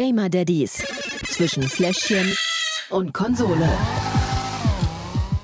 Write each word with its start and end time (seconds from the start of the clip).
Gamer 0.00 0.30
Daddies 0.30 0.82
zwischen 1.28 1.62
Fläschchen 1.62 2.34
und 2.88 3.12
Konsole. 3.12 3.68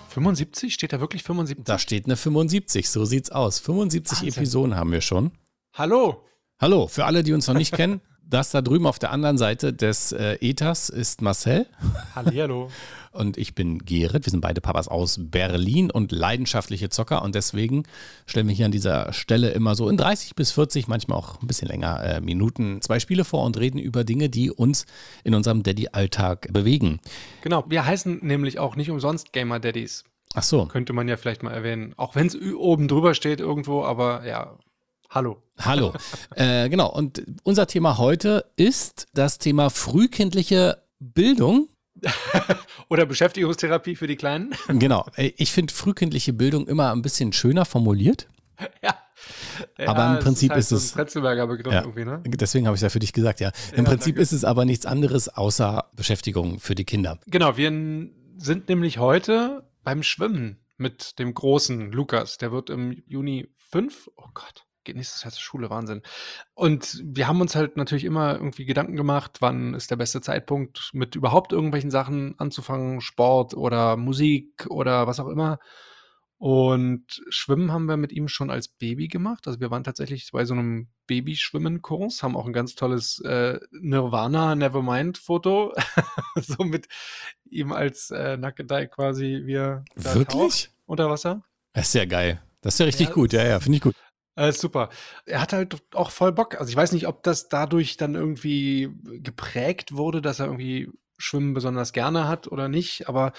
75? 0.09 0.73
Steht 0.73 0.95
da 0.95 1.01
wirklich 1.01 1.25
75? 1.25 1.63
Da 1.67 1.79
steht 1.79 2.07
eine 2.07 2.17
75, 2.17 2.89
so 2.89 3.05
sieht's 3.05 3.29
aus. 3.31 3.59
75 3.59 4.17
Wahnsinn. 4.17 4.29
Episoden 4.33 4.75
haben 4.75 4.93
wir 4.93 5.03
schon. 5.03 5.33
Hallo! 5.75 6.25
Hallo, 6.59 6.87
für 6.87 7.05
alle, 7.05 7.23
die 7.23 7.35
uns 7.35 7.47
noch 7.49 7.55
nicht 7.55 7.75
kennen, 7.75 8.01
das 8.23 8.51
da 8.51 8.63
drüben 8.63 8.87
auf 8.87 8.99
der 8.99 9.11
anderen 9.11 9.37
Seite 9.37 9.75
des 9.75 10.13
äh, 10.13 10.39
Ethers 10.41 10.89
ist 10.89 11.21
Marcel 11.21 11.67
Hallihallo. 12.15 12.71
Und 13.17 13.37
ich 13.37 13.55
bin 13.55 13.79
Gerrit. 13.79 14.27
Wir 14.27 14.31
sind 14.31 14.41
beide 14.41 14.61
Papas 14.61 14.89
aus 14.89 15.19
Berlin 15.21 15.91
und 15.91 16.13
leidenschaftliche 16.13 16.89
Zocker 16.89 17.23
und 17.23 17.35
deswegen 17.35 17.85
stellen 18.27 18.49
wir 18.49 18.55
hier 18.55 18.67
an 18.67 18.73
dieser 18.73 19.13
Stelle 19.13 19.51
immer 19.51 19.75
so 19.75 19.89
in 19.89 19.97
30 19.97 20.35
bis 20.35 20.53
40, 20.53 20.89
manchmal 20.89 21.19
auch 21.19 21.41
ein 21.43 21.47
bisschen 21.47 21.69
länger 21.69 22.03
äh, 22.03 22.21
Minuten 22.21 22.81
zwei 22.83 23.01
Spiele 23.01 23.25
vor 23.25 23.45
und 23.45 23.59
reden 23.59 23.79
über 23.79 24.05
Dinge, 24.05 24.29
die 24.29 24.51
uns 24.51 24.87
in 25.25 25.35
unserem 25.35 25.63
Daddy-Alltag 25.63 26.53
bewegen. 26.53 27.01
Genau, 27.43 27.65
wir 27.69 27.85
heißen 27.85 28.21
nämlich 28.23 28.59
auch 28.59 28.77
nicht 28.77 28.91
umsonst 28.91 29.33
Gamer 29.33 29.61
Daddies. 29.61 30.05
Ach 30.35 30.43
so, 30.43 30.67
Könnte 30.67 30.93
man 30.93 31.09
ja 31.09 31.17
vielleicht 31.17 31.43
mal 31.43 31.53
erwähnen. 31.53 31.95
Auch 31.97 32.15
wenn 32.15 32.27
es 32.27 32.37
oben 32.37 32.89
drüber 32.89 33.15
steht 33.15 33.41
irgendwo, 33.41 33.85
aber 33.85 34.27
ja, 34.27 34.59
hallo. 35.11 35.43
Hallo. 35.59 35.95
äh, 36.35 36.69
genau, 36.69 36.93
und 36.93 37.23
unser 37.43 37.67
Thema 37.67 37.99
heute 37.99 38.45
ist 38.57 39.07
das 39.15 39.39
Thema 39.39 39.71
frühkindliche 39.71 40.83
Bildung. 40.99 41.69
Oder 42.89 43.07
Beschäftigungstherapie 43.07 43.97
für 43.97 44.07
die 44.07 44.17
Kleinen. 44.17 44.55
Genau, 44.69 45.07
äh, 45.17 45.33
ich 45.37 45.53
finde 45.53 45.73
frühkindliche 45.73 46.33
Bildung 46.33 46.67
immer 46.69 46.93
ein 46.93 47.03
bisschen 47.03 47.33
schöner 47.33 47.65
formuliert. 47.65 48.29
ja. 48.83 48.95
Aber 49.87 50.07
im 50.07 50.19
es 50.19 50.25
Prinzip 50.25 50.51
halt 50.51 50.61
ist 50.61 50.69
so 50.69 50.77
ein 50.77 50.79
es- 50.79 50.95
Ja. 51.73 51.83
ne? 52.05 52.23
Deswegen 52.27 52.67
habe 52.67 52.75
ich 52.75 52.79
es 52.79 52.83
ja 52.83 52.91
für 52.91 52.99
dich 53.01 53.13
gesagt, 53.13 53.41
ja. 53.41 53.51
Im 53.73 53.85
Ja, 53.85 53.91
Prinzip 53.91 54.15
danke. 54.17 54.23
ist 54.23 54.33
es 54.33 54.45
aber 54.45 54.65
nichts 54.65 54.87
anderes 54.87 55.29
außer 55.29 55.91
Beschäftigung 55.97 56.61
für 56.61 56.75
die 56.75 56.85
Kinder. 56.85 57.19
Genau, 57.27 57.57
wir 57.57 57.71
sind 58.37 58.69
nämlich 58.69 58.99
heute 58.99 59.69
beim 59.83 60.03
Schwimmen 60.03 60.59
mit 60.77 61.19
dem 61.19 61.33
großen 61.35 61.91
Lukas. 61.93 62.37
Der 62.39 62.53
wird 62.53 62.71
im 62.71 63.03
Juni 63.07 63.49
fünf. 63.57 64.09
Oh 64.17 64.29
Gott, 64.35 64.66
geht 64.87 64.97
nächstes 64.97 65.23
Jahr 65.23 65.33
zur 65.33 65.43
Schule, 65.43 65.69
Wahnsinn. 65.69 66.01
Und 66.55 67.03
wir 67.05 67.29
haben 67.29 67.41
uns 67.43 67.55
halt 67.55 67.77
natürlich 67.77 68.05
immer 68.05 68.35
irgendwie 68.35 68.65
Gedanken 68.65 68.97
gemacht, 68.97 69.39
wann 69.41 69.75
ist 69.75 69.91
der 69.91 69.97
beste 69.97 70.23
Zeitpunkt, 70.23 70.91
mit 70.95 71.15
überhaupt 71.15 71.53
irgendwelchen 71.53 71.91
Sachen 71.91 72.35
anzufangen, 72.39 73.03
Sport 73.03 73.55
oder 73.55 73.97
Musik 73.97 74.67
oder 74.71 75.07
was 75.07 75.21
auch 75.21 75.29
immer. 75.29 75.59
Und 76.39 77.23
Schwimmen 77.31 77.73
haben 77.73 77.87
wir 77.87 77.97
mit 77.97 78.13
ihm 78.13 78.29
schon 78.29 78.51
als 78.51 78.69
Baby 78.69 79.09
gemacht. 79.09 79.47
Also 79.47 79.59
wir 79.59 79.71
waren 79.71 79.85
tatsächlich 79.85 80.31
bei 80.33 80.45
so 80.45 80.53
einem 80.53 80.89
Babyschwimmenkurs, 81.07 82.23
haben 82.23 82.37
auch 82.37 82.47
ein 82.47 82.53
ganz 82.53 82.75
tolles 82.75 83.21
äh, 83.21 83.59
Nirvana 83.71 84.55
Nevermind-Foto. 84.55 85.73
so 86.37 86.65
mit 86.65 86.89
ihm 87.49 87.73
als 87.73 88.11
äh, 88.11 88.37
Nackedei 88.37 88.87
quasi, 88.87 89.43
taucht 89.95 90.15
Wirklich? 90.15 90.71
unter 90.85 91.09
Wasser. 91.09 91.43
Das 91.73 91.89
ist 91.89 91.95
ja 91.95 92.05
geil. 92.05 92.43
Das 92.61 92.75
ist 92.75 92.81
ja 92.81 92.87
richtig 92.87 93.09
Ja, 93.09 93.15
gut, 93.15 93.33
ja, 93.33 93.45
ja, 93.45 93.61
finde 93.61 93.77
ich 93.77 93.83
gut. 93.83 93.95
Äh, 94.37 94.53
super. 94.53 94.91
Er 95.25 95.41
hat 95.41 95.53
halt 95.53 95.83
auch 95.95 96.11
voll 96.11 96.33
Bock. 96.33 96.61
Also 96.61 96.69
ich 96.71 96.77
weiß 96.77 96.93
nicht, 96.93 97.09
ob 97.09 97.23
das 97.23 97.49
dadurch 97.49 97.97
dann 97.97 98.15
irgendwie 98.15 98.91
geprägt 99.23 99.97
wurde, 99.97 100.21
dass 100.21 100.41
er 100.41 100.47
irgendwie 100.47 100.91
Schwimmen 101.19 101.55
besonders 101.55 101.93
gerne 101.93 102.29
hat 102.29 102.47
oder 102.47 102.69
nicht. 102.69 103.09
Aber 103.09 103.33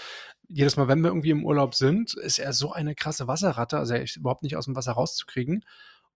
jedes 0.50 0.76
Mal, 0.76 0.88
wenn 0.88 1.02
wir 1.02 1.10
irgendwie 1.10 1.30
im 1.30 1.46
Urlaub 1.46 1.76
sind, 1.76 2.16
ist 2.16 2.40
er 2.40 2.52
so 2.52 2.72
eine 2.72 2.96
krasse 2.96 3.28
Wasserratte. 3.28 3.78
Also 3.78 3.94
er 3.94 4.02
ist 4.02 4.18
überhaupt 4.18 4.42
nicht 4.42 4.58
aus 4.58 4.66
dem 4.66 4.76
Wasser 4.76 4.94
rauszukriegen. 4.94 5.64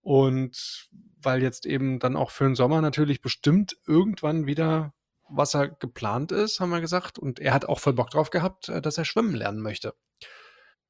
Und 0.02 0.90
weil 1.22 1.44
jetzt 1.44 1.68
eben 1.68 2.00
dann 2.00 2.16
auch 2.16 2.32
für 2.32 2.46
den 2.46 2.56
Sommer 2.56 2.82
natürlich 2.82 3.22
bestimmt 3.22 3.78
irgendwann 3.86 4.48
wieder 4.48 4.94
Wasser 5.30 5.68
geplant 5.70 6.32
ist, 6.32 6.59
haben 6.59 6.72
wir 6.72 6.82
gesagt. 6.82 7.20
Und 7.20 7.40
er 7.40 7.54
hat 7.54 7.66
auch 7.66 7.80
voll 7.80 7.94
Bock 7.94 8.09
drauf 8.09 8.32
gehabt, 8.32 8.70
äh, 8.70 8.82
dass 8.82 8.98
er 8.98 9.06
schwimmen 9.06 9.36
lernen 9.36 9.62
möchte. 9.62 9.94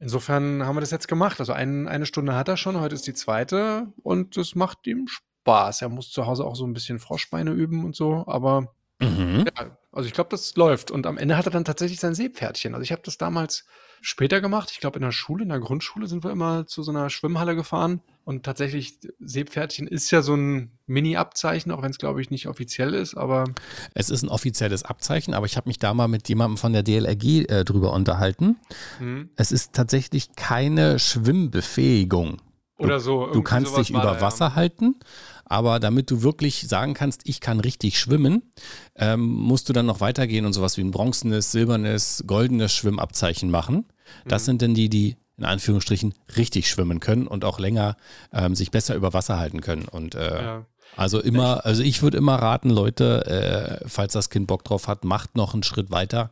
Insofern 0.02 0.66
haben 0.66 0.76
wir 0.76 0.82
das 0.82 0.92
jetzt 0.92 1.08
gemacht. 1.08 1.40
Also 1.40 1.54
ein, 1.54 1.88
eine 1.88 2.06
Stunde 2.06 2.36
hat 2.36 2.48
er 2.50 2.58
schon, 2.58 2.80
heute 2.80 2.96
ist 2.96 3.08
die 3.08 3.14
zweite 3.14 3.88
und 4.04 4.36
es 4.36 4.56
macht 4.56 4.86
ihm 4.88 5.08
Spaß. 5.08 5.82
Er 5.84 5.90
muss 5.90 6.12
zu 6.12 6.26
Hause 6.26 6.44
auch 6.44 6.56
so 6.56 6.66
ein 6.66 6.74
bisschen 6.74 7.00
Froschbeine 7.00 7.52
üben 7.52 7.86
und 7.86 7.96
so, 7.96 8.26
aber 8.28 8.74
Mhm. 9.02 9.46
ja, 9.58 9.78
also 9.92 10.08
ich 10.08 10.14
glaube, 10.14 10.30
das 10.30 10.56
läuft. 10.56 10.92
Und 10.92 11.08
am 11.08 11.18
Ende 11.18 11.36
hat 11.36 11.46
er 11.46 11.52
dann 11.52 11.66
tatsächlich 11.66 12.00
sein 12.00 12.14
Seepferdchen. 12.14 12.76
Also 12.76 12.84
ich 12.84 12.92
habe 12.92 13.02
das 13.04 13.18
damals 13.18 13.66
später 14.02 14.42
gemacht. 14.42 14.70
Ich 14.72 14.80
glaube, 14.80 14.98
in 14.98 15.04
der 15.04 15.12
Schule, 15.12 15.44
in 15.44 15.50
der 15.50 15.60
Grundschule 15.60 16.08
sind 16.08 16.24
wir 16.24 16.32
immer 16.32 16.66
zu 16.68 16.84
so 16.84 16.92
einer 16.92 17.10
Schwimmhalle 17.10 17.56
gefahren. 17.56 18.02
Und 18.24 18.44
tatsächlich, 18.44 19.00
Seepferdchen 19.20 19.88
ist 19.88 20.12
ja 20.12 20.22
so 20.22 20.36
ein 20.36 20.72
Mini-Abzeichen, 20.88 21.72
auch 21.72 21.82
wenn 21.82 21.92
es, 21.92 21.98
glaube 21.98 22.22
ich, 22.22 22.30
nicht 22.30 22.48
offiziell 22.48 22.94
ist. 22.94 23.16
Aber 23.16 23.46
Es 23.94 24.10
ist 24.10 24.24
ein 24.24 24.30
offizielles 24.30 24.84
Abzeichen, 24.84 25.34
aber 25.34 25.46
ich 25.46 25.58
habe 25.58 25.70
mich 25.70 25.80
da 25.80 25.94
mal 25.94 26.08
mit 26.08 26.28
jemandem 26.30 26.58
von 26.58 26.74
der 26.74 26.84
DLRG 26.84 27.46
äh, 27.50 27.64
drüber 27.64 27.94
unterhalten. 27.94 28.58
hm, 29.00 29.30
Es 29.38 29.52
ist 29.52 29.74
tatsächlich 29.74 30.36
keine 30.36 31.00
Schwimmbefähigung. 31.00 32.42
oder 32.78 33.00
so. 33.00 33.28
Du 33.28 33.42
kannst 33.44 33.78
dich 33.78 33.92
über 33.92 34.02
da, 34.02 34.16
ja. 34.16 34.22
Wasser 34.22 34.56
halten, 34.56 34.96
aber 35.52 35.80
damit 35.82 36.10
du 36.10 36.24
wirklich 36.24 36.68
sagen 36.68 36.94
kannst, 36.94 37.22
ich 37.26 37.42
kann 37.42 37.60
richtig 37.60 38.00
schwimmen, 38.00 38.54
ähm, 38.96 39.22
musst 39.28 39.68
du 39.68 39.74
dann 39.74 39.86
noch 39.86 40.00
weitergehen 40.00 40.46
und 40.46 40.54
sowas 40.54 40.78
wie 40.78 40.82
ein 40.82 40.92
bronzenes, 40.92 41.52
silbernes, 41.52 42.24
goldenes 42.26 42.74
Schwimmabzeichen 42.74 43.52
machen. 43.52 43.86
Das 44.26 44.44
Mhm. 44.44 44.46
sind 44.46 44.62
denn 44.62 44.74
die, 44.76 44.88
die 44.90 45.18
in 45.38 45.46
Anführungsstrichen 45.46 46.14
richtig 46.38 46.70
schwimmen 46.70 47.00
können 47.02 47.28
und 47.28 47.44
auch 47.46 47.60
länger 47.60 47.98
ähm, 48.32 48.56
sich 48.56 48.72
besser 48.72 48.96
über 48.96 49.14
Wasser 49.14 49.40
halten 49.40 49.60
können. 49.62 49.86
Und 49.90 50.16
äh, 50.16 50.42
Ja. 50.44 50.66
also 50.96 51.20
immer, 51.20 51.66
also 51.66 51.84
ich 51.84 52.02
würde 52.02 52.18
immer 52.18 52.36
raten, 52.36 52.70
Leute, 52.70 53.80
äh, 53.84 53.90
falls 53.90 54.14
das 54.14 54.30
Kind 54.30 54.48
Bock 54.48 54.64
drauf 54.64 54.88
hat, 54.88 55.04
macht 55.04 55.36
noch 55.36 55.54
einen 55.54 55.64
Schritt 55.64 55.92
weiter. 55.92 56.32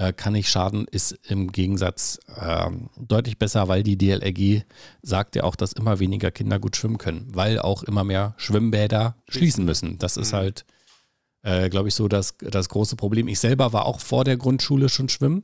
Äh, 0.00 0.14
kann 0.14 0.32
nicht 0.32 0.48
schaden, 0.48 0.86
ist 0.90 1.12
im 1.28 1.52
Gegensatz 1.52 2.18
ähm, 2.40 2.88
deutlich 2.98 3.36
besser, 3.36 3.68
weil 3.68 3.82
die 3.82 3.98
DLRG 3.98 4.62
sagt 5.02 5.36
ja 5.36 5.44
auch, 5.44 5.56
dass 5.56 5.74
immer 5.74 5.98
weniger 5.98 6.30
Kinder 6.30 6.58
gut 6.58 6.74
schwimmen 6.74 6.96
können, 6.96 7.28
weil 7.34 7.58
auch 7.58 7.82
immer 7.82 8.02
mehr 8.02 8.32
Schwimmbäder 8.38 9.14
schließen 9.28 9.66
müssen. 9.66 9.98
Das 9.98 10.16
ist 10.16 10.32
Mhm. 10.32 10.36
halt, 10.36 10.64
äh, 11.42 11.68
glaube 11.68 11.88
ich, 11.88 11.94
so 11.94 12.08
das, 12.08 12.34
das 12.38 12.70
große 12.70 12.96
Problem. 12.96 13.28
Ich 13.28 13.40
selber 13.40 13.74
war 13.74 13.84
auch 13.84 14.00
vor 14.00 14.24
der 14.24 14.38
Grundschule 14.38 14.88
schon 14.88 15.10
schwimmen. 15.10 15.42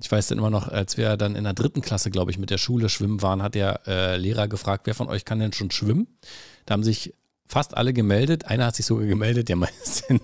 Ich 0.00 0.12
weiß 0.12 0.28
dann 0.28 0.38
immer 0.38 0.50
noch, 0.50 0.68
als 0.68 0.96
wir 0.96 1.16
dann 1.16 1.34
in 1.34 1.42
der 1.42 1.54
dritten 1.54 1.80
Klasse, 1.80 2.12
glaube 2.12 2.30
ich, 2.30 2.38
mit 2.38 2.50
der 2.50 2.58
Schule 2.58 2.88
schwimmen 2.88 3.22
waren, 3.22 3.42
hat 3.42 3.56
der 3.56 3.80
äh, 3.88 4.16
Lehrer 4.18 4.46
gefragt, 4.46 4.86
wer 4.86 4.94
von 4.94 5.08
euch 5.08 5.24
kann 5.24 5.40
denn 5.40 5.52
schon 5.52 5.72
schwimmen? 5.72 6.06
Da 6.64 6.74
haben 6.74 6.84
sich 6.84 7.12
fast 7.48 7.76
alle 7.76 7.92
gemeldet. 7.92 8.46
Einer 8.46 8.66
hat 8.66 8.76
sich 8.76 8.86
sogar 8.86 9.06
gemeldet, 9.06 9.48
der 9.48 9.56
mal 9.56 9.68
ist 9.82 10.04
dann 10.08 10.20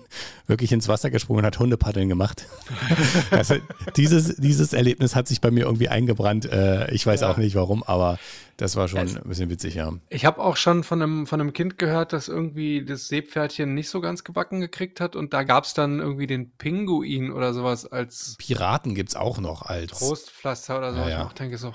wirklich 0.47 0.71
ins 0.71 0.87
Wasser 0.87 1.09
gesprungen 1.09 1.39
und 1.39 1.45
hat 1.45 1.59
Hundepaddeln 1.59 2.09
gemacht. 2.09 2.45
Also 3.31 3.55
dieses, 3.97 4.35
dieses 4.37 4.73
Erlebnis 4.73 5.15
hat 5.15 5.27
sich 5.27 5.41
bei 5.41 5.51
mir 5.51 5.65
irgendwie 5.65 5.89
eingebrannt. 5.89 6.45
Äh, 6.45 6.91
ich 6.93 7.05
weiß 7.05 7.21
Ja. 7.21 7.31
auch 7.31 7.37
nicht 7.37 7.55
warum, 7.55 7.83
aber 7.83 8.19
das 8.57 8.75
war 8.75 8.87
schon 8.87 8.99
Es- 9.01 9.15
ein 9.15 9.27
bisschen 9.27 9.49
witzig, 9.49 9.75
ja. 9.75 9.91
Ich 10.09 10.25
habe 10.25 10.41
auch 10.41 10.55
schon 10.57 10.83
von 10.83 11.01
einem, 11.01 11.27
von 11.27 11.41
einem 11.41 11.53
Kind 11.53 11.77
gehört, 11.77 12.13
das 12.13 12.27
irgendwie 12.27 12.85
das 12.85 13.07
Seepferdchen 13.07 13.73
nicht 13.73 13.89
so 13.89 14.01
ganz 14.01 14.23
gebacken 14.23 14.61
gekriegt 14.61 14.99
hat 15.01 15.15
und 15.15 15.33
da 15.33 15.43
gab 15.43 15.63
es 15.65 15.73
dann 15.73 15.99
irgendwie 15.99 16.27
den 16.27 16.51
Pinguin 16.57 17.31
oder 17.31 17.53
sowas 17.53 17.85
als 17.85 18.35
Piraten 18.37 18.93
gibt 18.95 19.09
es 19.09 19.15
auch 19.15 19.39
noch 19.39 19.63
als. 19.63 19.91
Trostpflaster 19.99 20.77
oder 20.77 20.93
so. 20.93 20.99
Ja, 20.99 21.05
Ich 21.07 21.11
ja. 21.13 21.25
auch 21.25 21.33
denke 21.33 21.57
so, 21.57 21.73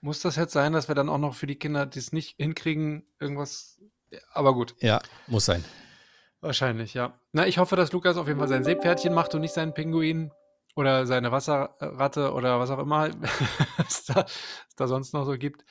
muss 0.00 0.20
das 0.20 0.36
jetzt 0.36 0.52
sein, 0.52 0.72
dass 0.74 0.88
wir 0.88 0.94
dann 0.94 1.08
auch 1.08 1.18
noch 1.18 1.34
für 1.34 1.46
die 1.46 1.56
Kinder, 1.56 1.86
die 1.86 1.98
es 1.98 2.12
nicht 2.12 2.36
hinkriegen, 2.36 3.04
irgendwas. 3.20 3.73
Aber 4.32 4.54
gut, 4.54 4.74
Ja, 4.80 5.00
muss 5.26 5.44
sein. 5.46 5.64
wahrscheinlich, 6.40 6.94
ja. 6.94 7.18
Na, 7.32 7.46
ich 7.46 7.58
hoffe, 7.58 7.76
dass 7.76 7.92
Lukas 7.92 8.16
auf 8.16 8.26
jeden 8.26 8.38
Fall 8.38 8.48
sein 8.48 8.64
Seepferdchen 8.64 9.14
macht 9.14 9.34
und 9.34 9.40
nicht 9.40 9.54
seinen 9.54 9.74
Pinguin 9.74 10.30
oder 10.76 11.06
seine 11.06 11.32
Wasserratte 11.32 12.32
oder 12.32 12.58
was 12.58 12.70
auch 12.70 12.78
immer 12.78 13.10
es 13.88 14.04
da, 14.04 14.24
es 14.26 14.74
da 14.76 14.86
sonst 14.88 15.14
noch 15.14 15.24
so 15.24 15.38
gibt. 15.38 15.64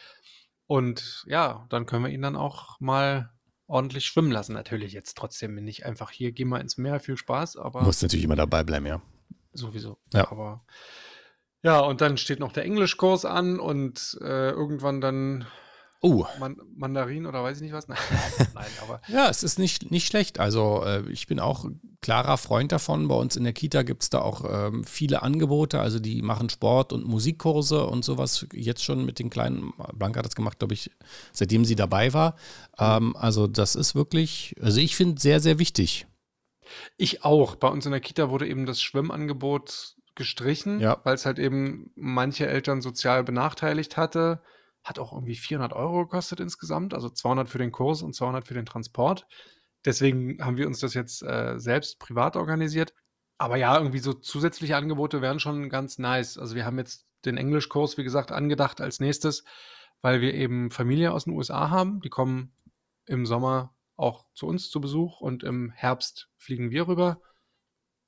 Und 0.65 1.23
ja, 1.27 1.65
dann 1.69 1.85
können 1.85 2.05
wir 2.05 2.11
ihn 2.11 2.21
dann 2.21 2.35
auch 2.35 2.79
mal 2.79 3.31
ordentlich 3.67 4.05
schwimmen 4.05 4.31
lassen. 4.31 4.53
Natürlich 4.53 4.93
jetzt 4.93 5.17
trotzdem 5.17 5.55
nicht 5.55 5.85
einfach 5.85 6.09
hier, 6.11 6.31
geh 6.31 6.45
mal 6.45 6.61
ins 6.61 6.77
Meer, 6.77 6.99
viel 6.99 7.17
Spaß, 7.17 7.57
aber 7.57 7.81
Muss 7.83 8.01
natürlich 8.01 8.25
immer 8.25 8.35
dabei 8.35 8.63
bleiben, 8.63 8.85
ja. 8.85 9.01
sowieso. 9.53 9.97
Ja. 10.13 10.31
Aber 10.31 10.63
ja, 11.62 11.79
und 11.79 12.01
dann 12.01 12.18
steht 12.18 12.39
noch 12.39 12.51
der 12.51 12.65
Englischkurs 12.65 13.23
an 13.25 13.59
und 13.59 14.18
äh, 14.21 14.50
irgendwann 14.51 15.00
dann 15.01 15.45
Oh, 16.05 16.25
Man 16.38 16.57
Mandarin 16.75 17.25
oder 17.25 17.41
weiß 17.44 17.57
ich 17.57 17.63
nicht 17.63 17.73
was. 17.73 17.88
Nein, 17.88 17.97
nein 18.53 18.65
aber 18.81 19.01
Ja, 19.07 19.29
es 19.29 19.41
ist 19.41 19.57
nicht, 19.57 19.89
nicht 19.89 20.05
schlecht. 20.05 20.38
Also 20.38 20.83
äh, 20.85 21.09
ich 21.09 21.27
bin 21.27 21.39
auch 21.39 21.65
klarer 22.01 22.38
Freund 22.38 22.73
davon. 22.73 23.07
Bei 23.07 23.15
uns 23.15 23.38
in 23.38 23.45
der 23.45 23.53
Kita 23.53 23.83
gibt 23.83 24.03
es 24.03 24.09
da 24.09 24.19
auch 24.21 24.44
ähm, 24.47 24.83
viele 24.83 25.23
Angebote. 25.23 25.79
Also 25.79 26.00
die 26.00 26.21
machen 26.21 26.50
Sport- 26.50 26.91
und 26.91 27.05
Musikkurse 27.07 27.85
und 27.88 28.03
sowas 28.03 28.45
jetzt 28.51 28.83
schon 28.83 29.05
mit 29.05 29.17
den 29.17 29.29
Kleinen. 29.29 29.71
Blanca 29.94 30.19
hat 30.19 30.25
das 30.25 30.35
gemacht, 30.35 30.59
glaube 30.59 30.73
ich, 30.73 30.91
seitdem 31.31 31.63
sie 31.63 31.75
dabei 31.75 32.11
war. 32.13 32.35
Ähm, 32.77 33.15
also 33.15 33.47
das 33.47 33.75
ist 33.75 33.95
wirklich, 33.95 34.56
also 34.61 34.81
ich 34.81 34.97
finde 34.97 35.21
sehr, 35.21 35.39
sehr 35.39 35.57
wichtig. 35.57 36.06
Ich 36.97 37.23
auch. 37.23 37.56
Bei 37.56 37.69
uns 37.69 37.85
in 37.85 37.94
der 37.94 38.01
Kita 38.01 38.29
wurde 38.29 38.45
eben 38.47 38.65
das 38.65 38.81
Schwimmangebot 38.81 39.95
gestrichen, 40.15 40.81
Ja. 40.81 40.99
weil 41.06 41.15
es 41.15 41.25
halt 41.25 41.39
eben 41.39 41.91
manche 41.95 42.45
Eltern 42.45 42.81
sozial 42.81 43.23
benachteiligt 43.23 43.95
hatte. 43.95 44.41
Hat 44.83 45.00
auch 45.00 45.13
irgendwie 45.13 45.35
400 45.35 45.74
Euro 45.74 46.03
gekostet 46.03 46.39
insgesamt, 46.39 46.94
also 46.94 47.09
200 47.09 47.47
für 47.47 47.57
den 47.57 47.71
Kurs 47.71 48.01
und 48.01 48.13
200 48.13 48.47
für 48.47 48.53
den 48.53 48.65
Transport. 48.65 49.27
Deswegen 49.85 50.44
haben 50.44 50.57
wir 50.57 50.68
uns 50.68 50.80
das 50.80 50.94
jetzt 50.94 51.24
äh, 51.24 51.59
selbst 51.59 52.00
privat 52.00 52.35
organisiert. 52.35 52.94
Aber 53.38 53.57
ja, 53.57 53.77
irgendwie 53.77 54.00
so 54.00 54.13
zusätzliche 54.13 54.77
Angebote 54.77 55.21
wären 55.21 55.39
schon 55.39 55.69
ganz 55.69 55.97
nice. 56.00 56.38
Also 56.38 56.56
wir 56.56 56.65
haben 56.65 56.77
jetzt 56.77 57.06
den 57.25 57.38
Englischkurs, 57.38 57.97
wie 57.97 58.03
gesagt, 58.03 58.31
angedacht 58.31 58.81
als 58.81 59.00
nächstes, 59.00 59.44
weil 60.01 60.21
wir 60.21 60.33
eben 60.33 60.71
Familie 60.71 61.12
aus 61.12 61.25
den 61.25 61.33
USA 61.33 61.69
haben. 61.69 62.01
Die 62.01 62.09
kommen 62.09 62.53
im 63.06 63.25
Sommer 63.25 63.75
auch 63.95 64.25
zu 64.33 64.47
uns 64.47 64.69
zu 64.69 64.81
Besuch 64.81 65.21
und 65.21 65.44
im 65.44 65.71
Herbst 65.71 66.30
fliegen 66.38 66.71
wir 66.71 66.88
rüber. 66.88 67.21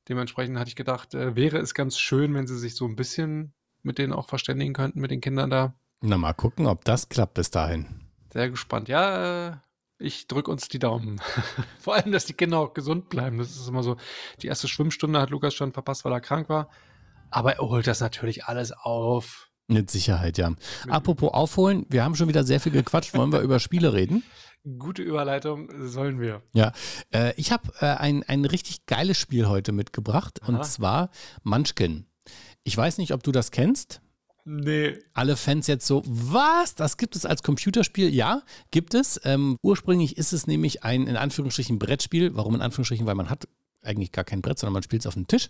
Dementsprechend 0.07 0.57
hatte 0.57 0.69
ich 0.69 0.75
gedacht, 0.75 1.13
äh, 1.13 1.35
wäre 1.35 1.57
es 1.57 1.73
ganz 1.73 1.97
schön, 1.97 2.33
wenn 2.33 2.47
sie 2.47 2.57
sich 2.57 2.75
so 2.75 2.85
ein 2.85 2.95
bisschen 2.95 3.53
mit 3.81 3.97
denen 3.97 4.13
auch 4.13 4.27
verständigen 4.27 4.73
könnten, 4.73 4.99
mit 4.99 5.11
den 5.11 5.21
Kindern 5.21 5.49
da. 5.49 5.75
Na, 6.01 6.17
mal 6.17 6.33
gucken, 6.33 6.67
ob 6.67 6.85
das 6.85 7.09
klappt 7.09 7.35
bis 7.35 7.51
dahin. 7.51 7.87
Sehr 8.31 8.49
gespannt. 8.49 8.89
Ja, 8.89 9.47
äh, 9.47 9.57
ich 9.97 10.27
drücke 10.27 10.51
uns 10.51 10.67
die 10.67 10.79
Daumen. 10.79 11.21
Vor 11.79 11.95
allem, 11.95 12.11
dass 12.11 12.25
die 12.25 12.33
Kinder 12.33 12.59
auch 12.59 12.73
gesund 12.73 13.09
bleiben. 13.09 13.37
Das 13.37 13.51
ist 13.51 13.67
immer 13.67 13.83
so. 13.83 13.95
Die 14.41 14.47
erste 14.47 14.67
Schwimmstunde 14.67 15.19
hat 15.19 15.29
Lukas 15.29 15.53
schon 15.53 15.71
verpasst, 15.71 16.03
weil 16.05 16.11
er 16.11 16.21
krank 16.21 16.49
war. 16.49 16.69
Aber 17.31 17.53
er 17.53 17.69
holt 17.69 17.87
das 17.87 18.01
natürlich 18.01 18.45
alles 18.45 18.71
auf. 18.71 19.49
Mit 19.67 19.89
Sicherheit, 19.89 20.37
ja. 20.37 20.53
Apropos 20.89 21.33
aufholen, 21.33 21.87
wir 21.89 22.03
haben 22.03 22.15
schon 22.15 22.27
wieder 22.27 22.43
sehr 22.43 22.59
viel 22.59 22.71
gequatscht. 22.71 23.15
Wollen 23.15 23.31
wir 23.31 23.39
über 23.39 23.59
Spiele 23.59 23.93
reden? 23.93 24.23
Gute 24.79 25.01
Überleitung, 25.01 25.69
sollen 25.87 26.19
wir. 26.19 26.41
Ja, 26.53 26.71
äh, 27.11 27.33
ich 27.35 27.51
habe 27.51 27.71
äh, 27.79 27.85
ein, 27.85 28.23
ein 28.23 28.45
richtig 28.45 28.85
geiles 28.85 29.17
Spiel 29.17 29.47
heute 29.47 29.71
mitgebracht 29.71 30.39
Aha. 30.43 30.51
und 30.51 30.65
zwar 30.65 31.09
Munchkin. 31.43 32.05
Ich 32.63 32.75
weiß 32.75 32.97
nicht, 32.97 33.13
ob 33.13 33.23
du 33.23 33.31
das 33.31 33.51
kennst. 33.51 34.01
Nee. 34.47 34.99
Alle 35.13 35.37
Fans 35.37 35.65
jetzt 35.65 35.87
so, 35.87 36.03
was? 36.05 36.75
Das 36.75 36.97
gibt 36.97 37.15
es 37.15 37.25
als 37.25 37.41
Computerspiel? 37.41 38.13
Ja, 38.13 38.43
gibt 38.69 38.93
es. 38.93 39.19
Ähm, 39.23 39.57
ursprünglich 39.63 40.17
ist 40.17 40.33
es 40.33 40.45
nämlich 40.45 40.83
ein 40.83 41.07
in 41.07 41.17
Anführungsstrichen 41.17 41.79
Brettspiel. 41.79 42.35
Warum 42.35 42.53
in 42.53 42.61
Anführungsstrichen? 42.61 43.07
Weil 43.07 43.15
man 43.15 43.31
hat 43.31 43.47
eigentlich 43.81 44.11
gar 44.11 44.23
kein 44.23 44.41
Brett, 44.41 44.59
sondern 44.59 44.73
man 44.73 44.83
spielt 44.83 45.01
es 45.01 45.07
auf 45.07 45.15
dem 45.15 45.27
Tisch. 45.27 45.49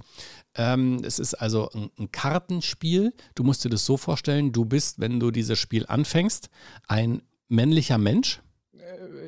Ähm, 0.56 1.02
es 1.04 1.20
ist 1.20 1.34
also 1.34 1.70
ein, 1.72 1.90
ein, 2.00 2.12
Kartenspiel. 2.12 3.14
Du 3.34 3.44
musst 3.44 3.66
dir 3.66 3.70
das 3.70 3.86
so 3.86 3.98
vorstellen, 3.98 4.54
du 4.54 4.64
bist, 4.64 5.00
wenn 5.00 5.20
du 5.20 5.32
dieses 5.32 5.60
Spiel 5.60 5.86
anfängst, 5.88 6.50
ein 6.88 7.22
männlicher 7.50 7.98
Mensch 7.98 8.42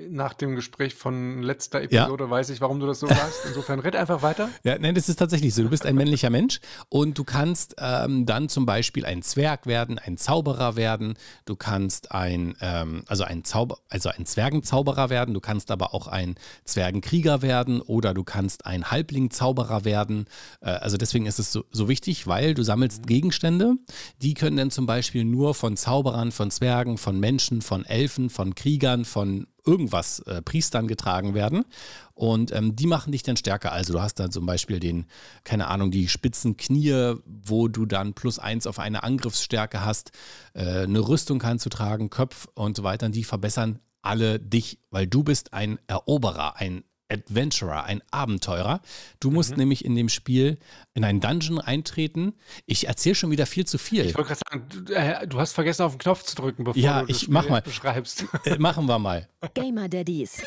nach 0.09 0.33
dem 0.33 0.56
Gespräch 0.56 0.95
von 0.95 1.42
letzter 1.42 1.81
Episode 1.81 2.25
ja. 2.25 2.30
weiß 2.30 2.50
ich, 2.50 2.62
warum 2.62 2.80
du 2.80 2.88
das 2.88 3.00
so 3.00 3.07
sagst. 3.07 3.39
Insofern 3.48 3.80
red 3.80 3.95
einfach 3.95 4.21
weiter. 4.21 4.50
Ja, 4.63 4.77
nein, 4.80 4.95
das 4.95 5.09
ist 5.09 5.18
tatsächlich 5.18 5.54
so. 5.54 5.63
Du 5.63 5.69
bist 5.69 5.86
ein 5.86 5.95
männlicher 5.95 6.30
Mensch 6.30 6.59
und 6.89 7.18
du 7.18 7.24
kannst 7.24 7.75
ähm, 7.80 8.25
dann 8.25 8.50
zum 8.50 8.65
Beispiel 8.65 9.06
ein 9.06 9.21
Zwerg 9.21 9.65
werden, 9.65 10.00
ein 10.00 10.18
Zauberer 10.18 10.75
werden. 10.75 11.15
Du 11.45 11.56
kannst 11.56 12.12
ein, 12.12 12.56
ähm, 12.62 13.04
also 13.07 13.24
ein 13.24 13.44
Zauber, 13.44 13.80
also 13.89 14.09
ein 14.09 14.25
Zwergenzauberer 14.25 15.09
werden. 15.09 15.33
Du 15.33 15.39
kannst 15.39 15.71
aber 15.71 15.94
auch 15.94 16.07
ein 16.07 16.36
Zwergenkrieger 16.63 17.42
werden 17.42 17.81
oder 17.81 18.13
du 18.13 18.24
kannst 18.24 18.65
ein 18.65 18.92
Halblingzauberer 18.92 19.86
werden. 19.86 20.25
Äh, 20.62 20.69
also 20.69 20.98
deswegen 20.98 21.25
ist 21.25 21.39
es 21.39 21.51
so, 21.51 21.65
so 21.71 21.89
wichtig, 21.89 22.27
weil 22.27 22.54
du 22.54 22.63
sammelst 22.63 23.04
mhm. 23.04 23.07
Gegenstände. 23.07 23.74
Die 24.21 24.33
können 24.33 24.57
dann 24.57 24.71
zum 24.71 24.86
Beispiel 24.86 25.25
nur 25.25 25.54
von 25.54 25.77
Zauberern, 25.77 26.31
von 26.31 26.51
Zwergen, 26.51 26.98
von 26.98 27.19
Menschen, 27.19 27.62
von 27.62 27.86
Elfen, 27.86 28.30
von 28.30 28.56
Kriegern, 28.56 29.06
von 29.06 29.46
irgendwas 29.67 30.19
äh, 30.19 30.41
Priestern 30.41 30.87
getragen 30.87 31.33
werden. 31.33 31.65
Und 32.13 32.51
ähm, 32.51 32.75
die 32.75 32.87
machen 32.87 33.11
dich 33.11 33.21
dann 33.21 33.37
stärker. 33.37 33.71
Also 33.71 33.93
du 33.93 34.01
hast 34.01 34.15
dann 34.15 34.31
zum 34.31 34.45
Beispiel 34.45 34.79
den, 34.79 35.05
keine 35.43 35.67
Ahnung, 35.67 35.91
die 35.91 36.07
spitzen 36.07 36.57
Knie, 36.57 37.13
wo 37.25 37.67
du 37.67 37.85
dann 37.85 38.13
plus 38.13 38.39
eins 38.39 38.65
auf 38.65 38.79
eine 38.79 39.03
Angriffsstärke 39.03 39.85
hast. 39.85 40.11
Äh, 40.53 40.83
eine 40.83 40.99
Rüstung 40.99 41.37
kannst 41.37 41.65
du 41.65 41.69
tragen, 41.69 42.09
Köpf 42.09 42.47
und 42.55 42.75
so 42.75 42.83
weiter. 42.83 43.05
Und 43.05 43.15
die 43.15 43.23
verbessern 43.23 43.79
alle 44.01 44.39
dich, 44.39 44.79
weil 44.89 45.05
du 45.05 45.23
bist 45.23 45.53
ein 45.53 45.79
Eroberer, 45.87 46.55
ein 46.55 46.83
Adventurer, 47.09 47.83
ein 47.83 48.01
Abenteurer. 48.12 48.81
Du 49.19 49.31
musst 49.31 49.51
mhm. 49.51 49.57
nämlich 49.57 49.86
in 49.86 49.95
dem 49.95 50.09
Spiel 50.09 50.57
in 50.94 51.04
einen 51.04 51.21
Dungeon 51.21 51.59
eintreten. 51.59 52.33
Ich 52.65 52.88
erzähle 52.88 53.15
schon 53.15 53.31
wieder 53.31 53.45
viel 53.45 53.65
zu 53.65 53.77
viel. 53.77 54.06
Ich 54.06 54.15
wollte 54.15 54.36
gerade 54.36 54.42
sagen, 54.50 54.86
du, 54.86 54.94
äh, 54.94 55.27
du, 55.27 55.39
hast 55.39 55.54
vergessen, 55.54 55.83
auf 55.83 55.94
den 55.94 56.00
Knopf 56.00 56.24
zu 56.24 56.36
drücken, 56.36 56.63
bevor 56.63 56.81
ja, 56.81 57.01
du 57.01 57.07
das 57.07 57.18
ich 57.18 57.24
Spiel 57.24 57.33
mach 57.33 57.50
mal. 57.50 57.62
beschreibst. 57.62 58.25
Äh, 58.45 58.57
machen 58.59 58.86
wir 58.86 59.00
mal. 59.00 59.27
Gamer 59.54 59.89
Daddies. 59.89 60.42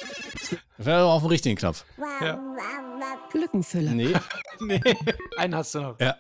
Wäre 0.79 1.05
auf 1.05 1.23
den 1.23 1.31
richtigen 1.31 1.57
Knopf. 1.57 1.85
Ja. 2.21 2.41
Lückenfüller. 3.35 3.93
Nee. 3.93 4.15
nee, 4.61 4.81
einen 5.37 5.55
hast 5.55 5.75
du 5.75 5.81
noch. 5.81 6.01
Ja. 6.01 6.17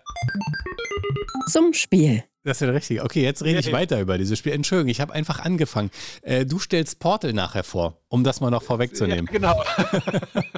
Zum 1.49 1.73
Spiel. 1.73 2.25
Das 2.43 2.61
wäre 2.63 2.73
richtig. 2.73 3.03
Okay, 3.03 3.23
jetzt 3.23 3.43
rede 3.45 3.61
ich 3.61 3.71
weiter 3.71 4.01
über 4.01 4.17
dieses 4.17 4.39
Spiel. 4.39 4.53
Entschuldigung, 4.53 4.89
ich 4.89 5.01
habe 5.01 5.13
einfach 5.13 5.41
angefangen. 5.41 5.91
Äh, 6.23 6.47
du 6.47 6.59
stellst 6.59 6.99
Portal 6.99 7.35
nachher 7.35 7.65
vor, 7.65 8.01
um 8.09 8.25
das 8.25 8.41
mal 8.41 8.51
noch 8.51 8.63
vorwegzunehmen. 8.63 9.27
Ja, 9.27 9.33
genau. 9.33 9.63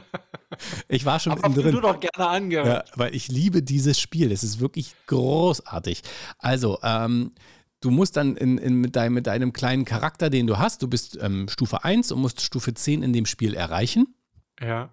ich 0.88 1.04
war 1.04 1.18
schon 1.18 1.32
Aber 1.32 1.60
drin. 1.60 1.72
du 1.74 1.80
doch 1.80 1.98
gerne 1.98 2.28
angehört. 2.30 2.88
Ja, 2.88 2.96
weil 2.96 3.14
ich 3.14 3.28
liebe 3.28 3.62
dieses 3.62 3.98
Spiel. 3.98 4.30
Es 4.30 4.44
ist 4.44 4.60
wirklich 4.60 4.94
großartig. 5.08 6.02
Also, 6.38 6.78
ähm, 6.84 7.32
du 7.80 7.90
musst 7.90 8.16
dann 8.16 8.36
in, 8.36 8.58
in, 8.58 8.74
mit, 8.76 8.94
dein, 8.94 9.12
mit 9.12 9.26
deinem 9.26 9.52
kleinen 9.52 9.84
Charakter, 9.84 10.30
den 10.30 10.46
du 10.46 10.58
hast, 10.58 10.82
du 10.82 10.88
bist 10.88 11.18
ähm, 11.20 11.48
Stufe 11.48 11.82
1 11.82 12.12
und 12.12 12.20
musst 12.20 12.40
Stufe 12.42 12.74
10 12.74 13.02
in 13.02 13.12
dem 13.12 13.26
Spiel 13.26 13.54
erreichen. 13.54 14.14
Ja. 14.60 14.90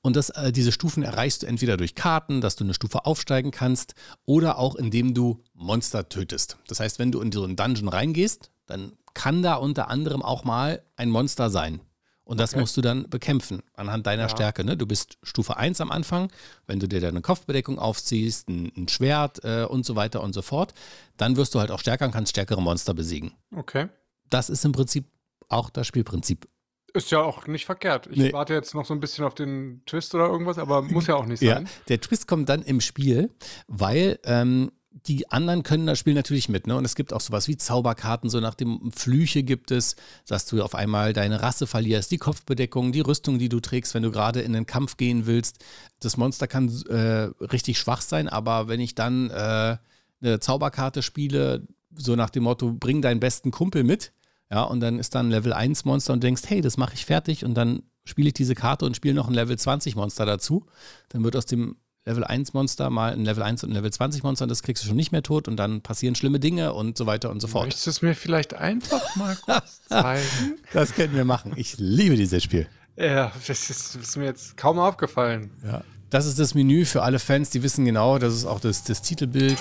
Und 0.00 0.16
das, 0.16 0.30
äh, 0.30 0.52
diese 0.52 0.72
Stufen 0.72 1.02
erreichst 1.02 1.42
du 1.42 1.46
entweder 1.46 1.76
durch 1.76 1.94
Karten, 1.94 2.40
dass 2.40 2.56
du 2.56 2.64
eine 2.64 2.74
Stufe 2.74 3.06
aufsteigen 3.06 3.50
kannst, 3.50 3.94
oder 4.24 4.58
auch 4.58 4.74
indem 4.74 5.14
du 5.14 5.42
Monster 5.54 6.08
tötest. 6.08 6.58
Das 6.68 6.80
heißt, 6.80 6.98
wenn 6.98 7.12
du 7.12 7.20
in 7.20 7.32
so 7.32 7.44
einen 7.44 7.56
Dungeon 7.56 7.88
reingehst, 7.88 8.50
dann 8.66 8.92
kann 9.14 9.42
da 9.42 9.54
unter 9.54 9.88
anderem 9.88 10.22
auch 10.22 10.44
mal 10.44 10.82
ein 10.96 11.10
Monster 11.10 11.50
sein. 11.50 11.80
Und 12.24 12.40
das 12.40 12.52
okay. 12.52 12.60
musst 12.60 12.76
du 12.76 12.80
dann 12.80 13.08
bekämpfen 13.10 13.62
anhand 13.74 14.06
deiner 14.06 14.24
ja. 14.24 14.28
Stärke. 14.30 14.64
Ne? 14.64 14.76
Du 14.76 14.86
bist 14.86 15.18
Stufe 15.22 15.58
1 15.58 15.80
am 15.82 15.90
Anfang, 15.90 16.32
wenn 16.66 16.80
du 16.80 16.88
dir 16.88 17.00
deine 17.00 17.20
Kopfbedeckung 17.20 17.78
aufziehst, 17.78 18.48
ein, 18.48 18.72
ein 18.76 18.88
Schwert 18.88 19.44
äh, 19.44 19.64
und 19.64 19.84
so 19.84 19.94
weiter 19.94 20.22
und 20.22 20.32
so 20.32 20.40
fort, 20.40 20.72
dann 21.18 21.36
wirst 21.36 21.54
du 21.54 21.60
halt 21.60 21.70
auch 21.70 21.80
stärker 21.80 22.06
und 22.06 22.12
kannst 22.12 22.30
stärkere 22.30 22.62
Monster 22.62 22.94
besiegen. 22.94 23.32
Okay. 23.54 23.88
Das 24.30 24.48
ist 24.48 24.64
im 24.64 24.72
Prinzip 24.72 25.06
auch 25.48 25.68
das 25.68 25.86
Spielprinzip. 25.86 26.48
Ist 26.94 27.10
ja 27.10 27.20
auch 27.20 27.48
nicht 27.48 27.66
verkehrt. 27.66 28.08
Ich 28.10 28.18
nee. 28.18 28.32
warte 28.32 28.54
jetzt 28.54 28.72
noch 28.72 28.86
so 28.86 28.94
ein 28.94 29.00
bisschen 29.00 29.24
auf 29.24 29.34
den 29.34 29.82
Twist 29.84 30.14
oder 30.14 30.26
irgendwas, 30.26 30.58
aber 30.58 30.80
muss 30.80 31.08
ja 31.08 31.16
auch 31.16 31.26
nicht 31.26 31.40
sein. 31.40 31.64
Ja, 31.64 31.70
der 31.88 32.00
Twist 32.00 32.28
kommt 32.28 32.48
dann 32.48 32.62
im 32.62 32.80
Spiel, 32.80 33.34
weil 33.66 34.20
ähm, 34.22 34.70
die 35.06 35.28
anderen 35.30 35.64
können 35.64 35.86
das 35.86 35.98
Spiel 35.98 36.14
natürlich 36.14 36.48
mit. 36.48 36.68
Ne? 36.68 36.76
Und 36.76 36.84
es 36.84 36.94
gibt 36.94 37.12
auch 37.12 37.20
sowas 37.20 37.48
wie 37.48 37.56
Zauberkarten, 37.56 38.30
so 38.30 38.38
nach 38.38 38.54
dem 38.54 38.92
Flüche 38.92 39.42
gibt 39.42 39.72
es, 39.72 39.96
dass 40.28 40.46
du 40.46 40.62
auf 40.62 40.76
einmal 40.76 41.12
deine 41.12 41.42
Rasse 41.42 41.66
verlierst, 41.66 42.12
die 42.12 42.18
Kopfbedeckung, 42.18 42.92
die 42.92 43.00
Rüstung, 43.00 43.40
die 43.40 43.48
du 43.48 43.58
trägst, 43.58 43.94
wenn 43.94 44.04
du 44.04 44.12
gerade 44.12 44.40
in 44.40 44.52
den 44.52 44.66
Kampf 44.66 44.96
gehen 44.96 45.26
willst. 45.26 45.64
Das 45.98 46.16
Monster 46.16 46.46
kann 46.46 46.68
äh, 46.88 47.28
richtig 47.44 47.78
schwach 47.78 48.02
sein, 48.02 48.28
aber 48.28 48.68
wenn 48.68 48.78
ich 48.78 48.94
dann 48.94 49.30
äh, 49.30 49.76
eine 50.22 50.40
Zauberkarte 50.40 51.02
spiele, 51.02 51.66
so 51.96 52.14
nach 52.14 52.30
dem 52.30 52.44
Motto, 52.44 52.72
bring 52.72 53.02
deinen 53.02 53.20
besten 53.20 53.50
Kumpel 53.50 53.82
mit, 53.82 54.12
ja, 54.50 54.62
und 54.62 54.80
dann 54.80 54.98
ist 54.98 55.14
da 55.14 55.20
ein 55.20 55.30
Level 55.30 55.52
1 55.52 55.84
Monster 55.84 56.12
und 56.12 56.22
denkst, 56.22 56.42
hey, 56.46 56.60
das 56.60 56.76
mache 56.76 56.94
ich 56.94 57.06
fertig 57.06 57.44
und 57.44 57.54
dann 57.54 57.82
spiele 58.04 58.28
ich 58.28 58.34
diese 58.34 58.54
Karte 58.54 58.84
und 58.84 58.96
spiele 58.96 59.14
noch 59.14 59.28
ein 59.28 59.34
Level 59.34 59.58
20 59.58 59.96
Monster 59.96 60.26
dazu. 60.26 60.66
Dann 61.08 61.24
wird 61.24 61.36
aus 61.36 61.46
dem 61.46 61.76
Level 62.06 62.24
1 62.24 62.52
Monster 62.52 62.90
mal 62.90 63.12
ein 63.14 63.24
Level 63.24 63.42
1 63.42 63.64
und 63.64 63.70
ein 63.70 63.74
Level 63.74 63.90
20 63.90 64.22
Monster 64.22 64.44
und 64.44 64.50
das 64.50 64.62
kriegst 64.62 64.82
du 64.82 64.88
schon 64.88 64.96
nicht 64.96 65.10
mehr 65.10 65.22
tot 65.22 65.48
und 65.48 65.56
dann 65.56 65.80
passieren 65.80 66.14
schlimme 66.14 66.38
Dinge 66.38 66.74
und 66.74 66.98
so 66.98 67.06
weiter 67.06 67.30
und 67.30 67.40
so 67.40 67.48
fort. 67.48 67.64
Möchtest 67.64 67.86
du 67.86 67.90
es 67.90 68.02
mir 68.02 68.14
vielleicht 68.14 68.54
einfach 68.54 69.16
mal 69.16 69.36
kurz 69.44 69.80
zeigen? 69.88 70.58
das 70.72 70.94
können 70.94 71.14
wir 71.14 71.24
machen. 71.24 71.54
Ich 71.56 71.76
liebe 71.78 72.16
dieses 72.16 72.42
Spiel. 72.42 72.68
Ja, 72.96 73.32
das 73.46 73.70
ist, 73.70 73.94
das 73.94 73.96
ist 73.96 74.16
mir 74.16 74.26
jetzt 74.26 74.56
kaum 74.56 74.78
aufgefallen. 74.78 75.50
Ja. 75.64 75.82
Das 76.10 76.26
ist 76.26 76.38
das 76.38 76.54
Menü 76.54 76.84
für 76.84 77.02
alle 77.02 77.18
Fans, 77.18 77.50
die 77.50 77.62
wissen 77.62 77.84
genau, 77.84 78.18
das 78.18 78.34
ist 78.34 78.44
auch 78.44 78.60
das, 78.60 78.84
das 78.84 79.02
Titelbild 79.02 79.58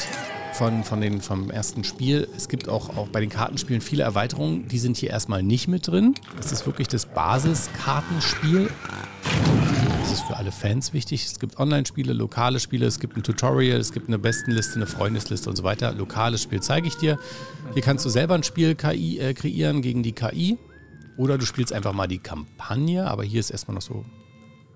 von, 0.53 0.83
von 0.83 1.01
den, 1.01 1.21
vom 1.21 1.49
ersten 1.49 1.83
Spiel. 1.83 2.27
Es 2.37 2.47
gibt 2.47 2.69
auch, 2.69 2.95
auch 2.95 3.07
bei 3.07 3.19
den 3.19 3.29
Kartenspielen 3.29 3.81
viele 3.81 4.03
Erweiterungen, 4.03 4.67
die 4.67 4.79
sind 4.79 4.97
hier 4.97 5.09
erstmal 5.09 5.43
nicht 5.43 5.67
mit 5.67 5.87
drin. 5.87 6.15
Das 6.37 6.51
ist 6.51 6.65
wirklich 6.65 6.87
das 6.87 7.05
Basiskartenspiel. 7.05 8.69
Das 10.01 10.11
ist 10.11 10.21
für 10.23 10.37
alle 10.37 10.51
Fans 10.51 10.93
wichtig. 10.93 11.25
Es 11.25 11.39
gibt 11.39 11.59
Online-Spiele, 11.59 12.13
lokale 12.13 12.59
Spiele, 12.59 12.85
es 12.85 12.99
gibt 12.99 13.17
ein 13.17 13.23
Tutorial, 13.23 13.79
es 13.79 13.91
gibt 13.91 14.07
eine 14.07 14.19
Bestenliste, 14.19 14.75
eine 14.75 14.85
Freundesliste 14.85 15.49
und 15.49 15.55
so 15.55 15.63
weiter. 15.63 15.93
Lokales 15.93 16.43
Spiel 16.43 16.61
zeige 16.61 16.87
ich 16.87 16.95
dir. 16.95 17.17
Hier 17.73 17.81
kannst 17.81 18.05
du 18.05 18.09
selber 18.09 18.35
ein 18.35 18.43
Spiel 18.43 18.75
KI, 18.75 19.19
äh, 19.19 19.33
kreieren 19.33 19.81
gegen 19.81 20.03
die 20.03 20.13
KI. 20.13 20.57
Oder 21.17 21.37
du 21.37 21.45
spielst 21.45 21.73
einfach 21.73 21.93
mal 21.93 22.07
die 22.07 22.19
Kampagne, 22.19 23.07
aber 23.07 23.23
hier 23.23 23.39
ist 23.39 23.51
erstmal 23.51 23.75
noch 23.75 23.81
so 23.81 24.03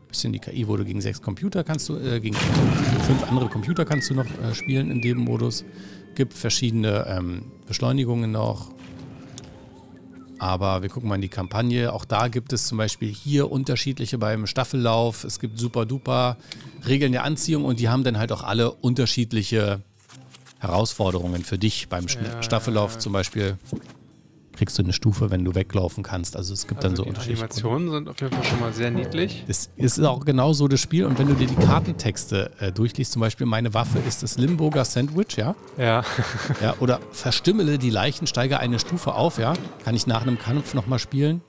bisschen 0.08 0.34
die 0.34 0.40
KI, 0.40 0.68
wo 0.68 0.78
du 0.78 0.86
gegen 0.86 1.02
sechs 1.02 1.22
Computer 1.22 1.64
kannst 1.64 1.90
du, 1.90 1.98
äh, 1.98 2.20
gegen 2.20 2.36
fünf 2.36 3.30
andere 3.30 3.50
Computer 3.50 3.86
kannst 3.86 4.10
du 4.10 4.14
noch 4.14 4.26
äh, 4.26 4.54
spielen 4.54 4.92
in 4.92 5.02
dem 5.02 5.20
Modus. 5.20 5.64
Gibt 6.16 6.34
verschiedene 6.34 7.06
ähm, 7.08 7.52
Beschleunigungen 7.68 8.32
noch. 8.32 8.72
Aber 10.40 10.82
wir 10.84 10.90
gucken 10.90 11.10
mal 11.10 11.16
in 11.16 11.22
die 11.22 11.30
Kampagne. 11.30 11.92
Auch 11.94 12.06
da 12.06 12.28
gibt 12.28 12.54
es 12.54 12.68
zum 12.68 12.78
Beispiel 12.78 13.10
hier 13.12 13.52
unterschiedliche 13.52 14.18
beim 14.18 14.46
Staffellauf. 14.46 15.24
Es 15.24 15.40
gibt 15.40 15.58
super 15.58 15.86
duper 15.86 16.38
Regeln 16.88 17.12
der 17.12 17.24
Anziehung 17.24 17.66
und 17.66 17.80
die 17.80 17.90
haben 17.90 18.04
dann 18.04 18.18
halt 18.18 18.32
auch 18.32 18.44
alle 18.44 18.72
unterschiedliche 18.72 19.82
Herausforderungen 20.60 21.44
für 21.44 21.58
dich 21.58 21.90
beim 21.90 22.06
ja, 22.08 22.42
Staffellauf 22.42 22.98
zum 22.98 23.14
Beispiel. 23.14 23.58
Kriegst 24.58 24.78
du 24.78 24.84
eine 24.84 24.94
Stufe, 24.94 25.32
wenn 25.32 25.46
du 25.46 25.56
weglaufen 25.56 26.04
kannst. 26.04 26.36
Also 26.36 26.54
es 26.54 26.68
gibt 26.68 26.84
Also 26.84 26.88
dann 26.88 26.96
so 26.98 27.04
die 27.04 27.10
unterschiedliche 27.10 27.44
Animationen 27.44 27.92
sind 27.92 28.10
auf 28.10 28.20
jeden 28.20 28.34
Fall 28.34 28.44
schon 28.44 28.60
mal 28.60 28.74
sehr 28.74 28.92
niedlich. 28.92 29.44
Das 29.48 29.70
ist 29.78 30.00
auch 30.04 30.26
genau 30.26 30.54
so 30.54 30.68
das 30.68 30.82
Spiel. 30.82 31.06
Und 31.06 31.18
wenn 31.20 31.28
du 31.28 31.36
dir 31.36 31.48
die 31.48 31.56
Kartentexte 31.56 32.52
äh, 32.60 32.72
durchliest, 32.72 33.14
zum 33.14 33.22
Beispiel 33.22 33.46
meine 33.46 33.74
Waffe 33.74 34.00
ist 34.00 34.24
das 34.24 34.38
Limburger 34.38 34.84
Sandwich, 34.84 35.38
ja? 35.38 35.56
Ja. 35.78 36.04
ja 36.62 36.76
oder 36.80 37.00
verstümmele 37.12 37.78
die 37.78 37.90
Leichen, 37.90 38.28
steige 38.28 38.60
eine 38.60 38.80
Stufe 38.80 39.14
auf, 39.14 39.38
ja? 39.38 39.54
Kann 39.86 39.96
ich 39.96 40.08
nach 40.08 40.24
einem 40.24 40.40
Kampf 40.40 40.74
nochmal 40.74 41.00
spielen. 41.00 41.42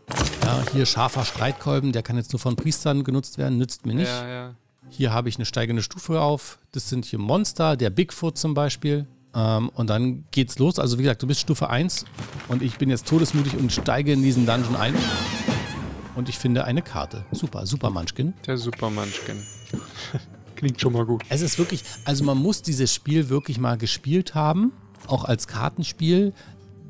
Ja, 0.45 0.63
hier 0.73 0.87
scharfer 0.87 1.25
Streitkolben, 1.25 1.93
der 1.93 2.03
kann 2.03 2.17
jetzt 2.17 2.33
nur 2.33 2.41
von 2.41 2.57
Priestern 2.57 3.05
genutzt 3.05 3.39
werden, 3.39 3.59
nützt 3.59 3.87
mir 3.87 3.95
nicht. 3.95 4.09
Ja, 4.09 4.29
ja. 4.29 4.55
Hier 4.91 5.13
habe 5.13 5.29
ich 5.29 5.37
eine 5.37 5.45
steigende 5.45 5.83
Stufe 5.83 6.21
auf. 6.21 6.59
Das 6.73 6.89
sind 6.89 7.05
hier 7.05 7.19
Monster, 7.19 7.77
der 7.77 7.91
Bigfoot 7.91 8.39
zum 8.39 8.55
Beispiel. 8.55 9.07
Ähm, 9.39 9.69
und 9.71 9.89
dann 9.89 10.25
geht's 10.33 10.59
los. 10.59 10.79
Also 10.79 10.99
wie 10.99 11.03
gesagt, 11.03 11.23
du 11.23 11.27
bist 11.27 11.41
Stufe 11.41 11.71
1 11.71 12.05
und 12.49 12.61
ich 12.61 12.77
bin 12.77 12.91
jetzt 12.91 13.07
todesmutig 13.07 13.57
und 13.57 13.73
steige 13.73 14.13
in 14.13 14.23
diesen 14.23 14.47
Dungeon 14.47 14.75
ein. 14.75 14.95
Und 16.17 16.29
ich 16.29 16.39
finde 16.39 16.65
eine 16.65 16.83
Karte. 16.83 17.25
Super, 17.31 17.65
super 17.65 17.91
Munchkin. 17.91 18.35
Der 18.47 18.59
Super 18.59 18.91
Munchkin. 18.91 19.41
Klingt 20.57 20.81
schon 20.81 20.93
mal 20.93 21.07
gut. 21.07 21.23
Es 21.29 21.41
ist 21.41 21.57
wirklich, 21.59 21.85
also 22.05 22.25
man 22.25 22.37
muss 22.37 22.63
dieses 22.63 22.93
Spiel 22.93 23.29
wirklich 23.29 23.61
mal 23.61 23.79
gespielt 23.79 24.35
haben, 24.35 24.73
auch 25.07 25.25
als 25.25 25.47
Kartenspiel. 25.47 26.33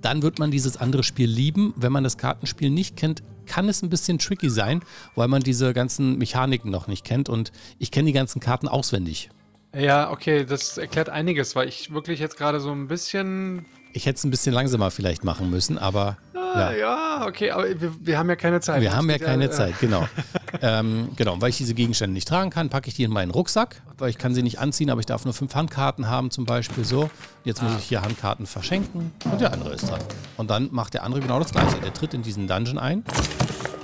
Dann 0.00 0.22
wird 0.22 0.38
man 0.38 0.50
dieses 0.50 0.78
andere 0.78 1.02
Spiel 1.02 1.28
lieben. 1.28 1.74
Wenn 1.76 1.92
man 1.92 2.04
das 2.04 2.16
Kartenspiel 2.16 2.70
nicht 2.70 2.96
kennt, 2.96 3.22
kann 3.44 3.68
es 3.68 3.82
ein 3.82 3.90
bisschen 3.90 4.18
tricky 4.18 4.48
sein, 4.48 4.80
weil 5.14 5.28
man 5.28 5.42
diese 5.42 5.74
ganzen 5.74 6.16
Mechaniken 6.16 6.70
noch 6.70 6.86
nicht 6.86 7.04
kennt. 7.04 7.28
Und 7.28 7.52
ich 7.78 7.90
kenne 7.90 8.06
die 8.06 8.12
ganzen 8.14 8.40
Karten 8.40 8.68
auswendig. 8.68 9.28
Ja, 9.76 10.10
okay, 10.10 10.44
das 10.44 10.78
erklärt 10.78 11.08
einiges, 11.08 11.54
weil 11.54 11.68
ich 11.68 11.92
wirklich 11.92 12.20
jetzt 12.20 12.36
gerade 12.36 12.60
so 12.60 12.70
ein 12.72 12.88
bisschen. 12.88 13.66
Ich 13.92 14.06
hätte 14.06 14.16
es 14.16 14.24
ein 14.24 14.30
bisschen 14.30 14.52
langsamer 14.52 14.90
vielleicht 14.90 15.24
machen 15.24 15.50
müssen, 15.50 15.78
aber 15.78 16.16
Ah, 16.54 16.72
ja. 16.72 17.26
okay, 17.26 17.50
aber 17.50 17.68
wir, 17.80 17.92
wir 18.00 18.18
haben 18.18 18.28
ja 18.28 18.36
keine 18.36 18.60
Zeit. 18.60 18.80
wir 18.80 18.88
Das 18.88 18.96
haben 18.96 19.10
ja 19.10 19.18
keine 19.18 19.44
äh, 19.44 19.50
Zeit, 19.50 19.78
genau. 19.80 20.08
ähm, 20.62 21.10
genau, 21.16 21.40
weil 21.40 21.50
ich 21.50 21.58
diese 21.58 21.74
Gegenstände 21.74 22.14
nicht 22.14 22.28
tragen 22.28 22.50
kann, 22.50 22.70
packe 22.70 22.88
ich 22.88 22.94
die 22.94 23.02
in 23.02 23.10
meinen 23.10 23.30
Rucksack, 23.30 23.82
weil 23.98 24.10
ich 24.10 24.18
kann 24.18 24.34
sie 24.34 24.42
nicht 24.42 24.58
anziehen, 24.58 24.90
aber 24.90 25.00
ich 25.00 25.06
darf 25.06 25.24
nur 25.24 25.34
fünf 25.34 25.54
Handkarten 25.54 26.08
haben 26.08 26.30
zum 26.30 26.46
Beispiel 26.46 26.84
so. 26.84 27.10
Jetzt 27.44 27.62
muss 27.62 27.72
ich 27.78 27.84
hier 27.84 28.02
Handkarten 28.02 28.46
verschenken 28.46 29.12
und 29.30 29.40
der 29.40 29.52
andere 29.52 29.74
ist 29.74 29.90
dran. 29.90 30.00
Und 30.36 30.50
dann 30.50 30.68
macht 30.72 30.94
der 30.94 31.02
andere 31.04 31.20
genau 31.20 31.38
das 31.38 31.52
Gleiche. 31.52 31.78
Der 31.82 31.92
tritt 31.92 32.14
in 32.14 32.22
diesen 32.22 32.46
Dungeon 32.48 32.78
ein. 32.78 33.04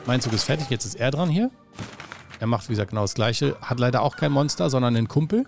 Mein 0.06 0.20
Zug 0.20 0.32
ist 0.32 0.44
fertig, 0.44 0.68
jetzt 0.70 0.84
ist 0.84 0.94
er 0.96 1.10
dran 1.10 1.28
hier. 1.28 1.50
Er 2.40 2.46
macht, 2.46 2.68
wie 2.68 2.72
gesagt, 2.72 2.90
genau 2.90 3.02
das 3.02 3.14
Gleiche. 3.14 3.56
Hat 3.60 3.78
leider 3.80 4.02
auch 4.02 4.16
kein 4.16 4.32
Monster, 4.32 4.70
sondern 4.70 4.96
einen 4.96 5.08
Kumpel. 5.08 5.44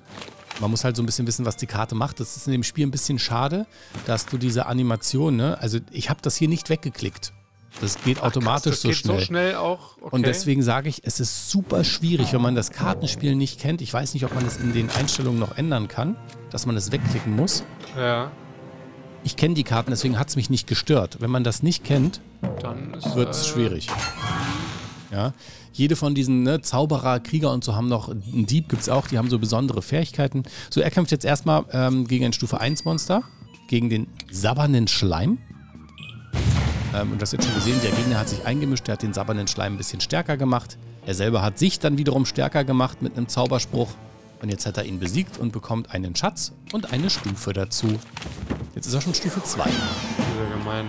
Man 0.61 0.71
muss 0.71 0.85
halt 0.85 0.97
so 0.97 1.02
ein 1.02 1.07
bisschen 1.07 1.26
wissen, 1.26 1.45
was 1.45 1.57
die 1.57 1.66
Karte 1.66 1.95
macht. 1.95 2.19
Das 2.21 2.37
ist 2.37 2.47
in 2.47 2.52
dem 2.52 2.62
Spiel 2.62 2.87
ein 2.87 2.90
bisschen 2.90 3.19
schade, 3.19 3.66
dass 4.07 4.26
du 4.26 4.38
diese 4.38 4.66
Animation, 4.66 5.37
ne? 5.37 5.59
Also 5.61 5.78
ich 5.90 6.09
habe 6.09 6.21
das 6.23 6.37
hier 6.37 6.49
nicht 6.49 6.71
weggeklickt. 6.71 7.33
Das 7.83 8.02
geht 8.02 8.23
automatisch 8.23 8.73
das 8.73 8.81
so 8.83 8.88
geht 8.88 8.97
schnell. 8.97 9.19
so 9.19 9.25
schnell 9.26 9.55
auch. 9.57 9.99
Okay. 10.00 10.09
Und 10.12 10.26
deswegen 10.26 10.62
sage 10.62 10.88
ich, 10.88 11.02
es 11.05 11.21
ist 11.21 11.50
super 11.50 11.85
schwierig, 11.85 12.33
wenn 12.33 12.40
man 12.40 12.55
das 12.55 12.71
Kartenspiel 12.71 13.35
nicht 13.35 13.61
kennt. 13.61 13.83
Ich 13.83 13.93
weiß 13.93 14.14
nicht, 14.14 14.25
ob 14.25 14.35
man 14.35 14.47
es 14.47 14.57
in 14.57 14.73
den 14.73 14.88
Einstellungen 14.88 15.38
noch 15.38 15.59
ändern 15.59 15.88
kann, 15.88 16.16
dass 16.50 16.64
man 16.64 16.75
es 16.76 16.90
wegklicken 16.90 17.37
muss. 17.37 17.64
Ja, 17.99 18.31
Ich 19.25 19.37
kenne 19.37 19.52
die 19.55 19.64
Karten, 19.64 19.90
deswegen 19.90 20.19
hat 20.19 20.28
es 20.31 20.37
mich 20.37 20.49
nicht 20.49 20.66
gestört. 20.66 21.19
Wenn 21.21 21.31
man 21.31 21.45
das 21.45 21.62
nicht 21.62 21.85
kennt, 21.85 22.23
wird 23.14 23.31
es 23.31 23.43
äh, 23.43 23.45
schwierig. 23.45 23.88
Ja. 25.12 25.32
Jede 25.72 25.96
von 25.96 26.14
diesen 26.14 26.42
ne, 26.42 26.60
Zauberer, 26.60 27.20
Krieger 27.20 27.52
und 27.52 27.64
so 27.64 27.75
haben 27.75 27.88
noch, 27.88 28.08
einen 28.08 28.46
Dieb 28.46 28.68
gibt 28.68 28.82
es 28.82 28.88
auch, 28.88 29.06
die 29.08 29.18
haben 29.18 29.30
so 29.30 29.38
besondere 29.38 29.82
Fähigkeiten. 29.82 30.44
So, 30.70 30.80
er 30.80 30.90
kämpft 30.90 31.12
jetzt 31.12 31.25
erstmal 31.25 31.64
ähm, 31.72 32.06
gegen 32.06 32.25
ein 32.25 32.32
Stufe 32.32 32.60
1 32.60 32.84
Monster, 32.84 33.22
gegen 33.68 33.90
den 33.90 34.08
sabbernden 34.30 34.88
Schleim. 34.88 35.38
Ähm, 36.94 37.12
und 37.12 37.22
das 37.22 37.32
jetzt 37.32 37.44
schon 37.44 37.54
gesehen, 37.54 37.78
der 37.82 37.92
Gegner 37.92 38.18
hat 38.18 38.28
sich 38.28 38.44
eingemischt, 38.44 38.86
der 38.86 38.94
hat 38.94 39.02
den 39.02 39.12
sabbernden 39.12 39.48
Schleim 39.48 39.75
ein 39.75 39.78
bisschen 39.78 40.00
stärker 40.00 40.36
gemacht. 40.36 40.78
Er 41.04 41.14
selber 41.14 41.42
hat 41.42 41.58
sich 41.58 41.78
dann 41.78 41.98
wiederum 41.98 42.26
stärker 42.26 42.64
gemacht 42.64 43.02
mit 43.02 43.16
einem 43.16 43.28
Zauberspruch. 43.28 43.90
Und 44.42 44.50
jetzt 44.50 44.66
hat 44.66 44.76
er 44.76 44.84
ihn 44.84 44.98
besiegt 44.98 45.38
und 45.38 45.52
bekommt 45.52 45.92
einen 45.92 46.14
Schatz 46.14 46.52
und 46.72 46.92
eine 46.92 47.08
Stufe 47.08 47.52
dazu. 47.52 47.86
Jetzt 48.75 48.86
ist 48.86 48.94
er 48.94 49.00
schon 49.00 49.14
Stufe 49.14 49.42
2. 49.42 49.64
Sehr 49.64 50.58
gemein. 50.58 50.86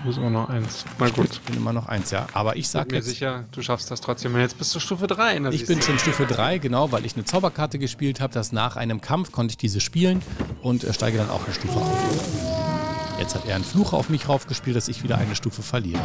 Du 0.00 0.06
bist 0.06 0.18
immer 0.18 0.30
noch 0.30 0.48
eins. 0.48 0.84
Na 0.98 1.08
gut. 1.10 1.28
Ich 1.30 1.40
bin 1.42 1.56
immer 1.56 1.74
noch 1.74 1.86
eins, 1.86 2.10
ja. 2.10 2.26
Aber 2.32 2.56
ich 2.56 2.62
Bin 2.62 2.70
sag 2.70 2.90
mir 2.90 2.96
jetzt, 2.98 3.06
sicher, 3.06 3.44
du 3.52 3.60
schaffst 3.60 3.90
das 3.90 4.00
trotzdem. 4.00 4.36
Jetzt 4.38 4.56
bist 4.56 4.74
du 4.74 4.80
Stufe 4.80 5.06
3. 5.06 5.38
Na, 5.40 5.50
Ich 5.50 5.58
siehst 5.58 5.68
bin 5.68 5.82
schon 5.82 5.98
Stufe 5.98 6.24
3, 6.24 6.56
genau, 6.58 6.90
weil 6.90 7.04
ich 7.04 7.16
eine 7.16 7.24
Zauberkarte 7.24 7.78
gespielt 7.78 8.20
habe, 8.20 8.32
dass 8.32 8.50
nach 8.52 8.76
einem 8.76 9.02
Kampf 9.02 9.30
konnte 9.30 9.52
ich 9.52 9.58
diese 9.58 9.80
spielen 9.80 10.22
und 10.62 10.84
äh, 10.84 10.92
steige 10.94 11.18
dann 11.18 11.28
auch 11.28 11.44
eine 11.44 11.52
Stufe 11.54 11.78
auf. 11.78 13.18
Jetzt 13.18 13.34
hat 13.34 13.46
er 13.46 13.56
einen 13.56 13.64
Fluch 13.64 13.92
auf 13.92 14.08
mich 14.08 14.26
raufgespielt, 14.26 14.74
dass 14.74 14.88
ich 14.88 15.02
wieder 15.02 15.18
eine 15.18 15.36
Stufe 15.36 15.62
verliere. 15.62 16.00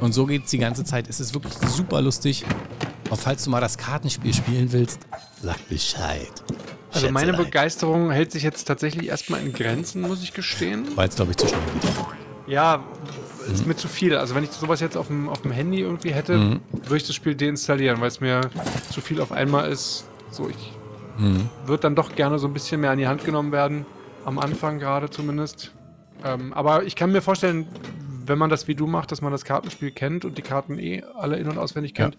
Und 0.00 0.12
so 0.12 0.26
geht 0.26 0.46
es 0.46 0.50
die 0.50 0.58
ganze 0.58 0.82
Zeit. 0.82 1.08
Es 1.08 1.20
ist 1.20 1.34
wirklich 1.34 1.54
super 1.68 2.02
lustig. 2.02 2.44
Und 3.10 3.20
falls 3.20 3.44
du 3.44 3.50
mal 3.50 3.60
das 3.60 3.78
Kartenspiel 3.78 4.34
spielen 4.34 4.72
willst, 4.72 4.98
sag 5.40 5.68
Bescheid. 5.68 6.32
Also 6.92 7.10
meine. 7.10 7.32
Begeisterung 7.34 8.10
hält 8.10 8.32
sich 8.32 8.42
jetzt 8.42 8.64
tatsächlich 8.64 9.08
erstmal 9.08 9.40
in 9.40 9.52
Grenzen, 9.52 10.02
muss 10.02 10.22
ich 10.22 10.32
gestehen. 10.32 10.88
Weil 10.96 11.08
es, 11.08 11.14
glaube 11.14 11.30
ich, 11.30 11.36
zu 11.36 11.46
schnell 11.46 11.60
geht. 11.80 12.23
Ja, 12.46 12.84
ist 13.50 13.66
mir 13.66 13.74
zu 13.76 13.88
viel. 13.88 14.16
Also 14.16 14.34
wenn 14.34 14.44
ich 14.44 14.50
sowas 14.50 14.80
jetzt 14.80 14.96
auf 14.96 15.06
dem, 15.06 15.28
auf 15.28 15.42
dem 15.42 15.50
Handy 15.50 15.80
irgendwie 15.80 16.12
hätte, 16.12 16.36
Mhm. 16.36 16.60
würde 16.82 16.96
ich 16.98 17.06
das 17.06 17.14
Spiel 17.16 17.34
deinstallieren, 17.34 18.00
weil 18.00 18.08
es 18.08 18.20
mir 18.20 18.42
zu 18.90 19.00
viel 19.00 19.20
auf 19.20 19.32
einmal 19.32 19.70
ist. 19.70 20.06
So, 20.30 20.48
ich 20.48 20.72
Mhm. 21.18 21.48
würde 21.66 21.82
dann 21.82 21.94
doch 21.94 22.14
gerne 22.14 22.38
so 22.38 22.46
ein 22.46 22.52
bisschen 22.52 22.80
mehr 22.80 22.90
an 22.90 22.98
die 22.98 23.06
Hand 23.06 23.24
genommen 23.24 23.52
werden. 23.52 23.86
Am 24.24 24.38
Anfang 24.38 24.78
gerade 24.78 25.08
zumindest. 25.10 25.72
Ähm, 26.24 26.52
aber 26.52 26.84
ich 26.84 26.96
kann 26.96 27.12
mir 27.12 27.22
vorstellen, 27.22 27.66
wenn 28.26 28.38
man 28.38 28.48
das 28.48 28.66
wie 28.68 28.74
du 28.74 28.86
macht, 28.86 29.12
dass 29.12 29.20
man 29.20 29.30
das 29.32 29.44
Kartenspiel 29.44 29.90
kennt 29.90 30.24
und 30.24 30.38
die 30.38 30.42
Karten 30.42 30.78
eh 30.78 31.02
alle 31.14 31.36
in- 31.36 31.46
und 31.48 31.58
auswendig 31.58 31.92
Ja. 31.96 32.04
kennt, 32.06 32.16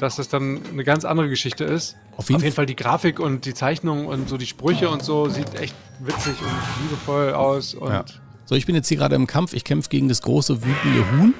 dass 0.00 0.16
das 0.16 0.28
dann 0.28 0.60
eine 0.72 0.82
ganz 0.82 1.04
andere 1.04 1.28
Geschichte 1.28 1.62
ist. 1.64 1.94
Auf 2.16 2.28
jeden 2.28 2.38
Auf 2.38 2.42
jeden 2.44 2.56
Fall 2.56 2.66
die 2.66 2.74
Grafik 2.74 3.20
und 3.20 3.44
die 3.44 3.54
Zeichnung 3.54 4.06
und 4.06 4.28
so 4.28 4.36
die 4.36 4.46
Sprüche 4.46 4.88
und 4.88 5.02
so 5.04 5.28
sieht 5.28 5.54
echt 5.54 5.76
witzig 6.00 6.34
und 6.42 6.82
liebevoll 6.84 7.32
aus. 7.34 7.74
Und 7.74 7.92
Ja. 7.92 8.04
So, 8.48 8.54
ich 8.54 8.64
bin 8.64 8.74
jetzt 8.74 8.88
hier 8.88 8.96
gerade 8.96 9.14
im 9.14 9.26
Kampf. 9.26 9.52
Ich 9.52 9.62
kämpfe 9.62 9.90
gegen 9.90 10.08
das 10.08 10.22
große 10.22 10.62
wütende 10.62 11.04
Huhn. 11.12 11.34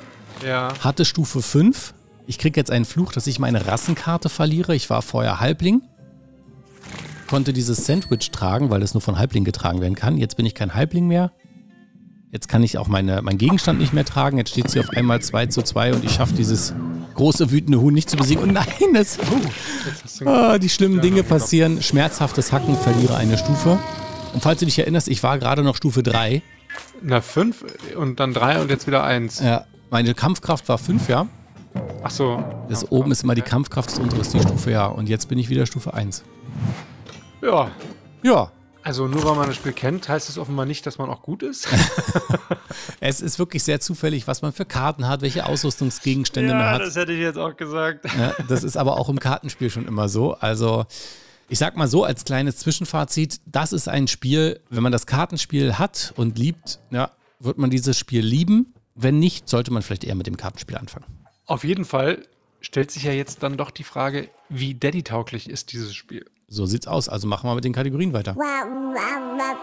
ja. 0.47 0.75
Hatte 0.81 1.07
Stufe 1.07 1.41
5. 1.41 1.95
Ich 2.27 2.37
kriege 2.37 2.61
jetzt 2.61 2.71
einen 2.71 2.85
Fluch, 2.85 3.15
dass 3.15 3.27
ich 3.27 3.39
meine 3.39 3.67
Rassenkarte 3.67 4.29
verliere. 4.29 4.75
Ich 4.75 4.91
war 4.91 5.01
vorher 5.01 5.41
Halbling. 5.41 5.81
Konnte 7.27 7.55
dieses 7.55 7.87
Sandwich 7.87 8.31
tragen, 8.31 8.69
weil 8.69 8.81
das 8.81 8.93
nur 8.93 9.01
von 9.01 9.19
Halbling 9.19 9.45
getragen 9.45 9.81
werden 9.81 9.95
kann. 9.95 10.19
Jetzt 10.19 10.37
bin 10.37 10.45
ich 10.45 10.55
kein 10.55 10.75
Halbling 10.75 11.07
mehr. 11.07 11.33
Jetzt 12.31 12.47
kann 12.51 12.63
ich 12.63 12.77
auch 12.77 12.89
meine, 12.89 13.23
meinen 13.23 13.39
Gegenstand 13.39 13.79
nicht 13.79 13.95
mehr 13.95 14.05
tragen. 14.05 14.37
Jetzt 14.37 14.51
steht 14.51 14.67
es 14.67 14.75
hier 14.75 14.83
auf 14.83 14.91
einmal 14.91 15.23
2 15.23 15.47
zu 15.47 15.63
2 15.63 15.95
und 15.95 16.05
ich 16.05 16.13
schaffe 16.13 16.35
dieses 16.35 16.75
große 17.15 17.51
wütende 17.51 17.81
Huhn 17.81 17.95
nicht 17.95 18.11
zu 18.11 18.19
besiegen. 18.19 18.43
Und 18.43 18.53
nein, 18.53 18.67
das, 18.93 19.17
du 20.19 20.27
ah, 20.29 20.59
die 20.59 20.69
schlimmen 20.69 21.01
Dinge 21.01 21.23
genau. 21.23 21.29
passieren. 21.29 21.81
Schmerzhaftes 21.81 22.53
Hacken, 22.53 22.77
verliere 22.77 23.17
eine 23.17 23.39
Stufe. 23.39 23.79
Und 24.35 24.43
falls 24.43 24.61
du 24.61 24.67
dich 24.67 24.79
erinnerst, 24.79 25.09
ich 25.09 25.23
war 25.23 25.39
gerade 25.39 25.63
noch 25.63 25.75
Stufe 25.75 26.03
3. 26.03 26.43
Na, 27.03 27.21
fünf 27.21 27.65
und 27.97 28.21
dann 28.21 28.33
drei 28.35 28.61
und 28.61 28.71
jetzt 28.71 28.87
wieder 28.87 29.05
eins. 29.05 29.41
Ja, 29.41 29.65
meine 29.91 30.15
Kampfkraft 30.15 30.69
war 30.69 30.79
5, 30.79 31.09
ja. 31.09 31.27
Ach 32.03 32.11
so. 32.11 32.43
Das 32.69 32.83
Ja, 32.83 32.89
oben 32.91 33.11
ist 33.13 33.23
immer 33.23 33.35
die. 33.35 33.43
Kampfkraft, 33.43 33.91
das 33.91 33.99
untere 33.99 34.21
ist 34.21 34.35
die 34.35 34.41
Stufe, 34.41 34.71
ja. 34.71 34.87
Und 34.87 35.09
jetzt 35.09 35.29
bin 35.29 35.39
ich 35.39 35.49
wieder 35.49 35.67
Stufe 35.67 35.95
1. 35.95 36.25
Ja. 37.43 37.71
Ja, 38.23 38.51
Also 38.83 39.07
nur 39.07 39.25
weil 39.25 39.37
man 39.37 39.47
das 39.47 39.57
Spiel 39.57 39.73
kennt, 39.73 40.09
heißt 40.09 40.29
es 40.29 40.39
offenbar 40.39 40.67
nicht, 40.67 40.85
dass 40.87 40.99
man 40.99 41.09
auch 41.09 41.23
gut 41.23 41.43
ist. 41.43 41.69
es 43.01 43.21
ist 43.21 43.39
wirklich 43.39 43.63
sehr 43.63 43.81
zufällig, 43.81 44.27
was 44.27 44.43
man 44.43 44.53
für 44.53 44.65
Karten 44.65 45.07
hat, 45.09 45.23
welche 45.23 45.47
Ausrüstungsgegenstände 45.47 46.53
man 46.55 46.65
hat. 46.65 46.81
das 46.81 46.97
hätte 46.97 47.13
ich 47.13 47.21
jetzt 47.21 47.39
auch 47.39 47.57
gesagt. 47.57 48.07
Ja, 48.19 48.35
das 48.49 48.65
ist 48.65 48.77
aber 48.77 48.97
auch 48.97 49.09
im 49.09 49.21
Kartenspiel 49.21 49.71
schon 49.71 49.87
immer 49.87 50.09
so. 50.09 50.35
Also, 50.35 50.85
ich 51.49 51.59
sag 51.59 51.77
mal 51.77 51.89
so 51.89 52.05
als 52.05 52.25
kleines 52.25 52.59
Zwischenfazit: 52.59 53.41
Das 53.47 53.73
ist 53.73 53.89
ein 53.89 54.09
Spiel, 54.09 54.61
wenn 54.71 54.83
man 54.83 54.93
das 54.93 55.07
Kartenspiel 55.07 55.79
hat 55.79 56.13
und 56.17 56.39
liebt, 56.39 56.81
ja, 56.91 57.11
wird 57.41 57.59
man 57.59 57.71
dieses 57.71 57.97
Spiel 57.97 58.25
lieben. 58.25 58.75
Wenn 58.95 59.19
nicht, 59.19 59.49
sollte 59.49 59.73
man 59.73 59.83
vielleicht 59.83 60.05
eher 60.05 60.15
mit 60.17 60.27
dem 60.27 60.37
Kartenspiel 60.37 60.77
anfangen. 60.77 61.07
Auf 61.47 61.65
jeden 61.65 61.85
Fall 61.85 62.27
stellt 62.61 62.91
sich 62.91 63.05
ja 63.05 63.13
jetzt 63.13 63.43
dann 63.43 63.57
doch 63.57 63.71
die 63.71 63.85
Frage, 63.85 64.29
wie 64.49 64.75
Daddy-tauglich 64.75 65.49
ist 65.49 65.73
dieses 65.73 65.95
Spiel? 65.95 66.27
So 66.49 66.67
sieht's 66.67 66.87
aus. 66.87 67.09
Also 67.09 67.29
machen 67.29 67.49
wir 67.49 67.55
mit 67.55 67.65
den 67.65 67.73
Kategorien 67.73 68.13
weiter. 68.13 68.37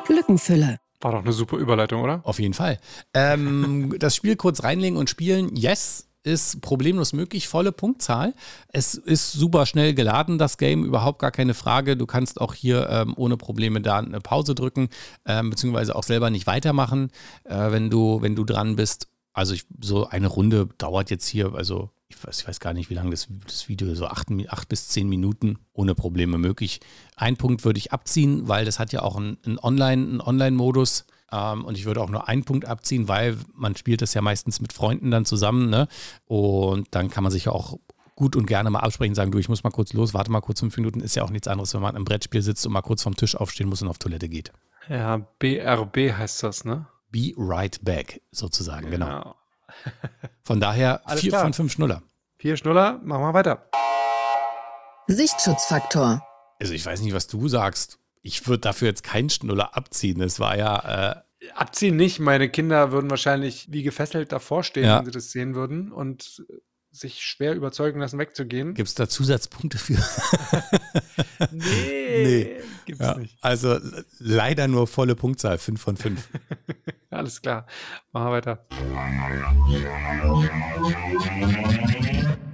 Lückenfüller. 0.08 0.78
War 1.02 1.12
doch 1.12 1.24
eine 1.24 1.34
super 1.34 1.58
Überleitung, 1.58 2.02
oder? 2.02 2.22
Auf 2.24 2.40
jeden 2.40 2.54
Fall. 2.54 2.80
Ähm, 3.14 3.94
das 4.00 4.16
Spiel 4.16 4.36
kurz 4.36 4.64
reinlegen 4.64 4.98
und 4.98 5.10
spielen, 5.10 5.56
yes, 5.56 6.08
ist 6.26 6.62
problemlos 6.62 7.14
möglich, 7.14 7.48
volle 7.48 7.72
Punktzahl. 7.72 8.34
Es 8.70 8.96
ist 8.96 9.32
super 9.32 9.66
schnell 9.66 9.94
geladen, 9.94 10.38
das 10.38 10.58
Game, 10.58 10.84
überhaupt 10.84 11.20
gar 11.20 11.32
keine 11.32 11.54
Frage. 11.54 11.96
Du 11.96 12.06
kannst 12.06 12.42
auch 12.42 12.54
hier 12.54 12.90
ähm, 12.90 13.14
ohne 13.16 13.38
Probleme 13.38 13.80
da 13.80 14.00
eine 14.00 14.20
Pause 14.20 14.56
drücken, 14.56 14.90
ähm, 15.26 15.52
beziehungsweise 15.52 15.96
auch 15.96 16.04
selber 16.04 16.32
nicht 16.32 16.48
weitermachen, 16.48 17.12
äh, 17.44 17.72
wenn, 17.72 17.90
du, 17.90 18.22
wenn 18.22 18.36
du 18.36 18.44
dran 18.44 18.76
bist. 18.76 19.08
Also 19.34 19.54
ich, 19.54 19.66
so 19.82 20.08
eine 20.08 20.28
Runde 20.28 20.68
dauert 20.78 21.12
jetzt 21.12 21.28
hier, 21.28 21.54
also 21.54 21.92
ich 22.08 22.24
weiß, 22.24 22.42
ich 22.42 22.48
weiß 22.48 22.60
gar 22.60 22.74
nicht, 22.74 22.90
wie 22.90 22.94
lange 22.94 23.12
das, 23.12 23.28
das 23.46 23.68
Video, 23.68 23.94
so 23.96 24.08
acht, 24.08 24.28
acht 24.48 24.70
bis 24.70 24.90
zehn 24.90 25.10
Minuten 25.10 25.58
ohne 25.74 25.96
Probleme 25.96 26.38
möglich. 26.38 26.80
Ein 27.16 27.38
Punkt 27.38 27.66
würde 27.66 27.80
ich 27.80 27.92
abziehen, 27.92 28.48
weil 28.48 28.66
das 28.66 28.80
hat 28.80 28.94
ja 28.94 29.02
auch 29.02 29.16
einen, 29.16 29.38
einen 29.46 29.60
Online, 29.60 30.04
einen 30.04 30.22
Online-Modus. 30.22 31.06
Ähm, 31.32 31.66
und 31.66 31.78
ich 31.78 31.86
würde 31.86 32.02
auch 32.02 32.10
nur 32.10 32.28
einen 32.28 32.44
Punkt 32.44 32.66
abziehen, 32.66 33.08
weil 33.08 33.38
man 33.54 33.76
spielt 33.76 34.02
das 34.02 34.14
ja 34.14 34.22
meistens 34.22 34.62
mit 34.62 34.74
Freunden 34.74 35.10
dann 35.10 35.26
zusammen. 35.26 35.70
Ne? 35.70 35.88
Und 36.26 36.88
dann 36.92 37.10
kann 37.10 37.24
man 37.24 37.32
sich 37.32 37.46
ja 37.46 37.52
auch 37.52 37.80
gut 38.16 38.36
und 38.36 38.46
gerne 38.46 38.70
mal 38.70 38.80
absprechen, 38.80 39.16
sagen, 39.16 39.32
du, 39.32 39.40
ich 39.40 39.50
muss 39.50 39.64
mal 39.64 39.72
kurz 39.72 39.92
los, 39.94 40.14
warte 40.14 40.32
mal 40.32 40.42
kurz 40.42 40.60
fünf 40.60 40.78
Minuten. 40.78 41.00
Ist 41.00 41.16
ja 41.16 41.24
auch 41.24 41.32
nichts 41.32 41.48
anderes, 41.48 41.74
wenn 41.74 41.82
man 41.82 41.96
im 41.96 42.06
Brettspiel 42.06 42.42
sitzt 42.42 42.66
und 42.66 42.74
mal 42.74 42.82
kurz 42.82 43.04
vom 43.04 43.16
Tisch 43.16 43.36
aufstehen 43.36 43.68
muss 43.68 43.82
und 43.82 43.88
auf 43.88 43.98
Toilette 43.98 44.30
geht. 44.30 44.52
Ja, 44.88 45.18
BRB 45.40 46.16
heißt 46.16 46.44
das, 46.44 46.64
ne? 46.64 46.88
Be 47.12 47.34
right 47.38 47.84
back, 47.84 48.22
sozusagen, 48.32 48.92
genau. 48.92 49.06
genau. 49.06 49.36
Von 50.44 50.60
daher 50.60 51.02
vier 51.16 51.32
klar. 51.32 51.44
von 51.44 51.54
fünf 51.54 51.72
Schnuller. 51.72 52.02
Vier 52.38 52.58
Schnuller, 52.58 53.00
machen 53.04 53.24
wir 53.24 53.34
weiter. 53.34 53.70
Sichtschutzfaktor. 55.08 56.22
Also 56.60 56.74
ich 56.74 56.86
weiß 56.86 57.02
nicht, 57.02 57.14
was 57.14 57.28
du 57.28 57.48
sagst. 57.48 58.00
Ich 58.22 58.48
würde 58.48 58.62
dafür 58.62 58.88
jetzt 58.88 59.04
keinen 59.04 59.30
Schnuller 59.30 59.76
abziehen. 59.76 60.22
Es 60.22 60.40
war 60.40 60.58
ja. 60.58 61.12
Äh 61.12 61.22
abziehen 61.54 61.96
nicht. 61.96 62.20
Meine 62.20 62.50
Kinder 62.50 62.92
würden 62.92 63.10
wahrscheinlich 63.10 63.72
wie 63.72 63.84
gefesselt 63.84 64.32
davor 64.32 64.64
stehen, 64.64 64.86
ja. 64.86 64.98
wenn 64.98 65.06
sie 65.06 65.12
das 65.12 65.32
sehen 65.32 65.54
würden 65.54 65.92
und 65.92 66.44
sich 66.96 67.22
schwer 67.22 67.54
überzeugen 67.56 68.00
lassen, 68.00 68.18
wegzugehen. 68.20 68.74
Gibt 68.74 68.88
es 68.88 68.96
da 68.96 69.10
Zusatzpunkte 69.10 69.78
für? 69.78 69.94
nee, 71.52 72.24
nee. 72.24 72.56
gibt's 72.86 73.02
ja, 73.02 73.18
nicht. 73.18 73.38
Also 73.42 73.80
leider 74.20 74.68
nur 74.68 74.88
volle 74.88 75.16
Punktzahl, 75.16 75.58
5 75.58 75.82
von 75.82 75.98
5. 75.98 76.30
Alles 77.10 77.42
klar, 77.42 77.66
machen 78.12 78.28
wir 78.28 78.32
weiter. 78.32 78.66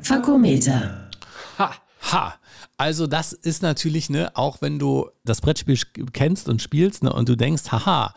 Fakometer. 0.02 1.10
Ha. 1.58 1.76
Ha. 2.12 2.36
Also 2.78 3.06
das 3.06 3.34
ist 3.34 3.62
natürlich, 3.62 4.10
ne, 4.10 4.32
auch 4.36 4.62
wenn 4.62 4.80
du 4.80 5.10
das 5.24 5.42
Brettspiel 5.42 5.78
kennst 6.14 6.50
und 6.50 6.62
spielst, 6.62 7.04
ne, 7.04 7.14
und 7.14 7.30
du 7.30 7.36
denkst, 7.36 7.72
haha, 7.72 8.16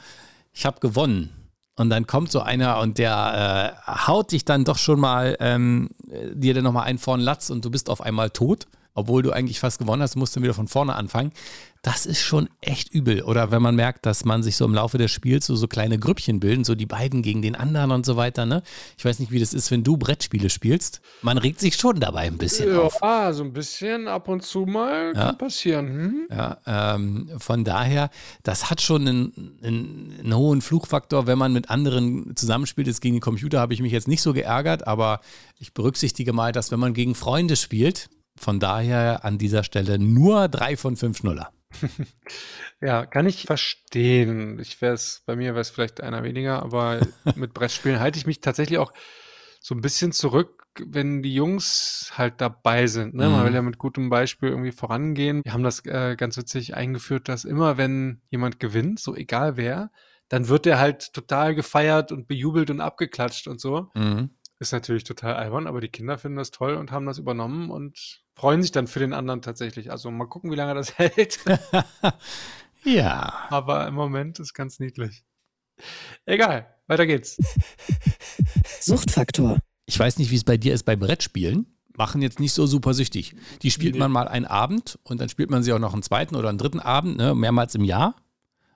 ich 0.52 0.64
habe 0.64 0.80
gewonnen 0.80 1.43
und 1.76 1.90
dann 1.90 2.06
kommt 2.06 2.30
so 2.30 2.40
einer 2.40 2.78
und 2.80 2.98
der 2.98 3.74
äh, 3.86 3.90
haut 4.06 4.32
dich 4.32 4.44
dann 4.44 4.64
doch 4.64 4.78
schon 4.78 5.00
mal, 5.00 5.36
ähm, 5.40 5.90
dir 6.34 6.54
dann 6.54 6.64
nochmal 6.64 6.84
einen 6.84 6.98
vorn 6.98 7.20
Latz 7.20 7.50
und 7.50 7.64
du 7.64 7.70
bist 7.70 7.90
auf 7.90 8.00
einmal 8.00 8.30
tot 8.30 8.66
obwohl 8.94 9.22
du 9.22 9.32
eigentlich 9.32 9.58
fast 9.58 9.78
gewonnen 9.78 10.02
hast, 10.02 10.16
musst 10.16 10.36
du 10.36 10.42
wieder 10.42 10.54
von 10.54 10.68
vorne 10.68 10.94
anfangen. 10.94 11.32
Das 11.82 12.06
ist 12.06 12.20
schon 12.20 12.48
echt 12.62 12.94
übel. 12.94 13.22
Oder 13.22 13.50
wenn 13.50 13.60
man 13.60 13.74
merkt, 13.74 14.06
dass 14.06 14.24
man 14.24 14.42
sich 14.42 14.56
so 14.56 14.64
im 14.64 14.72
Laufe 14.72 14.96
des 14.96 15.10
Spiels 15.10 15.44
so, 15.44 15.54
so 15.54 15.68
kleine 15.68 15.98
Grüppchen 15.98 16.40
bilden, 16.40 16.64
so 16.64 16.74
die 16.74 16.86
beiden 16.86 17.20
gegen 17.20 17.42
den 17.42 17.56
anderen 17.56 17.90
und 17.90 18.06
so 18.06 18.16
weiter. 18.16 18.46
Ne? 18.46 18.62
Ich 18.96 19.04
weiß 19.04 19.18
nicht, 19.18 19.32
wie 19.32 19.38
das 19.38 19.52
ist, 19.52 19.70
wenn 19.70 19.84
du 19.84 19.98
Brettspiele 19.98 20.48
spielst. 20.48 21.02
Man 21.20 21.36
regt 21.36 21.60
sich 21.60 21.74
schon 21.76 22.00
dabei 22.00 22.22
ein 22.22 22.38
bisschen 22.38 22.70
ja, 22.70 22.80
auf. 22.80 22.98
Ja, 23.02 23.34
so 23.34 23.44
ein 23.44 23.52
bisschen 23.52 24.08
ab 24.08 24.28
und 24.28 24.42
zu 24.44 24.60
mal 24.60 25.12
ja. 25.14 25.26
kann 25.26 25.38
passieren. 25.38 25.86
Hm? 25.88 26.28
Ja, 26.30 26.58
ähm, 26.66 27.30
von 27.36 27.64
daher, 27.64 28.08
das 28.44 28.70
hat 28.70 28.80
schon 28.80 29.06
einen, 29.06 29.58
einen, 29.62 30.14
einen 30.20 30.36
hohen 30.36 30.62
Fluchfaktor, 30.62 31.26
wenn 31.26 31.36
man 31.36 31.52
mit 31.52 31.68
anderen 31.68 32.34
zusammenspielt. 32.34 32.86
Jetzt 32.86 33.02
gegen 33.02 33.16
den 33.16 33.20
Computer 33.20 33.60
habe 33.60 33.74
ich 33.74 33.82
mich 33.82 33.92
jetzt 33.92 34.08
nicht 34.08 34.22
so 34.22 34.32
geärgert, 34.32 34.86
aber 34.86 35.20
ich 35.58 35.74
berücksichtige 35.74 36.32
mal, 36.32 36.52
dass 36.52 36.70
wenn 36.70 36.80
man 36.80 36.94
gegen 36.94 37.14
Freunde 37.14 37.56
spielt, 37.56 38.08
von 38.36 38.60
daher 38.60 39.24
an 39.24 39.38
dieser 39.38 39.64
Stelle 39.64 39.98
nur 39.98 40.48
drei 40.48 40.76
von 40.76 40.96
fünf 40.96 41.22
Nuller. 41.22 41.52
Ja, 42.80 43.06
kann 43.06 43.26
ich 43.26 43.44
verstehen. 43.44 44.58
Ich 44.58 44.82
wäre 44.82 44.92
es, 44.92 45.22
bei 45.24 45.36
mir 45.36 45.52
wäre 45.52 45.60
es 45.60 45.70
vielleicht 45.70 46.02
einer 46.02 46.22
weniger, 46.22 46.62
aber 46.62 47.00
mit 47.34 47.54
Brettspielen 47.54 47.98
halte 47.98 48.18
ich 48.18 48.26
mich 48.26 48.42
tatsächlich 48.42 48.78
auch 48.78 48.92
so 49.58 49.74
ein 49.74 49.80
bisschen 49.80 50.12
zurück, 50.12 50.66
wenn 50.84 51.22
die 51.22 51.34
Jungs 51.34 52.12
halt 52.14 52.42
dabei 52.42 52.86
sind. 52.86 53.14
Ne? 53.14 53.30
Man 53.30 53.44
will 53.44 53.50
mhm. 53.50 53.56
ja 53.56 53.62
mit 53.62 53.78
gutem 53.78 54.10
Beispiel 54.10 54.50
irgendwie 54.50 54.72
vorangehen. 54.72 55.40
Wir 55.44 55.54
haben 55.54 55.62
das 55.62 55.84
äh, 55.86 56.16
ganz 56.16 56.36
witzig 56.36 56.74
eingeführt, 56.74 57.28
dass 57.28 57.46
immer, 57.46 57.78
wenn 57.78 58.20
jemand 58.28 58.60
gewinnt, 58.60 59.00
so 59.00 59.16
egal 59.16 59.56
wer, 59.56 59.90
dann 60.28 60.48
wird 60.48 60.66
der 60.66 60.78
halt 60.78 61.14
total 61.14 61.54
gefeiert 61.54 62.12
und 62.12 62.26
bejubelt 62.26 62.70
und 62.70 62.80
abgeklatscht 62.80 63.46
und 63.46 63.60
so. 63.60 63.88
Mhm. 63.94 64.30
Ist 64.58 64.72
natürlich 64.72 65.04
total 65.04 65.36
albern, 65.36 65.66
aber 65.66 65.80
die 65.80 65.88
Kinder 65.88 66.18
finden 66.18 66.36
das 66.36 66.50
toll 66.50 66.74
und 66.74 66.90
haben 66.92 67.06
das 67.06 67.18
übernommen 67.18 67.70
und 67.70 68.23
freuen 68.34 68.62
sich 68.62 68.72
dann 68.72 68.86
für 68.86 68.98
den 68.98 69.12
anderen 69.12 69.42
tatsächlich. 69.42 69.90
Also 69.90 70.10
mal 70.10 70.26
gucken, 70.26 70.50
wie 70.50 70.56
lange 70.56 70.74
das 70.74 70.98
hält. 70.98 71.38
ja. 72.84 73.32
Aber 73.50 73.86
im 73.86 73.94
Moment 73.94 74.38
ist 74.40 74.54
ganz 74.54 74.78
niedlich. 74.78 75.24
Egal, 76.26 76.66
weiter 76.86 77.06
geht's. 77.06 77.36
Suchtfaktor. 78.80 79.58
Ich 79.86 79.98
weiß 79.98 80.18
nicht, 80.18 80.30
wie 80.30 80.36
es 80.36 80.44
bei 80.44 80.56
dir 80.56 80.74
ist 80.74 80.84
bei 80.84 80.96
Brettspielen. 80.96 81.66
Machen 81.96 82.22
jetzt 82.22 82.40
nicht 82.40 82.52
so 82.52 82.66
super 82.66 82.92
süchtig. 82.94 83.36
Die 83.62 83.70
spielt 83.70 83.94
nee. 83.94 84.00
man 84.00 84.10
mal 84.10 84.26
einen 84.26 84.46
Abend 84.46 84.98
und 85.04 85.20
dann 85.20 85.28
spielt 85.28 85.50
man 85.50 85.62
sie 85.62 85.72
auch 85.72 85.78
noch 85.78 85.92
einen 85.92 86.02
zweiten 86.02 86.34
oder 86.34 86.48
einen 86.48 86.58
dritten 86.58 86.80
Abend, 86.80 87.16
ne, 87.16 87.34
mehrmals 87.34 87.74
im 87.74 87.84
Jahr. 87.84 88.16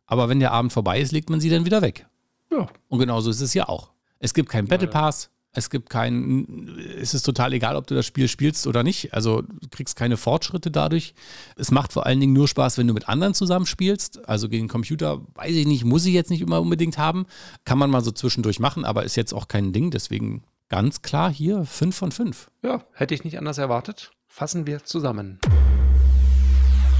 Aber 0.06 0.28
wenn 0.28 0.40
der 0.40 0.52
Abend 0.52 0.72
vorbei 0.72 1.00
ist, 1.00 1.12
legt 1.12 1.28
man 1.28 1.40
sie 1.40 1.50
dann 1.50 1.64
wieder 1.64 1.82
weg. 1.82 2.06
Ja. 2.50 2.66
Und 2.88 2.98
genauso 2.98 3.30
ist 3.30 3.40
es 3.40 3.54
ja 3.54 3.68
auch. 3.68 3.92
Es 4.20 4.34
gibt 4.34 4.48
keinen 4.48 4.68
Battle 4.68 4.88
Pass, 4.88 5.30
es 5.52 5.70
gibt 5.70 5.90
keinen, 5.90 6.78
es 7.00 7.14
ist 7.14 7.22
total 7.22 7.52
egal, 7.52 7.76
ob 7.76 7.86
du 7.86 7.94
das 7.94 8.06
Spiel 8.06 8.28
spielst 8.28 8.66
oder 8.66 8.82
nicht. 8.82 9.14
Also 9.14 9.42
du 9.42 9.68
kriegst 9.70 9.96
keine 9.96 10.16
Fortschritte 10.16 10.70
dadurch. 10.70 11.14
Es 11.56 11.70
macht 11.70 11.92
vor 11.92 12.06
allen 12.06 12.20
Dingen 12.20 12.32
nur 12.32 12.48
Spaß, 12.48 12.78
wenn 12.78 12.86
du 12.86 12.94
mit 12.94 13.08
anderen 13.08 13.34
zusammenspielst. 13.34 14.28
Also 14.28 14.48
gegen 14.48 14.64
den 14.64 14.70
Computer, 14.70 15.20
weiß 15.34 15.54
ich 15.54 15.66
nicht, 15.66 15.84
muss 15.84 16.04
ich 16.04 16.12
jetzt 16.12 16.30
nicht 16.30 16.42
immer 16.42 16.60
unbedingt 16.60 16.98
haben. 16.98 17.26
Kann 17.64 17.78
man 17.78 17.90
mal 17.90 18.04
so 18.04 18.10
zwischendurch 18.10 18.60
machen, 18.60 18.84
aber 18.84 19.04
ist 19.04 19.16
jetzt 19.16 19.32
auch 19.32 19.48
kein 19.48 19.72
Ding. 19.72 19.90
Deswegen 19.90 20.44
ganz 20.68 21.02
klar 21.02 21.32
hier 21.32 21.64
5 21.64 21.96
von 21.96 22.12
5. 22.12 22.50
Ja, 22.62 22.84
hätte 22.92 23.14
ich 23.14 23.24
nicht 23.24 23.38
anders 23.38 23.58
erwartet. 23.58 24.12
Fassen 24.28 24.66
wir 24.66 24.84
zusammen. 24.84 25.40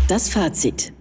Das 0.08 0.30
Fazit. 0.30 0.92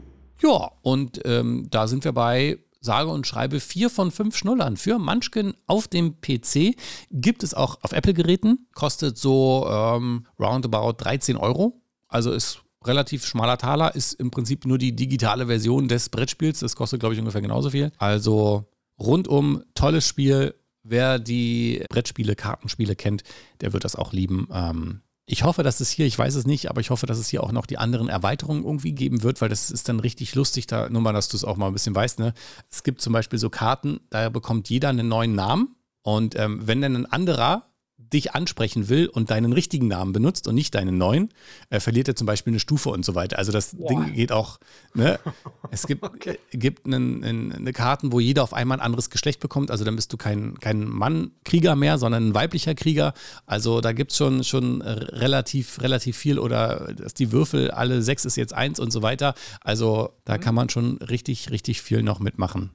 Ja, 0.44 0.72
und 0.82 1.22
ähm, 1.26 1.68
da 1.72 1.88
sind 1.88 2.04
wir 2.04 2.12
bei 2.12 2.60
sage 2.88 3.10
und 3.10 3.28
schreibe 3.28 3.60
vier 3.60 3.92
von 3.92 4.10
fünf 4.10 4.36
Schnullern 4.36 4.78
für 4.78 4.98
Munchkin 4.98 5.54
auf 5.68 5.88
dem 5.88 6.20
PC. 6.20 6.76
Gibt 7.12 7.44
es 7.44 7.54
auch 7.54 7.78
auf 7.84 7.92
Apple-Geräten, 7.92 8.68
kostet 8.74 9.20
so 9.20 9.68
ähm, 9.70 10.26
roundabout 10.40 10.94
13 10.98 11.38
Euro. 11.38 11.80
Also 12.08 12.32
ist 12.32 12.64
relativ 12.84 13.26
schmaler 13.26 13.58
Taler, 13.58 13.94
ist 13.94 14.14
im 14.14 14.32
Prinzip 14.32 14.66
nur 14.66 14.78
die 14.80 14.96
digitale 14.96 15.46
Version 15.46 15.88
des 15.88 16.10
Brettspiels. 16.10 16.60
Das 16.62 16.76
kostet, 16.76 17.00
glaube 17.00 17.14
ich, 17.14 17.20
ungefähr 17.20 17.42
genauso 17.42 17.70
viel. 17.70 17.92
Also 17.98 18.66
rundum 19.00 19.64
tolles 19.76 20.08
Spiel. 20.08 20.56
Wer 20.90 21.20
die 21.20 21.84
Brettspiele, 21.90 22.36
Kartenspiele 22.36 22.96
kennt, 22.96 23.24
der 23.60 23.74
wird 23.74 23.84
das 23.84 23.98
auch 23.98 24.14
lieben. 24.14 24.48
Ähm, 24.54 25.02
ich 25.30 25.44
hoffe, 25.44 25.62
dass 25.62 25.82
es 25.82 25.92
hier, 25.92 26.06
ich 26.06 26.18
weiß 26.18 26.36
es 26.36 26.48
nicht, 26.48 26.70
aber 26.70 26.80
ich 26.80 26.90
hoffe, 26.90 27.06
dass 27.06 27.18
es 27.18 27.28
hier 27.28 27.44
auch 27.44 27.52
noch 27.52 27.66
die 27.66 27.78
anderen 27.78 28.08
Erweiterungen 28.08 28.64
irgendwie 28.64 28.94
geben 28.94 29.24
wird, 29.24 29.42
weil 29.42 29.50
das 29.50 29.70
ist 29.70 29.90
dann 29.90 30.00
richtig 30.00 30.34
lustig, 30.36 30.68
da 30.68 30.90
nur 30.90 31.02
mal, 31.02 31.12
dass 31.12 31.28
du 31.28 31.36
es 31.36 31.44
auch 31.44 31.58
mal 31.58 31.68
ein 31.68 31.74
bisschen 31.74 31.94
weißt. 31.94 32.20
Ne? 32.20 32.34
Es 32.72 32.82
gibt 32.82 33.02
zum 33.02 33.12
Beispiel 33.12 33.38
so 33.38 33.50
Karten, 33.50 34.00
da 34.10 34.30
bekommt 34.30 34.70
jeder 34.70 34.88
einen 34.88 35.10
neuen 35.10 35.36
Namen. 35.36 35.76
Und 36.02 36.40
ähm, 36.40 36.66
wenn 36.66 36.82
dann 36.82 36.96
ein 36.96 37.06
anderer 37.06 37.66
dich 38.14 38.34
ansprechen 38.34 38.90
will 38.90 39.08
und 39.08 39.32
deinen 39.32 39.54
richtigen 39.54 39.88
Namen 39.88 40.14
benutzt 40.14 40.48
und 40.48 40.56
nicht 40.56 40.76
deinen 40.76 40.98
neuen, 40.98 41.30
äh, 41.70 41.80
verliert 41.80 42.08
er 42.08 42.16
zum 42.16 42.28
Beispiel 42.28 42.52
eine 42.52 42.60
Stufe 42.60 42.90
und 42.90 43.04
so 43.06 43.16
weiter. 43.16 43.38
Also 43.38 43.52
das 43.52 43.76
Boah. 43.76 43.88
Ding 43.88 44.14
geht 44.14 44.32
auch, 44.32 44.60
ne? 44.94 45.20
Es 45.70 45.86
gibt, 45.86 46.04
okay. 46.04 46.40
gibt 46.52 46.86
einen, 46.86 47.24
einen, 47.24 47.52
eine 47.52 47.74
Karten, 47.74 48.14
wo 48.14 48.20
jeder 48.22 48.44
auf 48.44 48.54
einmal 48.54 48.78
ein 48.78 48.82
anderes 48.82 49.10
Geschlecht 49.10 49.42
bekommt. 49.42 49.70
Also 49.70 49.84
dann 49.84 49.96
bist 49.98 50.14
du 50.14 50.18
kein, 50.18 50.58
kein 50.60 50.88
Mann-Krieger 50.88 51.76
mehr, 51.76 51.98
sondern 51.98 52.30
ein 52.30 52.34
weiblicher 52.34 52.74
Krieger. 52.74 53.14
Also 53.46 53.82
da 53.82 53.92
gibt 53.92 54.12
es 54.12 54.18
schon, 54.18 54.44
schon 54.44 54.82
relativ, 54.82 55.82
relativ 55.82 56.16
viel 56.18 56.40
oder 56.40 56.94
dass 56.94 57.14
die 57.14 57.32
Würfel, 57.34 57.72
alle 57.72 58.02
sechs 58.02 58.24
ist 58.24 58.38
jetzt 58.38 58.54
eins 58.54 58.80
und 58.80 58.92
so 58.92 59.02
weiter. 59.02 59.34
Also 59.62 60.14
da 60.24 60.38
mhm. 60.38 60.42
kann 60.42 60.56
man 60.56 60.70
schon 60.70 60.98
richtig, 60.98 61.52
richtig 61.52 61.82
viel 61.82 62.02
noch 62.02 62.20
mitmachen. 62.20 62.72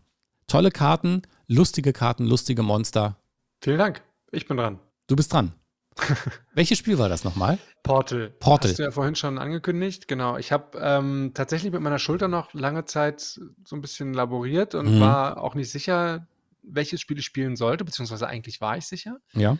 Tolle 0.46 0.70
Karten, 0.70 1.22
lustige 1.46 1.92
Karten, 1.92 2.26
lustige 2.26 2.62
Monster. 2.62 3.16
Vielen 3.62 3.78
Dank. 3.78 4.02
Ich 4.32 4.46
bin 4.46 4.56
dran. 4.56 4.78
Du 5.12 5.16
bist 5.16 5.30
dran. 5.30 5.52
Welches 6.54 6.78
Spiel 6.78 6.96
war 6.96 7.10
das 7.10 7.22
nochmal? 7.22 7.58
Portal. 7.82 8.30
Portal. 8.30 8.70
Hast 8.70 8.78
du 8.78 8.82
ja 8.82 8.90
vorhin 8.92 9.14
schon 9.14 9.36
angekündigt. 9.36 10.08
Genau. 10.08 10.38
Ich 10.38 10.52
habe 10.52 10.78
ähm, 10.80 11.32
tatsächlich 11.34 11.70
mit 11.70 11.82
meiner 11.82 11.98
Schulter 11.98 12.28
noch 12.28 12.54
lange 12.54 12.86
Zeit 12.86 13.20
so 13.20 13.76
ein 13.76 13.82
bisschen 13.82 14.14
laboriert 14.14 14.74
und 14.74 14.94
mhm. 14.94 15.00
war 15.00 15.36
auch 15.36 15.54
nicht 15.54 15.70
sicher, 15.70 16.26
welches 16.62 17.02
Spiel 17.02 17.18
ich 17.18 17.26
spielen 17.26 17.56
sollte, 17.56 17.84
beziehungsweise 17.84 18.26
eigentlich 18.26 18.62
war 18.62 18.78
ich 18.78 18.86
sicher. 18.86 19.18
Ja. 19.34 19.58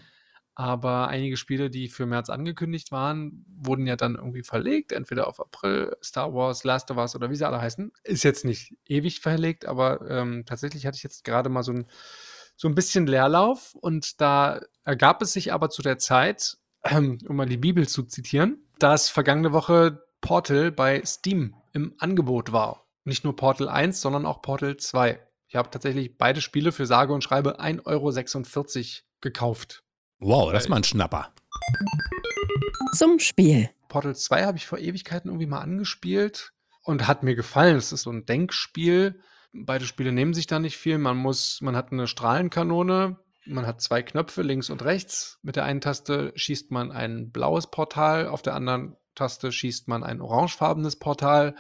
Aber 0.55 1.09
einige 1.09 1.37
Spiele, 1.37 1.69
die 1.69 1.89
für 1.89 2.07
März 2.07 2.31
angekündigt 2.31 2.91
waren, 2.91 3.45
wurden 3.55 3.87
ja 3.87 3.97
dann 3.97 4.15
irgendwie 4.15 4.45
verlegt, 4.45 4.93
entweder 4.93 5.27
auf 5.27 5.39
April, 5.39 5.95
Star 6.03 6.33
Wars, 6.33 6.65
Last 6.65 6.91
of 6.91 6.97
Us 6.97 7.15
oder 7.15 7.29
wie 7.29 7.37
sie 7.37 7.47
alle 7.47 7.61
heißen. 7.61 7.93
Ist 8.05 8.23
jetzt 8.23 8.47
nicht 8.47 8.75
ewig 8.87 9.21
verlegt, 9.21 9.67
aber 9.67 10.01
ähm, 10.09 10.47
tatsächlich 10.47 10.87
hatte 10.87 10.97
ich 10.97 11.03
jetzt 11.03 11.25
gerade 11.25 11.51
mal 11.51 11.63
so 11.63 11.73
ein 11.73 11.87
so 12.63 12.69
ein 12.69 12.77
bisschen 12.77 13.09
Leerlauf 13.09 13.75
und 13.75 14.21
da 14.21 14.61
ergab 14.85 15.21
es 15.21 15.33
sich 15.33 15.53
aber 15.53 15.69
zu 15.69 15.83
der 15.83 15.99
Zeit, 15.99 16.59
ähm, 16.85 17.19
um 17.27 17.35
mal 17.35 17.49
die 17.49 17.57
Bibel 17.57 17.89
zu 17.89 18.05
zitieren, 18.05 18.65
dass 18.79 19.09
vergangene 19.09 19.53
Woche 19.53 20.05
Portal 20.21 20.71
bei 20.71 21.03
Steam 21.05 21.57
im 21.73 21.93
Angebot 21.99 22.53
war. 22.53 22.87
Nicht 23.03 23.25
nur 23.25 23.35
Portal 23.35 23.69
1, 23.69 24.01
sondern 24.01 24.27
auch 24.27 24.43
Portal 24.43 24.77
2. 24.77 25.19
Ich 25.49 25.57
habe 25.57 25.71
tatsächlich 25.71 26.17
beide 26.17 26.41
Spiele 26.41 26.71
für 26.71 26.87
sage 26.87 27.13
und 27.13 27.25
schreibe 27.25 27.59
1,46 27.59 27.83
Euro 27.85 29.07
gekauft. 29.21 29.83
Wow, 30.21 30.53
das 30.53 30.63
ist 30.63 30.69
mal 30.69 30.77
ein 30.77 30.85
Schnapper. 30.85 31.35
Zum 32.95 33.19
Spiel. 33.19 33.71
Portal 33.89 34.15
2 34.15 34.45
habe 34.45 34.57
ich 34.57 34.69
vor 34.69 34.79
Ewigkeiten 34.79 35.31
irgendwie 35.31 35.47
mal 35.47 35.63
angespielt 35.63 36.53
und 36.85 37.09
hat 37.09 37.25
mir 37.25 37.35
gefallen. 37.35 37.75
Es 37.75 37.91
ist 37.91 38.03
so 38.03 38.11
ein 38.13 38.25
Denkspiel. 38.25 39.21
Beide 39.53 39.85
Spiele 39.85 40.13
nehmen 40.13 40.35
sich 40.35 40.47
da 40.47 40.59
nicht 40.59 40.77
viel. 40.77 40.99
Man 40.99 41.17
muss, 41.17 41.61
man 41.61 41.77
hat 41.77 41.93
eine 41.93 42.07
Strahlenkanone, 42.07 43.19
man 43.45 43.67
hat 43.67 43.81
zwei 43.81 44.03
Knöpfe 44.03 44.43
links 44.43 44.71
und 44.71 44.85
rechts. 44.85 45.39
Mit 45.43 45.57
der 45.57 45.65
einen 45.65 45.81
Taste 45.81 46.33
schießt 46.35 46.71
man 46.71 46.93
ein 46.93 47.31
blaues 47.31 47.71
Portal, 47.71 48.29
auf 48.29 48.43
der 48.43 48.55
anderen 48.55 48.97
Taste 49.15 49.53
schießt 49.53 49.89
man 49.89 50.05
ein 50.05 50.21
orangefarbenes 50.21 50.97
Portal. 50.97 51.55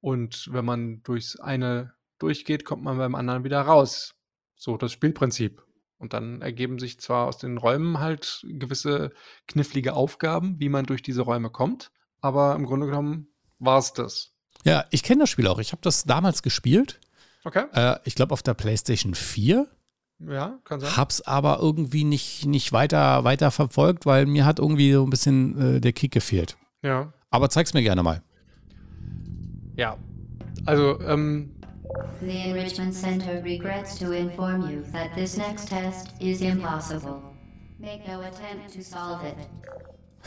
Und 0.00 0.48
wenn 0.50 0.64
man 0.64 1.02
durchs 1.02 1.38
eine 1.38 1.92
durchgeht, 2.18 2.64
kommt 2.64 2.82
man 2.82 2.98
beim 2.98 3.14
anderen 3.14 3.44
wieder 3.44 3.60
raus. 3.60 4.14
So 4.56 4.76
das 4.76 4.92
Spielprinzip. 4.92 5.62
Und 5.98 6.14
dann 6.14 6.40
ergeben 6.40 6.78
sich 6.78 6.98
zwar 6.98 7.28
aus 7.28 7.36
den 7.36 7.58
Räumen 7.58 8.00
halt 8.00 8.46
gewisse 8.48 9.12
knifflige 9.46 9.92
Aufgaben, 9.92 10.58
wie 10.58 10.70
man 10.70 10.86
durch 10.86 11.02
diese 11.02 11.22
Räume 11.22 11.50
kommt, 11.50 11.92
aber 12.22 12.54
im 12.54 12.64
Grunde 12.64 12.86
genommen 12.86 13.28
war 13.58 13.78
es 13.78 13.92
das. 13.92 14.32
Ja, 14.64 14.86
ich 14.90 15.02
kenne 15.02 15.20
das 15.20 15.30
Spiel 15.30 15.46
auch. 15.46 15.58
Ich 15.58 15.72
habe 15.72 15.82
das 15.82 16.04
damals 16.04 16.42
gespielt. 16.42 17.00
Okay. 17.44 17.64
Äh, 17.72 17.96
ich 18.04 18.14
glaube 18.14 18.32
auf 18.32 18.42
der 18.42 18.54
PlayStation 18.54 19.14
4. 19.14 19.66
Ja, 20.28 20.58
kann 20.64 20.80
sein. 20.80 20.96
Hab's 20.96 21.22
aber 21.22 21.60
irgendwie 21.60 22.04
nicht, 22.04 22.44
nicht 22.44 22.72
weiter, 22.72 23.24
weiter 23.24 23.50
verfolgt, 23.50 24.04
weil 24.04 24.26
mir 24.26 24.44
hat 24.44 24.58
irgendwie 24.58 24.92
so 24.92 25.02
ein 25.04 25.10
bisschen 25.10 25.76
äh, 25.76 25.80
der 25.80 25.92
Kick 25.92 26.12
gefehlt. 26.12 26.58
Ja. 26.82 27.12
Aber 27.30 27.48
zeig's 27.48 27.72
mir 27.72 27.82
gerne 27.82 28.02
mal. 28.02 28.22
Ja. 29.76 29.96
Also, 30.66 31.00
ähm, 31.00 31.50
The 32.20 32.50
Enrichment 32.50 32.94
Center 32.94 33.42
regrets 33.42 33.98
to 33.98 34.12
inform 34.12 34.68
you 34.68 34.82
that 34.92 35.14
this 35.14 35.36
next 35.36 35.68
test 35.68 36.08
is 36.20 36.40
impossible. 36.40 37.22
Make 37.78 38.06
no 38.06 38.20
attempt 38.20 38.74
to 38.74 38.82
solve 38.82 39.26
it. 39.26 39.36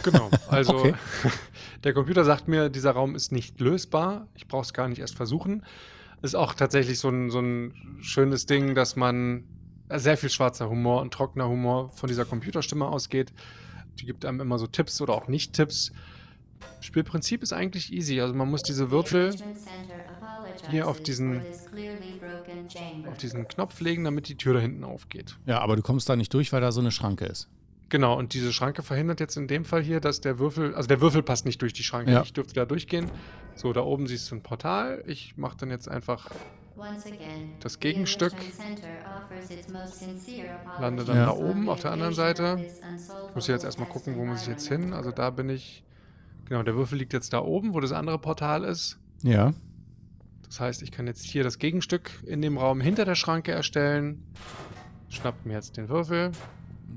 Genau, 0.04 0.30
also 0.49 0.76
Okay. 0.78 0.93
der 1.84 1.93
Computer 1.93 2.23
sagt 2.23 2.47
mir, 2.47 2.69
dieser 2.69 2.91
Raum 2.91 3.15
ist 3.15 3.32
nicht 3.32 3.60
lösbar. 3.60 4.28
Ich 4.34 4.47
brauche 4.47 4.63
es 4.63 4.73
gar 4.73 4.88
nicht 4.88 4.99
erst 4.99 5.15
versuchen. 5.15 5.63
Ist 6.23 6.36
auch 6.36 6.53
tatsächlich 6.53 6.97
so 6.99 7.09
ein, 7.09 7.29
so 7.29 7.39
ein 7.39 7.97
schönes 8.01 8.45
Ding, 8.45 8.73
dass 8.75 8.95
man 8.95 9.43
sehr 9.93 10.17
viel 10.17 10.29
schwarzer 10.29 10.69
Humor 10.69 11.01
und 11.01 11.13
trockener 11.13 11.47
Humor 11.49 11.89
von 11.89 12.07
dieser 12.07 12.23
Computerstimme 12.25 12.86
ausgeht. 12.88 13.33
Die 13.99 14.05
gibt 14.05 14.23
einem 14.25 14.39
immer 14.39 14.57
so 14.57 14.65
Tipps 14.65 15.01
oder 15.01 15.13
auch 15.13 15.27
Nicht-Tipps. 15.27 15.91
Spielprinzip 16.79 17.43
ist 17.43 17.51
eigentlich 17.53 17.91
easy. 17.93 18.19
Also 18.21 18.33
man 18.33 18.49
muss 18.49 18.63
diese 18.63 18.89
Würfel 18.89 19.36
hier 20.71 20.88
auf 20.88 21.01
diesen- 21.01 21.45
auf 23.09 23.17
diesen 23.17 23.47
Knopf 23.49 23.81
legen, 23.81 24.03
damit 24.05 24.29
die 24.29 24.36
Tür 24.38 24.53
da 24.53 24.59
hinten 24.62 24.83
aufgeht. 24.86 25.38
Ja, 25.45 25.59
aber 25.59 25.75
du 25.75 25.81
kommst 25.81 26.07
da 26.07 26.15
nicht 26.15 26.33
durch, 26.33 26.53
weil 26.53 26.62
da 26.62 26.71
so 26.71 26.79
eine 26.79 26.91
Schranke 26.91 27.25
ist. 27.25 27.49
Genau, 27.93 28.17
und 28.17 28.34
diese 28.34 28.51
Schranke 28.51 28.82
verhindert 28.82 29.19
jetzt 29.19 29.38
in 29.38 29.47
dem 29.47 29.65
Fall 29.65 29.84
hier, 29.84 29.99
dass 29.99 30.19
der 30.19 30.39
Würfel, 30.39 30.73
also 30.73 30.88
der 30.88 30.99
Würfel 30.99 31.21
passt 31.21 31.45
nicht 31.45 31.62
durch 31.62 31.73
die 31.73 31.84
Schranke. 31.84 32.12
Ja. 32.12 32.23
Ich 32.23 32.34
dürfte 32.34 32.56
da 32.56 32.65
durchgehen. 32.65 33.06
So, 33.53 33.71
da 33.71 33.82
oben 33.82 34.08
siehst 34.08 34.32
du 34.32 34.36
ein 34.36 34.41
Portal. 34.41 35.03
Ich 35.06 35.38
mache 35.38 35.58
dann 35.58 35.69
jetzt 35.69 35.88
einfach, 35.88 36.32
Once 36.75 37.06
again, 37.06 37.51
das 37.60 37.79
Gegenstück 37.79 38.34
lande 40.82 41.06
dann 41.06 41.17
Ja. 41.17 41.25
da 41.27 41.34
oben 41.34 41.69
auf 41.69 41.82
der 41.82 41.91
anderen 41.91 42.15
Seite. 42.15 42.65
Ich 43.29 43.36
muss 43.36 43.45
jetzt 43.45 43.63
erstmal 43.63 43.88
gucken, 43.88 44.17
wo 44.17 44.25
muss 44.25 44.41
ich 44.41 44.47
jetzt 44.47 44.67
hin. 44.67 44.91
Also 44.93 45.12
da 45.12 45.29
bin 45.29 45.49
ich, 45.49 45.84
genau, 46.45 46.63
der 46.63 46.73
Würfel 46.73 46.97
liegt 46.97 47.13
jetzt 47.13 47.32
da 47.32 47.43
oben, 47.43 47.75
wo 47.75 47.79
das 47.79 47.91
andere 47.91 48.17
Portal 48.17 48.63
ist. 48.63 48.97
Ja. 49.21 49.53
Das 50.47 50.60
heißt, 50.60 50.82
ich 50.82 50.91
kann 50.91 51.06
jetzt 51.06 51.23
hier 51.23 51.43
das 51.43 51.60
Gegenstück 51.60 52.10
in 52.25 52.41
dem 52.41 52.58
Raum 52.58 52.82
hinter 52.82 53.06
der 53.06 53.13
Schranke 53.13 53.51
erstellen. 53.51 54.23
Schnapp 55.10 55.45
mir 55.45 55.53
jetzt 55.53 55.77
den 55.77 55.89
Würfel, 55.89 56.32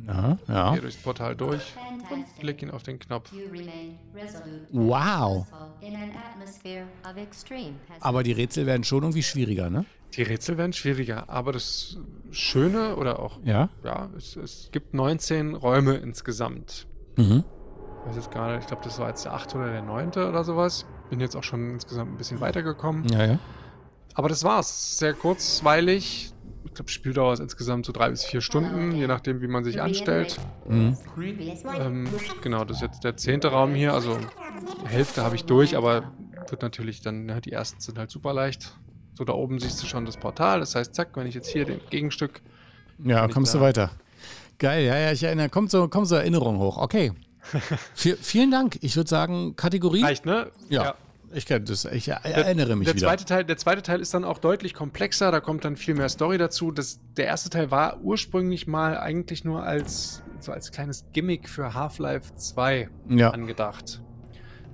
Ja, 0.07 0.39
ja. 0.49 0.73
gehe 0.73 0.81
durchs 0.83 0.97
Portal 0.97 1.35
durch 1.37 1.75
und 2.11 2.25
klick 2.39 2.63
ihn 2.63 2.71
auf 2.71 2.83
den 2.83 2.99
Knopf. 2.99 3.33
Wow. 4.71 5.47
Aber 8.01 8.23
die 8.23 8.33
Rätsel 8.33 8.67
werden 8.67 8.85
schon 8.85 9.03
irgendwie 9.03 9.23
schwieriger, 9.23 9.71
ne? 9.71 9.85
Die 10.15 10.23
Rätsel 10.23 10.57
werden 10.57 10.73
schwieriger, 10.73 11.29
aber 11.29 11.53
das 11.53 11.99
Schöne 12.31 12.97
oder 12.97 13.19
auch, 13.19 13.39
Ja. 13.45 13.69
ja, 13.85 14.09
es, 14.17 14.37
es 14.37 14.71
gibt 14.73 14.95
19 14.95 15.55
Räume 15.55 15.95
insgesamt. 15.97 16.87
Mhm. 17.17 17.45
Ich 18.03 18.09
weiß 18.11 18.17
jetzt 18.17 18.31
gerade, 18.31 18.59
ich 18.59 18.67
glaube, 18.67 18.85
das 18.85 18.99
war 18.99 19.09
jetzt 19.09 19.25
der 19.25 19.35
8. 19.35 19.57
oder 19.57 19.71
der 19.71 19.83
9. 19.83 20.11
oder 20.11 20.45
sowas. 20.45 20.87
Bin 21.11 21.21
jetzt 21.21 21.37
auch 21.37 21.43
schon 21.43 21.71
insgesamt 21.71 22.13
ein 22.13 22.17
bisschen 22.17 22.41
weitergekommen. 22.41 23.09
Ja, 23.09 23.25
ja. 23.27 23.39
Aber 24.15 24.29
das 24.29 24.45
war's. 24.45 24.99
Sehr 24.99 25.13
kurzweilig. 25.13 26.33
Ich 26.67 26.75
glaube, 26.75 26.91
Spieldauer 26.91 27.33
ist 27.33 27.41
insgesamt 27.41 27.87
so 27.87 27.93
drei 27.93 28.11
bis 28.11 28.25
vier 28.25 28.41
Stunden, 28.41 28.93
je 28.93 29.07
nachdem, 29.07 29.41
wie 29.41 29.47
man 29.47 29.65
sich 29.65 29.81
anstellt. 29.81 30.37
Mhm. 30.69 30.97
Ähm, 31.79 32.09
genau, 32.43 32.65
das 32.65 32.79
ist 32.79 32.83
jetzt 32.83 33.05
der 33.05 33.17
zehnte 33.17 33.49
Raum 33.49 33.75
hier. 33.75 33.95
Also 33.95 34.19
Hälfte 34.85 35.23
habe 35.23 35.37
ich 35.37 35.45
durch, 35.45 35.77
aber 35.77 36.13
wird 36.51 36.63
natürlich 36.63 37.01
dann, 37.01 37.29
ja, 37.29 37.41
die 37.41 37.53
ersten 37.53 37.81
sind 37.81 37.99
halt 37.99 38.11
super 38.11 38.33
leicht. 38.33 38.77
So, 39.15 39.25
da 39.25 39.33
oben 39.33 39.59
siehst 39.59 39.83
du 39.83 39.87
schon 39.87 40.05
das 40.05 40.17
Portal. 40.17 40.61
Das 40.61 40.75
heißt, 40.75 40.95
zack, 40.95 41.17
wenn 41.17 41.27
ich 41.27 41.35
jetzt 41.35 41.49
hier 41.49 41.65
den 41.65 41.81
Gegenstück. 41.91 42.43
Ja, 43.03 43.27
kommst 43.29 43.55
du 43.55 43.61
weiter. 43.61 43.91
Geil, 44.59 44.85
ja, 44.85 44.97
ja, 44.97 45.13
ich 45.13 45.23
erinnere, 45.23 45.49
kommt 45.49 45.71
so, 45.71 45.89
kommt 45.89 46.09
so 46.09 46.15
Erinnerung 46.17 46.59
hoch. 46.59 46.79
Okay. 46.79 47.13
V 47.95 48.11
vielen 48.21 48.51
Dank. 48.51 48.79
Ich 48.81 48.97
würde 48.97 49.09
sagen, 49.09 49.55
Kategorie. 49.57 50.03
Reicht, 50.03 50.27
ne? 50.27 50.51
Ja. 50.69 50.95
Ich, 51.37 51.45
kenn 51.45 51.65
das, 51.67 51.85
ich 51.85 52.09
erinnere 52.09 52.77
mich 52.77 52.87
der 52.87 52.97
wieder. 52.97 53.09
Zweite 53.09 53.25
Teil, 53.27 53.45
der 53.45 53.57
zweite 53.59 53.83
Teil 53.83 54.01
ist 54.01 54.15
dann 54.15 54.25
auch 54.25 54.39
deutlich 54.39 54.73
komplexer, 54.73 55.31
da 55.31 55.41
kommt 55.41 55.65
dann 55.67 55.77
viel 55.77 55.95
mehr 55.95 56.09
Story 56.09 56.39
dazu. 56.39 56.71
Das, 56.71 56.99
der 57.17 57.27
erste 57.27 57.51
Teil 57.51 57.71
war 57.71 58.01
ursprünglich 58.01 58.67
mal 58.67 58.97
eigentlich 58.99 59.45
nur 59.45 59.63
als, 59.63 60.23
so 60.41 60.53
als 60.53 60.73
kleines 60.73 61.05
Gimmick 61.13 61.49
für 61.49 61.75
Half-Life 61.75 62.35
2 62.37 62.89
Ja. 63.11 63.31
angedacht. 63.31 64.03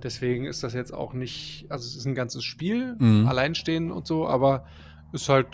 Deswegen 0.04 0.44
ist 0.46 0.62
das 0.62 0.72
jetzt 0.72 0.92
auch 0.94 1.12
nicht, 1.14 1.66
also 1.68 1.84
es 1.86 1.96
ist 1.96 2.06
ein 2.06 2.14
ganzes 2.14 2.44
Spiel, 2.44 2.94
Mhm. 2.98 3.26
alleinstehend 3.26 3.90
und 3.90 4.06
so, 4.06 4.28
aber 4.28 4.64
ist 5.12 5.28
halt 5.28 5.48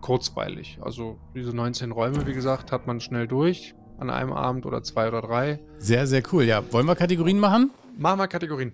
kurzweilig. 0.00 0.78
Also 0.82 1.18
diese 1.34 1.54
19 1.54 1.90
Räume, 1.90 2.26
wie 2.26 2.32
gesagt, 2.34 2.70
hat 2.72 2.86
man 2.86 3.00
schnell 3.00 3.26
durch 3.26 3.74
an 3.98 4.10
einem 4.10 4.32
Abend 4.32 4.64
oder 4.66 4.82
zwei 4.84 5.08
oder 5.08 5.20
drei. 5.20 5.58
Sehr, 5.78 6.06
sehr 6.06 6.22
cool. 6.32 6.44
Ja, 6.44 6.62
wollen 6.72 6.86
wir 6.86 6.94
Kategorien 6.94 7.40
machen? 7.40 7.70
Machen 7.98 8.20
wir 8.20 8.28
Kategorien. 8.28 8.72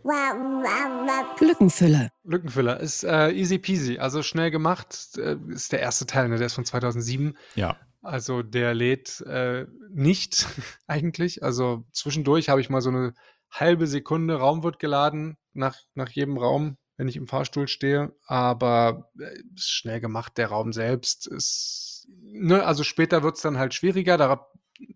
Lückenfüller. 1.40 2.10
Lückenfüller 2.24 2.78
ist 2.78 3.04
äh, 3.04 3.30
easy 3.30 3.58
peasy, 3.58 3.98
also 3.98 4.22
schnell 4.22 4.50
gemacht. 4.50 5.16
Äh, 5.16 5.36
ist 5.48 5.72
der 5.72 5.80
erste 5.80 6.04
Teil, 6.04 6.28
ne? 6.28 6.36
der 6.36 6.46
ist 6.46 6.52
von 6.52 6.66
2007. 6.66 7.34
Ja. 7.54 7.78
Also 8.02 8.42
der 8.42 8.74
lädt 8.74 9.22
äh, 9.22 9.64
nicht 9.90 10.46
eigentlich. 10.86 11.42
Also 11.42 11.86
zwischendurch 11.90 12.50
habe 12.50 12.60
ich 12.60 12.68
mal 12.68 12.82
so 12.82 12.90
eine 12.90 13.14
halbe 13.50 13.86
Sekunde 13.86 14.36
Raum 14.36 14.62
wird 14.62 14.78
geladen 14.78 15.38
nach, 15.54 15.78
nach 15.94 16.10
jedem 16.10 16.36
Raum, 16.36 16.76
wenn 16.98 17.08
ich 17.08 17.16
im 17.16 17.26
Fahrstuhl 17.26 17.66
stehe. 17.66 18.14
Aber 18.26 19.10
äh, 19.18 19.38
ist 19.54 19.70
schnell 19.70 20.02
gemacht. 20.02 20.36
Der 20.36 20.48
Raum 20.48 20.74
selbst 20.74 21.28
ist. 21.28 22.06
Ne, 22.20 22.62
also 22.62 22.84
später 22.84 23.22
wird 23.22 23.36
es 23.36 23.42
dann 23.42 23.56
halt 23.56 23.72
schwieriger. 23.72 24.18
Da 24.18 24.46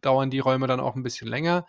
dauern 0.03 0.29
die 0.29 0.41
Räume 0.41 0.67
dann 0.67 0.81
auch 0.81 0.97
ein 0.97 1.03
bisschen 1.03 1.29
länger. 1.29 1.67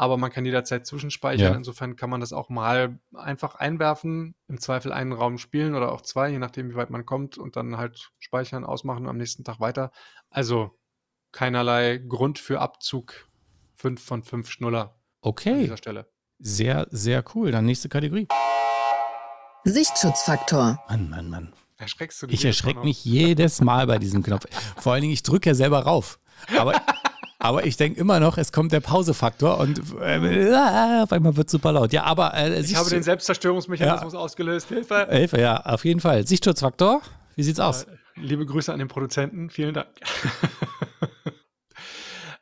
Aber 0.00 0.16
man 0.16 0.30
kann 0.30 0.46
jederzeit 0.46 0.86
zwischenspeichern. 0.86 1.52
Ja. 1.52 1.54
Insofern 1.54 1.94
kann 1.94 2.08
man 2.08 2.22
das 2.22 2.32
auch 2.32 2.48
mal 2.48 2.98
einfach 3.14 3.56
einwerfen, 3.56 4.34
im 4.48 4.58
Zweifel 4.58 4.92
einen 4.94 5.12
Raum 5.12 5.36
spielen 5.36 5.74
oder 5.74 5.92
auch 5.92 6.00
zwei, 6.00 6.30
je 6.30 6.38
nachdem, 6.38 6.70
wie 6.70 6.74
weit 6.74 6.88
man 6.88 7.04
kommt, 7.04 7.36
und 7.36 7.54
dann 7.54 7.76
halt 7.76 8.10
speichern, 8.18 8.64
ausmachen 8.64 9.02
und 9.04 9.10
am 9.10 9.18
nächsten 9.18 9.44
Tag 9.44 9.60
weiter. 9.60 9.90
Also 10.30 10.70
keinerlei 11.32 11.98
Grund 11.98 12.38
für 12.38 12.60
Abzug. 12.62 13.28
Fünf 13.76 14.02
von 14.02 14.22
fünf 14.22 14.48
Schnuller 14.50 14.80
an 14.84 14.90
Okay. 15.20 15.60
dieser 15.64 15.76
Stelle. 15.76 16.10
Sehr, 16.38 16.86
sehr 16.90 17.22
cool. 17.34 17.50
Dann 17.50 17.66
nächste 17.66 17.90
Kategorie. 17.90 18.26
Sichtschutzfaktor. 19.64 20.82
Mann, 20.88 21.10
Mann, 21.10 21.28
Mann. 21.28 21.52
Erschreckst 21.76 22.22
du 22.22 22.26
dich 22.26 22.38
Ich 22.40 22.44
erschrecke 22.46 22.80
mich 22.84 23.04
jedes 23.04 23.60
Mal 23.60 23.86
bei 23.86 23.98
diesem 23.98 24.22
Knopf. 24.22 24.46
Vor 24.78 24.92
allen 24.94 25.02
Dingen, 25.02 25.12
ich 25.12 25.22
drücke 25.22 25.50
ja 25.50 25.54
selber 25.54 25.80
rauf. 25.80 26.18
Aber, 26.58 26.80
aber 27.40 27.66
ich 27.66 27.76
denke 27.76 27.98
immer 27.98 28.20
noch, 28.20 28.38
es 28.38 28.52
kommt 28.52 28.72
der 28.72 28.80
Pausefaktor 28.80 29.58
und 29.58 29.78
äh, 30.00 30.54
auf 31.02 31.12
einmal 31.12 31.36
wird 31.36 31.50
super 31.50 31.72
laut. 31.72 31.92
Ja, 31.92 32.04
aber 32.04 32.34
äh? 32.34 32.60
Ich 32.60 32.76
habe 32.76 32.88
den 32.90 33.02
Selbstzerstörungsmechanismus 33.02 34.14
ausgelöst. 34.14 34.68
Hilfe! 34.68 35.06
Hilfe, 35.10 35.40
ja, 35.40 35.56
auf 35.64 35.84
jeden 35.84 36.00
Fall. 36.00 36.26
Sichtschutzfaktor, 36.26 37.02
wie 37.36 37.42
sieht's 37.42 37.60
aus? 37.60 37.86
Liebe 38.16 38.44
Grüße 38.46 38.72
an 38.72 38.78
den 38.78 38.88
Produzenten. 38.88 39.50
Vielen 39.50 39.74
Dank. 39.74 39.88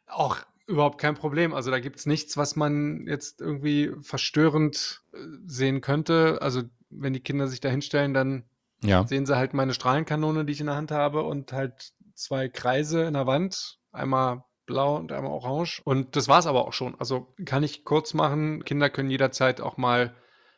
Auch 0.06 0.36
überhaupt 0.66 1.00
kein 1.00 1.14
Problem. 1.14 1.54
Also 1.54 1.70
da 1.70 1.80
gibt 1.80 1.98
es 1.98 2.06
nichts, 2.06 2.36
was 2.36 2.56
man 2.56 3.06
jetzt 3.06 3.40
irgendwie 3.40 3.92
verstörend 4.02 5.02
äh, 5.14 5.18
sehen 5.46 5.80
könnte. 5.80 6.38
Also 6.42 6.62
wenn 6.90 7.12
die 7.12 7.20
Kinder 7.20 7.48
sich 7.48 7.60
da 7.60 7.68
hinstellen, 7.68 8.14
dann 8.14 8.44
Ja. 8.82 9.06
sehen 9.06 9.26
sie 9.26 9.36
halt 9.36 9.54
meine 9.54 9.74
Strahlenkanone, 9.74 10.44
die 10.44 10.52
ich 10.52 10.60
in 10.60 10.66
der 10.66 10.76
Hand 10.76 10.90
habe 10.90 11.22
und 11.22 11.52
halt 11.52 11.92
zwei 12.14 12.48
Kreise 12.48 13.02
in 13.04 13.14
der 13.14 13.26
Wand. 13.26 13.78
Einmal 13.92 14.44
blau 14.68 14.96
und 14.96 15.10
einmal 15.10 15.32
orange. 15.32 15.80
Und 15.82 16.14
das 16.14 16.28
war's 16.28 16.46
aber 16.46 16.68
auch 16.68 16.72
schon. 16.72 16.94
Also 17.00 17.26
kann 17.44 17.64
ich 17.64 17.84
kurz 17.84 18.14
machen. 18.14 18.64
Kinder 18.64 18.88
können 18.90 19.10
jederzeit 19.10 19.60
auch 19.60 19.76
mal 19.76 20.14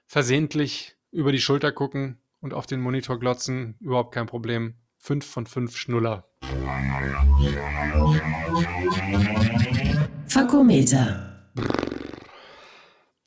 versehentlich 0.07 0.97
über 1.11 1.33
die 1.33 1.41
Schulter 1.41 1.73
gucken 1.73 2.21
und 2.41 2.53
auf 2.53 2.67
den 2.67 2.81
Monitor 2.81 3.19
glotzen. 3.19 3.77
Überhaupt 3.81 4.13
kein 4.13 4.27
Problem. 4.27 4.75
Fünf 4.99 5.25
von 5.25 5.47
fünf 5.47 5.77
Schnuller. 5.77 6.29
Fakometer. 10.27 11.49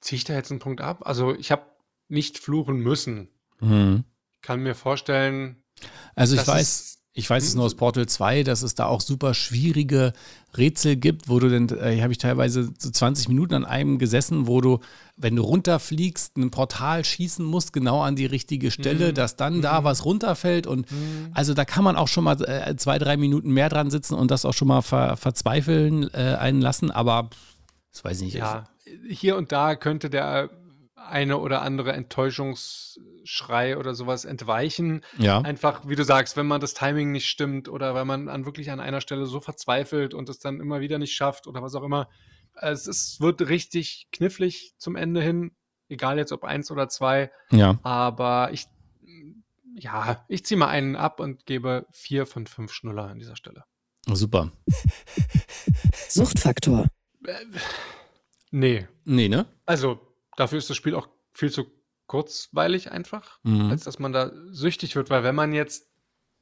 Ziehe 0.01 0.17
ich 0.17 0.23
da 0.25 0.33
jetzt 0.33 0.51
einen 0.51 0.59
Punkt 0.59 0.81
ab? 0.81 1.01
Also 1.05 1.33
ich 1.33 1.51
habe 1.51 1.65
nicht 2.09 2.37
fluchen 2.37 2.77
müssen. 2.77 3.29
Mhm. 3.59 4.03
Kann 4.41 4.59
mir 4.59 4.75
vorstellen, 4.75 5.63
Also 6.15 6.35
ich 6.35 6.45
weiß, 6.45 6.92
ich 7.15 7.30
weiß 7.30 7.43
es 7.43 7.54
nur 7.54 7.65
aus 7.65 7.76
Portal 7.76 8.08
2, 8.08 8.41
dass 8.43 8.63
es 8.63 8.73
da 8.73 8.86
auch 8.88 8.99
super 9.02 9.34
schwierige 9.36 10.13
Rätsel 10.58 10.95
gibt, 10.95 11.30
wo 11.30 11.39
du 11.39 11.47
dann, 11.49 11.69
äh, 11.78 12.02
habe 12.02 12.12
ich 12.12 12.17
teilweise 12.17 12.71
so 12.80 12.89
20 12.89 13.28
Minuten 13.28 13.54
an 13.54 13.65
einem 13.65 13.99
gesessen, 13.99 14.47
wo 14.47 14.62
du, 14.62 14.80
wenn 15.15 15.36
du 15.36 15.43
runterfliegst, 15.43 16.38
ein 16.38 16.49
Portal 16.49 17.06
schießen 17.06 17.45
musst, 17.45 17.71
genau 17.71 18.02
an 18.02 18.15
die 18.15 18.26
richtige 18.26 18.71
Stelle, 18.71 19.10
Mhm. 19.10 19.13
dass 19.15 19.36
dann 19.36 19.62
da 19.62 19.84
was 19.84 20.06
runterfällt 20.06 20.65
und 20.65 20.91
Mhm. 20.91 21.30
also 21.34 21.54
da 21.54 21.65
kann 21.65 21.84
man 21.84 21.95
auch 21.97 22.08
schon 22.08 22.23
mal 22.23 22.41
äh, 22.43 22.76
zwei, 22.78 22.97
drei 22.97 23.15
Minuten 23.17 23.52
mehr 23.52 23.69
dran 23.69 23.91
sitzen 23.91 24.15
und 24.15 24.32
das 24.32 24.43
auch 24.45 24.54
schon 24.54 24.67
mal 24.67 24.82
ver 24.82 25.15
verzweifeln 25.17 26.10
äh, 26.13 26.36
einen 26.39 26.62
lassen, 26.62 26.89
aber 26.89 27.30
das 27.91 28.04
weiß 28.04 28.17
ich 28.21 28.34
nicht. 28.34 28.36
ja, 28.38 28.63
hier 29.08 29.38
und 29.38 29.52
da 29.52 29.76
könnte 29.76 30.10
der 30.10 30.49
eine 31.07 31.37
oder 31.37 31.61
andere 31.61 31.93
Enttäuschungsschrei 31.93 33.77
oder 33.77 33.93
sowas 33.95 34.25
entweichen. 34.25 35.01
Ja, 35.17 35.39
Einfach, 35.41 35.87
wie 35.87 35.95
du 35.95 36.03
sagst, 36.03 36.37
wenn 36.37 36.47
man 36.47 36.61
das 36.61 36.73
Timing 36.73 37.11
nicht 37.11 37.27
stimmt 37.27 37.69
oder 37.69 37.95
wenn 37.95 38.07
man 38.07 38.29
an 38.29 38.45
wirklich 38.45 38.71
an 38.71 38.79
einer 38.79 39.01
Stelle 39.01 39.25
so 39.25 39.39
verzweifelt 39.39 40.13
und 40.13 40.29
es 40.29 40.39
dann 40.39 40.59
immer 40.59 40.79
wieder 40.81 40.99
nicht 40.99 41.13
schafft 41.13 41.47
oder 41.47 41.61
was 41.61 41.75
auch 41.75 41.83
immer. 41.83 42.09
Es 42.55 42.87
ist, 42.87 43.19
wird 43.21 43.41
richtig 43.49 44.07
knifflig 44.11 44.73
zum 44.77 44.95
Ende 44.95 45.21
hin, 45.21 45.51
egal 45.89 46.17
jetzt 46.17 46.31
ob 46.31 46.43
eins 46.43 46.69
oder 46.71 46.87
zwei. 46.89 47.31
ja. 47.51 47.79
Aber 47.83 48.49
ich, 48.51 48.65
ja, 49.75 50.23
ich 50.27 50.45
ziehe 50.45 50.57
mal 50.57 50.67
einen 50.67 50.95
ab 50.95 51.19
und 51.19 51.45
gebe 51.45 51.87
vier 51.91 52.25
von 52.25 52.45
fünf 52.47 52.71
Schnuller 52.71 53.05
an 53.07 53.19
dieser 53.19 53.35
Stelle. 53.35 53.63
Super. 54.05 54.51
Suchtfaktor. 56.09 56.87
Nee, 58.51 58.87
Nee, 59.05 59.29
ne? 59.29 59.45
also 59.65 59.99
dafür 60.35 60.57
ist 60.57 60.69
das 60.69 60.77
Spiel 60.77 60.95
auch 60.95 61.07
viel 61.33 61.51
zu 61.51 61.65
kurzweilig 62.07 62.91
einfach, 62.91 63.39
Mhm. 63.43 63.69
als 63.71 63.83
dass 63.83 63.99
man 63.99 64.13
da 64.13 64.31
süchtig 64.51 64.95
wird, 64.95 65.09
weil 65.09 65.23
wenn 65.23 65.35
man 65.35 65.53
jetzt 65.53 65.89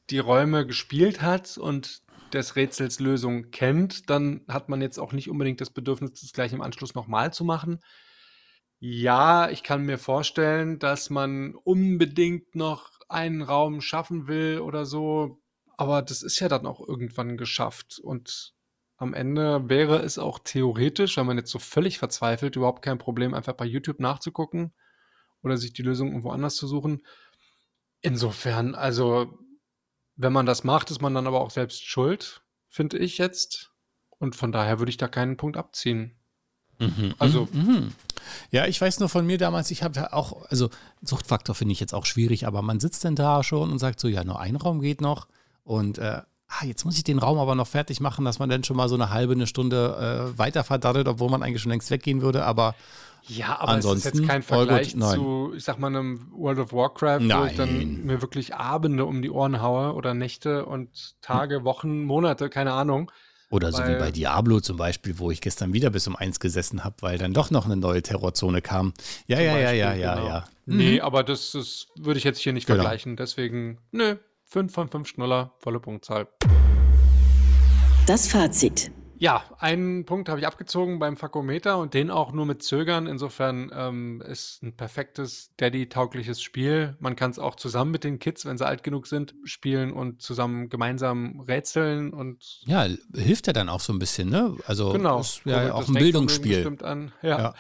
die 0.10 0.20
Räume 0.20 0.66
gespielt 0.66 1.22
hat 1.22 1.58
und 1.58 2.02
des 2.34 2.56
Rätsels 2.56 3.00
Lösung 3.00 3.52
kennt, 3.52 4.10
dann 4.10 4.42
hat 4.48 4.70
man 4.70 4.82
jetzt 4.82 5.00
auch 5.00 5.14
nicht 5.14 5.30
unbedingt 5.30 5.62
das 5.62 5.70
Bedürfnis, 5.70 6.14
das 6.22 6.32
gleich 6.32 6.54
im 6.54 6.62
Anschluss 6.62 6.96
nochmal 6.96 7.34
zu 7.34 7.44
machen. 7.44 7.80
Ja, 8.80 9.50
ich 9.50 9.64
kann 9.64 9.84
mir 9.84 9.98
vorstellen, 9.98 10.80
dass 10.80 11.10
man 11.10 11.54
unbedingt 11.56 12.56
noch 12.56 12.90
einen 13.10 13.42
Raum 13.42 13.82
schaffen 13.82 14.28
will 14.28 14.60
oder 14.60 14.86
so, 14.86 15.40
aber 15.78 16.02
das 16.02 16.24
ist 16.24 16.40
ja 16.40 16.48
dann 16.48 16.66
auch 16.66 16.86
irgendwann 16.88 17.38
geschafft 17.38 18.00
und 18.00 18.54
am 19.02 19.16
Ende 19.16 19.68
wäre 19.68 19.98
es 20.04 20.20
auch 20.20 20.38
theoretisch, 20.38 21.18
wenn 21.18 21.26
man 21.26 21.38
jetzt 21.38 21.50
so 21.50 21.58
völlig 21.58 21.98
verzweifelt, 21.98 22.56
überhaupt 22.56 22.84
kein 22.84 23.00
Problem, 23.00 23.34
einfach 23.34 23.54
bei 23.54 23.66
YouTube 23.66 24.00
nachzugucken 24.00 24.74
oder 25.42 25.58
sich 25.58 25.74
die 25.74 25.82
Lösung 25.82 26.10
irgendwo 26.10 26.30
anders 26.30 26.56
zu 26.56 26.68
suchen. 26.68 27.02
Insofern, 28.02 28.76
also, 28.76 29.40
wenn 30.18 30.32
man 30.32 30.46
das 30.46 30.64
macht, 30.64 30.92
ist 30.92 31.02
man 31.02 31.16
dann 31.16 31.26
aber 31.26 31.42
auch 31.42 31.50
selbst 31.50 31.84
schuld, 31.84 32.44
finde 32.70 33.00
ich 33.00 33.18
jetzt. 33.18 33.72
Und 34.20 34.36
von 34.36 34.52
daher 34.52 34.78
würde 34.78 34.92
ich 34.92 34.98
da 34.98 35.08
keinen 35.08 35.36
Punkt 35.36 35.58
abziehen. 35.58 36.16
Mhm, 36.78 37.16
Also- 37.18 37.48
mhm, 37.52 37.62
mhm. 37.62 37.92
Ja, 38.52 38.68
ich 38.68 38.80
weiß 38.80 39.00
nur 39.00 39.10
von 39.10 39.26
mir 39.26 39.40
damals, 39.40 39.72
ich 39.72 39.82
habe 39.82 39.96
da 39.96 40.10
auch, 40.12 40.46
also 40.52 40.70
Suchtfaktor 41.02 41.56
finde 41.56 41.72
ich 41.72 41.80
jetzt 41.80 41.96
auch 41.96 42.06
schwierig, 42.06 42.46
aber 42.46 42.62
man 42.62 42.80
sitzt 42.80 43.04
denn 43.04 43.16
da 43.16 43.42
schon 43.42 43.72
und 43.72 43.80
sagt 43.80 44.00
so, 44.00 44.08
ja, 44.08 44.24
nur 44.24 44.40
ein 44.40 44.58
Raum 44.58 44.80
geht 44.80 45.02
noch 45.02 45.28
und 45.64 45.98
äh, 45.98 46.22
ah, 46.60 46.66
jetzt 46.66 46.86
muss 46.86 46.98
ich 46.98 47.04
den 47.04 47.20
Raum 47.20 47.38
aber 47.40 47.56
noch 47.56 47.68
fertig 47.68 48.00
machen, 48.02 48.26
dass 48.26 48.40
man 48.40 48.50
dann 48.50 48.64
schon 48.64 48.78
mal 48.78 48.90
so 48.90 48.96
eine 48.96 49.10
halbe, 49.12 49.34
eine 49.34 49.48
Stunde 49.48 50.32
äh, 50.34 50.38
weiter 50.38 50.64
verdattelt, 50.64 51.08
obwohl 51.08 51.30
man 51.30 51.44
eigentlich 51.44 51.62
schon 51.62 51.72
längst 51.72 51.90
weggehen 51.92 52.22
würde, 52.22 52.44
aber 52.46 52.76
Ja, 53.28 53.60
aber 53.60 53.74
es 53.74 53.86
ist 53.86 53.86
Ansonsten 53.86 54.18
jetzt 54.20 54.28
kein 54.28 54.42
gut, 54.42 54.48
Vergleich 54.48 54.96
nein. 54.96 55.16
zu, 55.16 55.54
ich 55.56 55.64
sag 55.64 55.78
mal, 55.80 55.88
einem 55.88 56.28
World 56.36 56.60
of 56.60 56.74
Warcraft, 56.74 57.20
wo 57.20 57.24
ich 57.24 57.28
Nein. 57.28 57.56
dann 57.58 58.06
mir 58.06 58.22
wirklich 58.22 58.56
Abende 58.56 59.06
um 59.06 59.22
die 59.22 59.30
Ohren 59.30 59.62
haue 59.62 59.94
oder 59.94 60.14
Nächte 60.14 60.66
und 60.66 60.90
Tage, 61.22 61.64
Wochen, 61.64 62.04
Monate, 62.04 62.50
keine 62.50 62.74
Ahnung. 62.74 63.12
oder 63.52 63.72
so 63.72 63.80
wie 63.86 63.96
bei 64.00 64.12
Diablo 64.12 64.60
zum 64.60 64.78
Beispiel, 64.78 65.20
wo 65.20 65.30
ich 65.30 65.40
gestern 65.42 65.72
wieder 65.74 65.90
bis 65.92 66.08
um 66.08 66.16
eins 66.16 66.40
gesessen 66.40 66.84
habe, 66.84 66.96
weil 67.02 67.18
dann 67.18 67.34
doch 67.34 67.52
noch 67.52 67.66
eine 67.66 67.76
neue 67.78 68.02
Terrorzone 68.02 68.62
kam. 68.62 68.94
Ja, 69.28 69.40
ja, 69.40 69.44
ja, 69.44 69.54
Beispiel, 69.54 69.80
ja, 69.80 69.94
ja, 69.94 70.16
genau. 70.16 70.28
ja. 70.28 70.44
Nee, 70.66 71.02
aber 71.02 71.24
das, 71.24 71.52
das 71.52 71.88
würde 71.96 72.18
ich 72.18 72.24
jetzt 72.24 72.40
hier 72.40 72.54
nicht 72.54 72.66
Genau. 72.66 72.82
vergleichen. 72.82 73.18
Deswegen, 73.18 73.78
nö, 73.92 74.16
5 74.52 74.74
von 74.74 74.90
5 74.90 75.08
Schnuller, 75.08 75.54
volle 75.60 75.80
Punktzahl. 75.80 76.28
Das 78.06 78.28
Fazit. 78.28 78.92
Ja, 79.18 79.46
einen 79.60 80.04
Punkt 80.04 80.28
habe 80.28 80.42
ich 80.42 80.48
abgezogen 80.48 81.00
beim 81.00 81.16
Fakometer 81.16 81.78
und 81.78 81.94
den 81.94 82.12
auch 82.12 82.34
nur 82.34 82.46
mit 82.46 82.62
Zögern. 82.62 83.08
Insofern 83.08 83.72
ähm, 83.74 84.22
ist 84.28 84.62
ein 84.62 84.76
perfektes 84.76 85.56
Daddy-taugliches 85.56 86.42
Spiel. 86.42 86.98
Man 87.00 87.16
kann 87.16 87.32
es 87.32 87.40
auch 87.40 87.56
zusammen 87.56 87.92
mit 87.92 88.04
den 88.04 88.20
Kids, 88.20 88.46
wenn 88.46 88.58
sie 88.58 88.66
alt 88.66 88.84
genug 88.84 89.08
sind, 89.08 89.36
spielen 89.46 89.94
und 89.94 90.22
zusammen 90.22 90.68
gemeinsam 90.68 91.40
rätseln 91.40 92.12
und 92.12 92.60
Ja, 92.66 92.88
hilft 93.16 93.48
ja 93.48 93.54
dann 93.54 93.70
auch 93.70 93.80
so 93.80 93.94
ein 93.94 94.00
bisschen, 94.00 94.30
ne? 94.30 94.58
Also 94.66 94.92
genau. 94.92 95.22
ist 95.22 95.46
ja 95.46 95.54
kurbelt 95.54 95.72
auch 95.72 95.88
ein 95.88 95.94
Bildungsspiel. 95.94 96.56
bestimmt 96.56 96.84
An. 96.84 97.14
Ja. 97.22 97.40
Ja. 97.40 97.54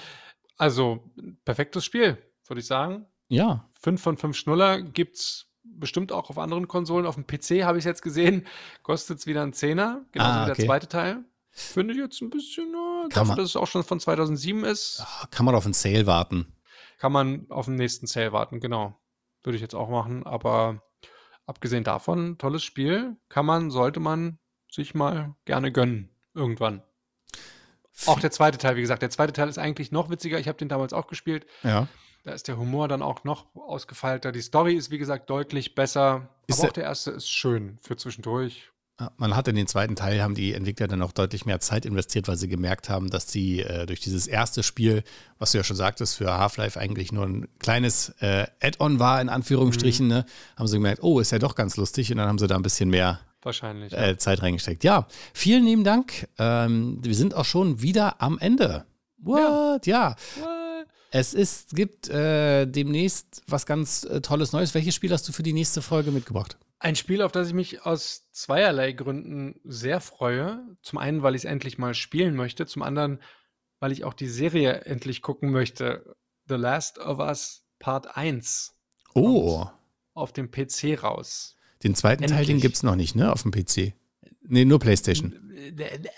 Also, 0.58 1.10
perfektes 1.46 1.86
Spiel, 1.86 2.18
würde 2.48 2.60
ich 2.60 2.68
sagen. 2.68 3.06
Ja, 3.30 3.70
5 3.80 4.02
von 4.02 4.18
5 4.18 4.36
Schnuller 4.36 4.82
gibt 4.82 5.16
es 5.16 5.51
bestimmt 5.64 6.12
auch 6.12 6.30
auf 6.30 6.38
anderen 6.38 6.68
Konsolen. 6.68 7.06
Auf 7.06 7.16
dem 7.16 7.26
PC 7.28 7.64
habe 7.64 7.78
ich 7.78 7.86
jetzt 7.86 8.02
gesehen, 8.02 8.46
kostet 8.84 9.20
es 9.20 9.26
wieder 9.28 9.44
einen 9.44 9.54
Zehner, 9.54 10.04
genauso 10.12 10.32
Ah, 10.32 10.42
wie 10.42 10.46
der 10.48 10.54
okay. 10.56 10.66
zweite 10.66 10.88
Teil. 10.88 11.24
Finde 11.52 11.94
ich 11.94 12.00
jetzt 12.00 12.22
ein 12.22 12.30
bisschen, 12.30 12.74
äh, 12.74 13.10
dafür, 13.10 13.36
dass 13.36 13.46
es 13.50 13.56
auch 13.56 13.68
schon 13.68 13.84
von 13.84 14.00
2007 14.00 14.64
ist, 14.64 15.04
Ah, 15.06 15.28
kann 15.32 15.46
man 15.46 15.54
auf 15.56 15.66
einen 15.66 15.74
Sale 15.74 16.06
warten. 16.08 16.56
kann 16.98 17.12
man 17.12 17.46
auf 17.50 17.66
den 17.66 17.76
nächsten 17.76 18.08
Sale 18.08 18.32
warten, 18.32 18.60
genau. 18.60 18.98
Würde 19.44 19.56
ich 19.56 19.62
jetzt 19.62 19.76
auch 19.76 19.90
machen, 19.90 20.26
aber 20.26 20.82
abgesehen 21.46 21.84
davon, 21.84 22.38
tolles 22.38 22.64
Spiel, 22.64 23.18
kann 23.28 23.46
man, 23.46 23.70
sollte 23.72 24.00
man 24.00 24.38
sich 24.72 24.94
mal 24.96 25.36
gerne 25.46 25.72
gönnen, 25.72 26.10
irgendwann. 26.34 26.84
Auch 28.06 28.20
der 28.20 28.32
zweite 28.32 28.58
Teil, 28.58 28.78
wie 28.78 28.82
gesagt, 28.82 29.02
der 29.02 29.10
zweite 29.10 29.34
Teil 29.34 29.50
ist 29.50 29.58
eigentlich 29.58 29.92
noch 29.92 30.10
witziger. 30.10 30.40
Ich 30.40 30.48
habe 30.48 30.58
den 30.58 30.70
damals 30.70 30.94
auch 30.94 31.08
gespielt. 31.08 31.46
Ja. 31.64 31.88
Da 32.24 32.32
ist 32.34 32.48
der 32.48 32.58
Humor 32.58 32.88
dann 32.88 33.02
auch 33.02 33.24
noch 33.24 33.46
ausgefeilter. 33.56 34.32
Die 34.32 34.42
Story 34.42 34.74
ist, 34.76 34.92
wie 34.92 34.98
gesagt, 35.00 35.30
deutlich 35.30 35.74
besser. 35.76 36.30
Ist 36.48 36.60
aber 36.60 36.62
der- 36.64 36.70
auch 36.70 36.74
der 36.74 36.84
erste 36.84 37.12
ist 37.12 37.30
schön 37.30 37.78
für 37.82 37.98
zwischendurch. 37.98 38.70
Ja, 39.00 39.12
Man 39.18 39.36
hat 39.36 39.48
in 39.48 39.56
den 39.56 39.66
zweiten 39.66 39.96
Teil, 39.96 40.22
haben 40.22 40.36
die 40.36 40.54
Entwickler 40.54 40.88
dann 40.88 41.02
auch 41.02 41.14
deutlich 41.14 41.48
mehr 41.48 41.60
Zeit 41.60 41.86
investiert, 41.88 42.28
weil 42.28 42.36
sie 42.38 42.48
gemerkt 42.48 42.90
haben, 42.90 43.10
dass 43.10 43.32
sie 43.32 43.62
äh, 43.62 43.88
durch 43.88 44.00
dieses 44.02 44.28
erste 44.28 44.62
Spiel, 44.62 45.04
was 45.40 45.52
du 45.54 45.58
ja 45.58 45.64
schon 45.64 45.76
sagtest, 45.78 46.16
für 46.18 46.32
Half-Life 46.38 46.80
eigentlich 46.80 47.12
nur 47.12 47.26
ein 47.26 47.48
kleines 47.58 48.10
äh, 48.20 48.46
Add-on 48.62 49.00
war, 49.00 49.20
in 49.20 49.30
Anführungsstrichen, 49.30 50.06
Mhm. 50.06 50.12
ne, 50.14 50.26
haben 50.56 50.68
sie 50.68 50.76
gemerkt, 50.78 51.02
oh, 51.02 51.20
ist 51.20 51.32
ja 51.32 51.40
doch 51.40 51.56
ganz 51.56 51.78
lustig 51.78 52.12
und 52.12 52.18
dann 52.18 52.28
haben 52.28 52.38
sie 52.38 52.46
da 52.46 52.56
ein 52.56 52.62
bisschen 52.62 52.92
mehr 52.92 53.20
Wahrscheinlich. 53.42 53.92
äh, 53.94 54.18
Zeit 54.20 54.44
reingesteckt. 54.44 54.84
Ja, 54.84 55.08
vielen 55.34 55.64
lieben 55.66 55.84
Dank. 55.84 56.28
Ähm, 56.38 57.00
wir 57.02 57.16
sind 57.16 57.34
auch 57.34 57.46
schon 57.46 57.82
wieder 57.82 58.22
am 58.22 58.38
Ende. 58.38 58.86
What? 59.24 59.86
Ja. 59.88 60.16
ja. 60.40 60.51
Es 61.14 61.34
ist, 61.34 61.76
gibt 61.76 62.08
äh, 62.10 62.66
demnächst 62.66 63.44
was 63.48 63.66
ganz 63.66 64.06
äh, 64.06 64.22
Tolles 64.22 64.54
Neues. 64.54 64.74
Welches 64.74 64.96
Spiel 64.96 65.12
hast 65.12 65.28
du 65.28 65.34
für 65.34 65.44
die 65.44 65.52
nächste 65.54 65.82
Folge 65.82 66.10
mitgebracht? 66.12 66.58
Ein 66.80 66.96
Spiel, 66.96 67.22
auf 67.22 67.34
das 67.34 67.50
ich 67.50 67.54
mich 67.54 67.86
aus 67.86 68.32
zweierlei 68.32 68.94
Gründen 68.94 69.60
sehr 69.66 70.00
freue. 70.00 70.64
Zum 70.82 70.98
einen, 71.00 71.22
weil 71.22 71.36
ich 71.36 71.42
es 71.42 71.46
endlich 71.46 71.78
mal 71.78 71.94
spielen 71.94 72.36
möchte. 72.36 72.66
Zum 72.66 72.82
anderen, 72.82 73.22
weil 73.82 73.92
ich 73.92 74.06
auch 74.06 74.14
die 74.14 74.30
Serie 74.30 74.86
endlich 74.86 75.22
gucken 75.22 75.52
möchte. 75.52 76.16
The 76.48 76.56
Last 76.56 76.98
of 76.98 77.20
Us 77.20 77.66
Part 77.78 78.16
1 78.16 78.74
Oh, 79.14 79.66
auf 80.14 80.32
dem 80.32 80.50
PC 80.50 81.04
raus. 81.04 81.58
den 81.84 81.94
zweiten 81.94 82.22
Teil, 82.24 82.46
den 82.46 82.52
Endlich. 82.56 82.62
gibt 82.62 82.76
es 82.78 82.84
noch 82.84 82.96
nicht, 82.96 83.16
ne? 83.16 83.32
Auf 83.34 83.42
dem 83.44 83.52
PC. 83.52 83.94
Nee, 84.44 84.64
nur 84.66 84.80
PlayStation. 84.80 85.52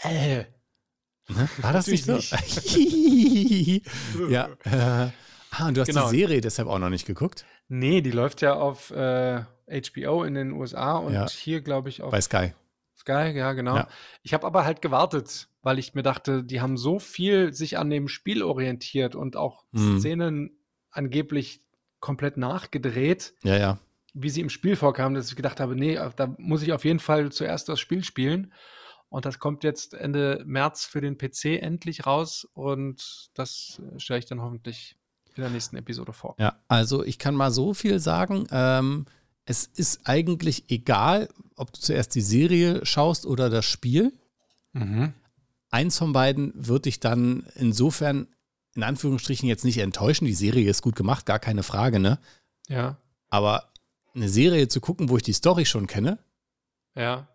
Äh, 0.04 0.46
Ne? 1.30 1.50
War 1.62 1.74
das 1.74 1.88
nicht 1.88 2.06
so? 2.06 2.18
ja. 4.30 4.50
Äh, 4.66 5.10
ah, 5.52 5.68
und 5.68 5.78
du 5.78 5.82
hast 5.82 5.88
Genau. 5.88 6.10
die 6.10 6.18
Serie 6.18 6.42
deshalb 6.42 6.68
auch 6.68 6.80
noch 6.80 6.90
nicht 6.90 7.06
geguckt? 7.06 7.46
Nee, 7.70 8.02
die 8.02 8.12
läuft 8.12 8.42
ja 8.42 8.54
auf 8.56 8.92
äh, 8.92 9.44
HBO 9.68 10.24
in 10.24 10.34
den 10.36 10.52
USA 10.52 10.98
und 10.98 11.14
Ja. 11.14 11.28
hier, 11.30 11.62
glaube 11.62 11.90
ich, 11.90 12.02
auf 12.02 12.12
Bei 12.12 12.22
Sky. 12.22 12.54
Sky, 12.98 13.32
ja, 13.36 13.54
genau. 13.54 13.76
Ja. 13.76 13.88
Ich 14.22 14.34
habe 14.34 14.46
aber 14.46 14.66
halt 14.66 14.82
gewartet, 14.82 15.50
weil 15.62 15.80
ich 15.80 15.94
mir 15.94 16.04
dachte, 16.04 16.44
die 16.44 16.62
haben 16.62 16.78
so 16.78 17.00
viel 17.00 17.54
sich 17.54 17.78
an 17.78 17.90
dem 17.90 18.08
Spiel 18.08 18.44
orientiert 18.44 19.16
und 19.16 19.36
auch 19.36 19.64
Mhm. 19.72 20.00
Szenen 20.00 20.58
angeblich 20.92 21.62
komplett 22.00 22.38
nachgedreht, 22.38 23.34
Ja, 23.44 23.58
ja. 23.58 23.80
wie 24.14 24.30
sie 24.30 24.42
im 24.42 24.50
Spiel 24.50 24.76
vorkamen, 24.76 25.16
dass 25.16 25.30
ich 25.30 25.36
gedacht 25.36 25.60
habe, 25.60 25.76
nee, 25.76 25.98
da 26.16 26.36
muss 26.38 26.62
ich 26.62 26.74
auf 26.74 26.86
jeden 26.86 27.00
Fall 27.00 27.32
zuerst 27.32 27.70
das 27.70 27.80
Spiel 27.80 28.04
spielen. 28.04 28.54
Und 29.14 29.26
das 29.26 29.38
kommt 29.38 29.64
jetzt 29.64 29.94
Ende 29.94 30.42
März 30.44 30.86
für 30.86 31.00
den 31.00 31.20
PC 31.20 31.62
endlich 31.62 32.08
raus 32.08 32.48
und 32.54 33.30
das 33.36 33.80
äh, 33.80 34.00
stelle 34.00 34.18
ich 34.18 34.26
dann 34.26 34.42
hoffentlich 34.42 34.98
in 35.36 35.44
der 35.44 35.52
nächsten 35.52 35.76
Episode 35.76 36.14
vor. 36.14 36.34
Ja, 36.40 36.58
also 36.68 37.04
ich 37.04 37.20
kann 37.20 37.36
mal 37.36 37.52
so 37.52 37.76
viel 37.76 38.00
sagen. 38.00 38.48
Ähm, 38.50 39.06
es 39.46 39.66
ist 39.68 40.08
eigentlich 40.08 40.72
egal, 40.72 41.30
ob 41.56 41.72
du 41.74 41.80
zuerst 41.80 42.16
die 42.16 42.22
Serie 42.22 42.84
schaust 42.88 43.28
oder 43.28 43.52
das 43.52 43.66
Spiel. 43.66 44.14
Mhm. 44.72 45.14
Eins 45.70 46.00
von 46.00 46.12
beiden 46.12 46.52
wird 46.56 46.86
dich 46.86 47.00
dann 47.00 47.46
insofern 47.54 48.28
in 48.74 48.82
Anführungsstrichen 48.82 49.48
jetzt 49.48 49.64
nicht 49.64 49.78
enttäuschen. 49.78 50.26
Die 50.26 50.34
Serie 50.34 50.68
ist 50.68 50.82
gut 50.82 50.96
gemacht, 50.96 51.28
gar 51.28 51.38
keine 51.38 51.62
Frage, 51.62 52.00
ne? 52.00 52.18
Ja. 52.68 52.98
Aber 53.30 53.70
eine 54.16 54.28
Serie 54.28 54.70
zu 54.70 54.82
gucken, 54.82 55.10
wo 55.10 55.18
ich 55.18 55.24
die 55.24 55.34
Story 55.34 55.68
schon 55.68 55.86
kenne, 55.86 56.18
Ja. 56.96 57.28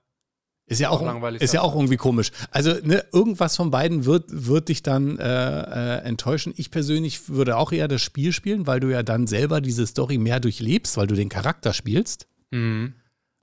Ist 0.68 0.78
ja 0.81 0.90
Auch 0.90 1.02
langweilig 1.02 1.40
ist 1.42 1.54
ja 1.54 1.62
auch 1.62 1.74
irgendwie 1.74 1.96
komisch. 1.96 2.31
Also 2.50 2.72
ne, 2.83 3.04
irgendwas 3.12 3.57
von 3.57 3.70
beiden 3.70 4.04
wird, 4.04 4.24
wird 4.28 4.68
dich 4.68 4.83
dann 4.83 5.18
äh, 5.18 5.22
äh, 5.22 5.98
enttäuschen. 6.04 6.52
Ich 6.57 6.70
persönlich 6.70 7.28
würde 7.28 7.57
auch 7.57 7.72
eher 7.72 7.88
das 7.88 8.02
Spiel 8.02 8.33
spielen, 8.33 8.66
weil 8.66 8.78
du 8.81 8.88
ja 8.88 9.02
dann 9.02 9.26
selber 9.26 9.61
diese 9.61 9.87
Story 9.87 10.18
mehr 10.18 10.40
durchlebst, 10.40 10.96
weil 10.96 11.07
du 11.07 11.14
den 11.14 11.28
Charakter 11.31 11.72
spielst. 11.72 12.26
Mhm. 12.50 12.94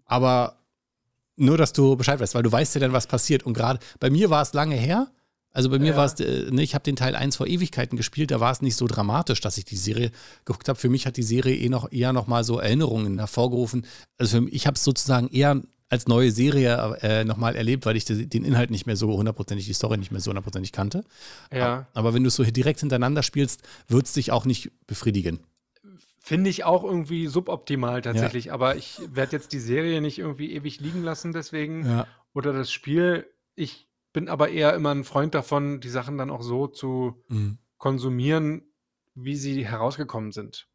Aber 0.05 0.59
nur, 1.35 1.57
dass 1.57 1.73
du 1.73 1.95
Bescheid 1.95 2.19
weißt, 2.19 2.35
weil 2.35 2.43
du 2.43 2.51
weißt 2.51 2.75
ja 2.75 2.81
dann, 2.81 2.93
was 2.93 3.07
passiert. 3.07 3.43
Und 3.43 3.53
gerade 3.53 3.79
bei 3.99 4.09
mir 4.09 4.29
war 4.29 4.41
es 4.41 4.53
lange 4.53 4.75
her. 4.75 5.07
Also 5.51 5.69
bei 5.69 5.79
mir 5.79 5.91
Ja. 5.91 5.97
war 5.97 6.05
es, 6.05 6.19
äh, 6.19 6.51
ne, 6.51 6.61
ich 6.63 6.75
habe 6.75 6.83
den 6.83 6.95
Teil 6.97 7.15
1 7.15 7.37
vor 7.37 7.47
Ewigkeiten 7.47 7.95
gespielt, 7.97 8.31
da 8.31 8.41
war 8.41 8.51
es 8.51 8.61
nicht 8.61 8.75
so 8.75 8.87
dramatisch, 8.87 9.39
dass 9.39 9.57
ich 9.57 9.63
die 9.63 9.77
Serie 9.77 10.11
geguckt 10.43 10.67
habe. 10.67 10.77
Für 10.77 10.89
mich 10.89 11.05
hat 11.07 11.15
die 11.15 11.23
Serie 11.23 11.55
eh 11.55 11.69
noch 11.69 11.91
eher 11.93 12.11
noch 12.13 12.27
mal 12.27 12.43
so 12.43 12.59
Erinnerungen 12.59 13.17
hervorgerufen. 13.19 13.85
Also 14.17 14.37
für 14.37 14.41
mich, 14.41 14.53
ich 14.53 14.67
habe 14.67 14.75
es 14.75 14.83
sozusagen 14.83 15.29
eher 15.29 15.61
als 15.89 16.07
neue 16.07 16.31
Serie 16.31 16.97
äh, 17.01 17.23
nochmal 17.25 17.55
erlebt, 17.55 17.85
weil 17.85 17.95
ich 17.95 18.05
de- 18.05 18.25
den 18.25 18.43
Inhalt 18.43 18.71
nicht 18.71 18.85
mehr 18.87 18.95
so 18.95 19.07
hundertprozentig, 19.15 19.65
die 19.67 19.73
Story 19.73 19.97
nicht 19.97 20.11
mehr 20.11 20.19
so 20.21 20.29
hundertprozentig 20.31 20.71
kannte. 20.71 21.03
Ja. 21.53 21.87
Aber 21.93 22.13
wenn 22.13 22.23
du 22.23 22.29
es 22.29 22.35
so 22.35 22.43
direkt 22.43 22.79
hintereinander 22.79 23.21
spielst, 23.23 23.61
wird 23.87 24.05
es 24.07 24.13
dich 24.13 24.31
auch 24.31 24.45
nicht 24.45 24.71
befriedigen. 24.87 25.39
Finde 26.19 26.49
ich 26.49 26.63
auch 26.63 26.83
irgendwie 26.83 27.27
suboptimal 27.27 28.01
tatsächlich, 28.01 28.51
aber 28.51 28.75
ich 28.75 28.99
werde 29.13 29.33
jetzt 29.33 29.53
die 29.53 29.59
Serie 29.59 30.01
nicht 30.01 30.17
irgendwie 30.17 30.53
ewig 30.53 30.79
liegen 30.79 31.03
lassen 31.03 31.33
deswegen 31.33 31.85
Ja. 31.85 32.07
oder 32.33 32.51
das 32.51 32.71
Spiel. 32.71 33.27
Ich 33.53 33.87
bin 34.11 34.27
aber 34.27 34.49
eher 34.49 34.73
immer 34.73 34.89
ein 34.89 35.03
Freund 35.03 35.35
davon, 35.35 35.81
die 35.81 35.89
Sachen 35.89 36.17
dann 36.17 36.31
auch 36.31 36.41
so 36.41 36.65
zu 36.65 37.23
Mhm. 37.27 37.59
konsumieren, 37.77 38.63
wie 39.13 39.35
sie 39.35 39.67
herausgekommen 39.67 40.31
sind. 40.31 40.67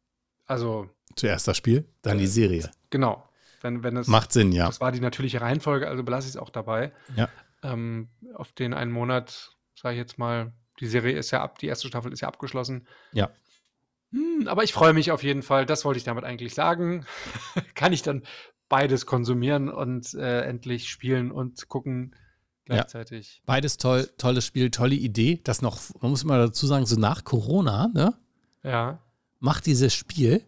Also, 0.45 0.89
Zuerst 1.17 1.49
das 1.49 1.57
Spiel, 1.57 1.85
dann 2.01 2.17
die 2.17 2.23
Äh, 2.23 2.27
Serie. 2.27 2.71
genau. 2.89 3.27
Wenn, 3.61 3.83
wenn 3.83 3.97
es, 3.97 4.07
Macht 4.07 4.31
Sinn, 4.33 4.51
ja. 4.51 4.65
das 4.65 4.81
war 4.81 4.91
die 4.91 4.99
natürliche 4.99 5.41
Reihenfolge, 5.41 5.87
also 5.87 6.03
belasse 6.03 6.27
ich 6.27 6.33
es 6.35 6.37
auch 6.37 6.49
dabei. 6.49 6.91
Ja. 7.15 7.29
Ähm, 7.63 8.09
auf 8.35 8.51
den 8.53 8.73
einen 8.73 8.91
Monat, 8.91 9.55
sage 9.75 9.95
ich 9.95 9.99
jetzt 9.99 10.17
mal, 10.17 10.51
die 10.79 10.87
Serie 10.87 11.15
ist 11.17 11.31
ja 11.31 11.41
ab, 11.43 11.59
die 11.59 11.67
erste 11.67 11.87
Staffel 11.87 12.11
ist 12.11 12.21
ja 12.21 12.27
abgeschlossen. 12.27 12.87
Ja. 13.13 13.29
Hm, 14.11 14.47
aber 14.47 14.63
ich 14.63 14.73
freue 14.73 14.93
mich 14.93 15.11
auf 15.11 15.23
jeden 15.23 15.43
Fall, 15.43 15.65
das 15.65 15.85
wollte 15.85 15.97
ich 15.99 16.03
damit 16.03 16.23
eigentlich 16.23 16.53
sagen. 16.55 17.05
Kann 17.75 17.93
ich 17.93 18.01
dann 18.01 18.23
beides 18.67 19.05
konsumieren 19.05 19.69
und 19.69 20.13
äh, 20.15 20.41
endlich 20.41 20.89
spielen 20.89 21.31
und 21.31 21.67
gucken 21.69 22.15
Ja. 22.67 22.75
gleichzeitig. 22.77 23.41
Beides 23.45 23.77
toll, 23.77 24.09
tolles 24.17 24.45
Spiel, 24.45 24.71
tolle 24.71 24.95
Idee. 24.95 25.39
Das 25.43 25.61
noch, 25.61 25.79
man 26.01 26.09
muss 26.11 26.23
mal 26.23 26.39
dazu 26.39 26.65
sagen, 26.67 26.85
so 26.85 26.99
nach 26.99 27.23
Corona, 27.23 27.89
ne, 27.93 28.13
Ja. 28.63 28.99
macht 29.39 29.65
dieses 29.65 29.93
Spiel 29.93 30.43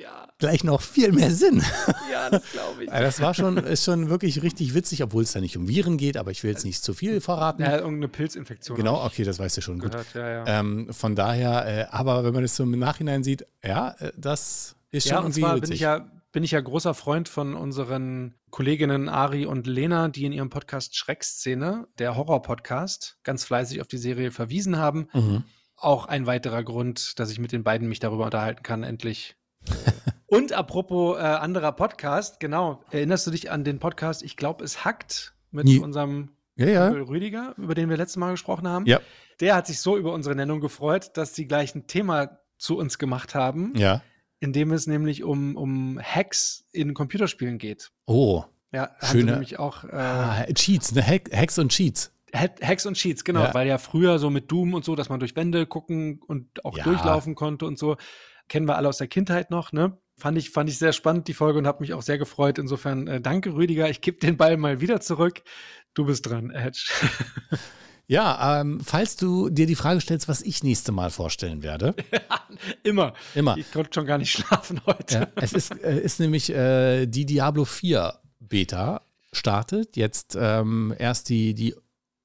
Ja, 0.00 0.28
gleich 0.38 0.64
noch 0.64 0.80
viel 0.80 1.12
mehr 1.12 1.30
Sinn. 1.30 1.62
ja, 2.10 2.30
das 2.30 2.50
glaube 2.50 2.84
ich. 2.84 2.90
Also 2.92 3.04
das 3.04 3.20
war 3.20 3.34
schon, 3.34 3.56
ist 3.58 3.84
schon 3.84 4.08
wirklich 4.08 4.42
richtig 4.42 4.74
witzig, 4.74 5.02
obwohl 5.02 5.22
es 5.22 5.32
da 5.32 5.40
nicht 5.40 5.56
um 5.56 5.68
Viren 5.68 5.96
geht, 5.96 6.16
aber 6.16 6.30
ich 6.30 6.42
will 6.42 6.50
jetzt 6.50 6.64
nicht 6.64 6.82
zu 6.82 6.94
viel 6.94 7.20
verraten. 7.20 7.62
Ja, 7.62 7.76
irgendeine 7.76 8.08
Pilzinfektion. 8.08 8.76
genau, 8.76 9.04
okay, 9.04 9.24
das 9.24 9.38
weißt 9.38 9.56
du 9.56 9.60
schon 9.60 9.78
gut. 9.78 9.92
Gehört. 9.92 10.14
Ja, 10.14 10.28
ja. 10.28 10.60
Ähm, 10.60 10.88
von 10.92 11.14
daher, 11.14 11.66
äh, 11.66 11.86
aber 11.90 12.24
wenn 12.24 12.32
man 12.32 12.44
es 12.44 12.56
so 12.56 12.62
im 12.62 12.78
Nachhinein 12.78 13.22
sieht, 13.22 13.46
ja, 13.64 13.90
äh, 13.98 14.12
das 14.16 14.76
ist 14.90 15.08
schon 15.08 15.12
Ja, 15.12 15.18
und 15.18 15.24
irgendwie 15.26 15.40
zwar 15.40 15.54
bin 15.54 15.62
witzig. 15.62 15.74
ich, 15.74 15.80
ja, 15.80 16.10
bin 16.32 16.44
ich 16.44 16.50
ja 16.52 16.60
großer 16.60 16.94
Freund 16.94 17.28
von 17.28 17.54
unseren 17.54 18.34
Kolleginnen 18.50 19.08
Ari 19.10 19.44
und 19.46 19.66
Lena, 19.66 20.08
die 20.08 20.24
in 20.24 20.32
ihrem 20.32 20.48
Podcast 20.50 20.96
Schreckszene, 20.96 21.86
der 21.98 22.16
Horror-Podcast, 22.16 23.18
ganz 23.22 23.44
fleißig 23.44 23.80
auf 23.82 23.86
die 23.88 23.98
Serie 23.98 24.30
verwiesen 24.30 24.78
haben. 24.78 25.08
mhm. 25.12 25.44
Auch 25.76 26.06
ein 26.06 26.26
weiterer 26.26 26.62
Grund, 26.62 27.18
dass 27.18 27.30
ich 27.32 27.40
mit 27.40 27.50
den 27.50 27.64
beiden 27.64 27.88
mich 27.88 27.98
darüber 27.98 28.24
unterhalten 28.26 28.62
kann, 28.62 28.84
endlich. 28.84 29.34
und 30.26 30.52
apropos 30.52 31.16
äh, 31.18 31.20
anderer 31.20 31.72
Podcast, 31.72 32.40
genau, 32.40 32.82
erinnerst 32.90 33.26
du 33.26 33.30
dich 33.30 33.50
an 33.50 33.64
den 33.64 33.78
Podcast 33.78 34.22
Ich 34.22 34.36
glaube, 34.36 34.64
es 34.64 34.84
hackt 34.84 35.34
mit 35.50 35.64
Nie. 35.66 35.78
unserem 35.78 36.30
Ja, 36.56 36.66
ja. 36.66 36.88
Rüdiger, 36.88 37.54
über 37.56 37.74
den 37.74 37.88
wir 37.88 37.96
letztes 37.96 38.16
Mal 38.16 38.30
gesprochen 38.32 38.68
haben? 38.68 38.86
Ja. 38.86 39.00
Der 39.40 39.54
hat 39.54 39.66
sich 39.66 39.80
so 39.80 39.96
über 39.96 40.12
unsere 40.12 40.34
Nennung 40.34 40.60
gefreut, 40.60 41.10
dass 41.16 41.34
sie 41.34 41.46
gleich 41.46 41.74
ein 41.74 41.86
Thema 41.86 42.38
zu 42.58 42.78
uns 42.78 42.98
gemacht 42.98 43.34
haben 43.34 43.72
Ja. 43.76 44.02
in 44.40 44.52
dem 44.52 44.72
es 44.72 44.86
nämlich 44.86 45.24
um, 45.24 45.56
um 45.56 45.98
Hacks 46.00 46.64
in 46.72 46.94
Computerspielen 46.94 47.58
geht. 47.58 47.90
Oh. 48.06 48.44
Ja, 48.72 48.90
Schöne- 49.02 49.32
nämlich 49.32 49.58
auch 49.58 49.84
äh, 49.84 49.88
Ah, 49.92 50.44
Cheats, 50.54 50.92
ne? 50.94 51.02
Hack, 51.06 51.30
Hacks 51.34 51.58
und 51.58 51.70
Cheats. 51.70 52.12
Hack- 52.34 52.62
Hacks 52.66 52.86
und 52.86 52.94
Cheats, 52.94 53.24
genau, 53.24 53.42
Ja. 53.42 53.54
weil 53.54 53.66
ja 53.68 53.76
früher 53.76 54.18
so 54.18 54.30
mit 54.30 54.50
Doom 54.50 54.72
und 54.72 54.84
so, 54.84 54.94
dass 54.96 55.10
man 55.10 55.20
durch 55.20 55.36
Wände 55.36 55.66
gucken 55.66 56.20
und 56.26 56.64
auch 56.64 56.78
Ja. 56.78 56.84
durchlaufen 56.84 57.34
konnte 57.34 57.66
und 57.66 57.78
so, 57.78 57.96
kennen 58.52 58.68
wir 58.68 58.76
alle 58.76 58.90
aus 58.90 58.98
der 58.98 59.08
Kindheit 59.08 59.50
noch, 59.50 59.72
ne? 59.72 59.96
Fand 60.18 60.36
ich, 60.36 60.50
fand 60.50 60.68
ich 60.68 60.76
sehr 60.76 60.92
spannend, 60.92 61.26
die 61.26 61.32
Folge, 61.32 61.58
und 61.58 61.66
habe 61.66 61.80
mich 61.80 61.94
auch 61.94 62.02
sehr 62.02 62.18
gefreut. 62.18 62.58
Insofern 62.58 63.06
äh, 63.08 63.18
danke, 63.18 63.54
Rüdiger. 63.54 63.88
Ich 63.88 64.02
gebe 64.02 64.18
den 64.18 64.36
Ball 64.36 64.58
mal 64.58 64.82
wieder 64.82 65.00
zurück. 65.00 65.42
Du 65.94 66.04
bist 66.04 66.28
dran, 66.28 66.50
Edge. 66.50 66.90
Ja, 68.08 68.60
ähm, 68.60 68.80
falls 68.84 69.16
du 69.16 69.48
dir 69.48 69.64
die 69.64 69.76
Frage 69.76 70.00
stellst, 70.00 70.28
was 70.28 70.42
ich 70.42 70.62
nächste 70.62 70.92
Mal 70.92 71.10
vorstellen 71.10 71.62
werde. 71.62 71.94
Immer. 72.82 73.14
Immer. 73.34 73.56
Ich 73.56 73.72
konnte 73.72 73.90
schon 73.94 74.04
gar 74.04 74.18
nicht 74.18 74.32
schlafen 74.32 74.82
heute. 74.84 75.14
Ja, 75.14 75.28
es 75.36 75.54
ist, 75.54 75.70
äh, 75.82 75.98
ist 75.98 76.20
nämlich 76.20 76.50
äh, 76.50 77.06
die 77.06 77.24
Diablo 77.24 77.64
4 77.64 78.18
Beta 78.40 79.02
startet. 79.32 79.96
Jetzt 79.96 80.36
ähm, 80.38 80.92
erst 80.98 81.30
die, 81.30 81.54
die 81.54 81.74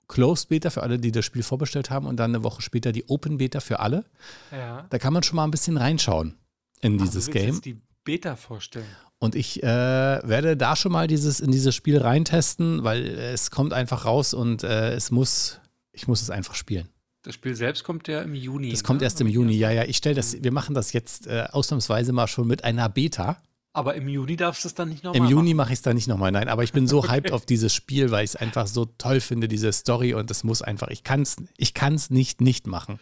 Closed 0.08 0.50
Beta 0.50 0.70
für 0.70 0.84
alle, 0.84 1.00
die 1.00 1.12
das 1.12 1.26
Spiel 1.26 1.44
vorbestellt 1.44 1.90
haben 1.90 2.06
und 2.06 2.18
dann 2.18 2.34
eine 2.34 2.44
Woche 2.44 2.62
später 2.62 2.92
die 2.92 3.08
Open 3.08 3.38
Beta 3.38 3.60
für 3.60 3.80
alle. 3.80 4.06
Ja. 4.52 4.86
Da 4.90 5.00
kann 5.00 5.14
man 5.14 5.24
schon 5.24 5.36
mal 5.36 5.44
ein 5.44 5.52
bisschen 5.52 5.78
reinschauen 5.78 6.36
in 6.82 6.98
dieses 6.98 7.26
du 7.26 7.34
willst 7.34 7.46
Game. 7.46 7.56
Jetzt 7.56 7.66
die 7.66 7.82
Beta 8.04 8.36
vorstellen. 8.36 8.88
Und 9.20 9.36
ich 9.36 9.64
äh, 9.64 9.66
werde 9.68 10.56
da 10.56 10.76
schon 10.76 10.92
mal 10.92 11.08
dieses, 11.08 11.40
in 11.40 11.52
dieses 11.52 11.76
Spiel 11.76 11.98
reintesten, 11.98 12.84
weil 12.84 13.06
es 13.06 13.52
kommt 13.52 13.74
einfach 13.74 14.06
raus 14.06 14.34
und 14.34 14.64
äh, 14.64 14.94
es 14.94 15.12
muss, 15.12 15.60
ich 15.92 16.08
muss 16.08 16.22
es 16.22 16.30
einfach 16.30 16.56
spielen. 16.56 16.88
Das 17.24 17.34
Spiel 17.34 17.56
selbst 17.56 17.84
kommt 17.84 18.08
ja 18.08 18.22
im 18.22 18.36
Juni. 18.36 18.72
Das 18.72 18.84
kommt 18.84 19.02
ne? 19.02 19.06
erst 19.06 19.20
im 19.20 19.28
Juni. 19.28 19.54
Ja, 19.58 19.72
ja, 19.72 19.84
ich 19.84 19.98
stelle 19.98 20.16
das, 20.16 20.42
wir 20.42 20.52
machen 20.52 20.76
das 20.76 20.94
jetzt 20.94 21.28
äh, 21.28 21.48
ausnahmsweise 21.52 22.14
mal 22.14 22.28
schon 22.28 22.48
mit 22.48 22.64
einer 22.64 22.88
Beta. 22.88 23.42
Aber 23.74 23.94
im 23.96 24.08
Juni 24.08 24.36
darfst 24.36 24.64
du 24.64 24.70
es 24.70 24.74
dann 24.74 24.90
nicht 24.90 25.04
nochmal 25.04 25.22
Im 25.22 25.28
Juni 25.28 25.54
machen. 25.54 25.58
mache 25.58 25.74
ich 25.74 25.80
es 25.80 25.82
dann 25.84 25.96
nicht 25.96 26.08
nochmal. 26.08 26.32
Nein, 26.32 26.50
aber 26.50 26.64
ich 26.64 26.74
bin 26.74 26.88
so 26.88 27.08
hyped 27.08 27.32
auf 27.32 27.46
dieses 27.46 27.74
Spiel, 27.74 28.10
weil 28.10 28.24
ich 28.26 28.32
es 28.32 28.36
einfach 28.36 28.66
so 28.66 28.86
toll 28.86 29.20
finde, 29.20 29.48
diese 29.48 29.72
Story 29.72 30.14
und 30.16 30.32
es 30.32 30.44
muss 30.44 30.62
einfach, 30.62 30.88
ich 30.88 31.04
kann 31.04 31.22
es 31.22 31.36
ich 31.58 31.74
kann's 31.74 32.10
nicht 32.10 32.42
nicht 32.42 32.66
machen. 32.66 33.00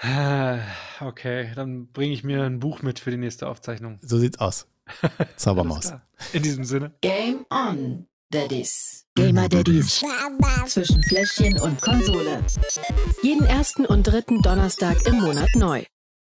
Ah, 0.00 0.58
Okay, 1.00 1.50
dann 1.54 1.88
bringe 1.88 2.12
ich 2.12 2.24
mir 2.24 2.44
ein 2.44 2.60
Buch 2.60 2.82
mit 2.82 2.98
für 2.98 3.10
die 3.10 3.16
nächste 3.16 3.48
Aufzeichnung. 3.48 3.98
So 4.02 4.18
sieht's 4.18 4.38
aus. 4.38 4.66
Zaubermaus. 5.36 5.92
In 6.32 6.42
diesem 6.42 6.64
Sinne. 6.64 6.94
Game 7.00 7.46
on, 7.50 8.06
Daddies. 8.30 9.06
Gamer 9.14 9.48
Daddies. 9.48 10.04
Zwischen 10.66 11.02
Fläschchen 11.04 11.58
und 11.60 11.80
Konsole. 11.80 12.44
Jeden 13.22 13.46
ersten 13.46 13.86
und 13.86 14.02
dritten 14.04 14.42
Donnerstag 14.42 15.06
im 15.06 15.20
Monat 15.20 15.48
neu. 15.54 15.84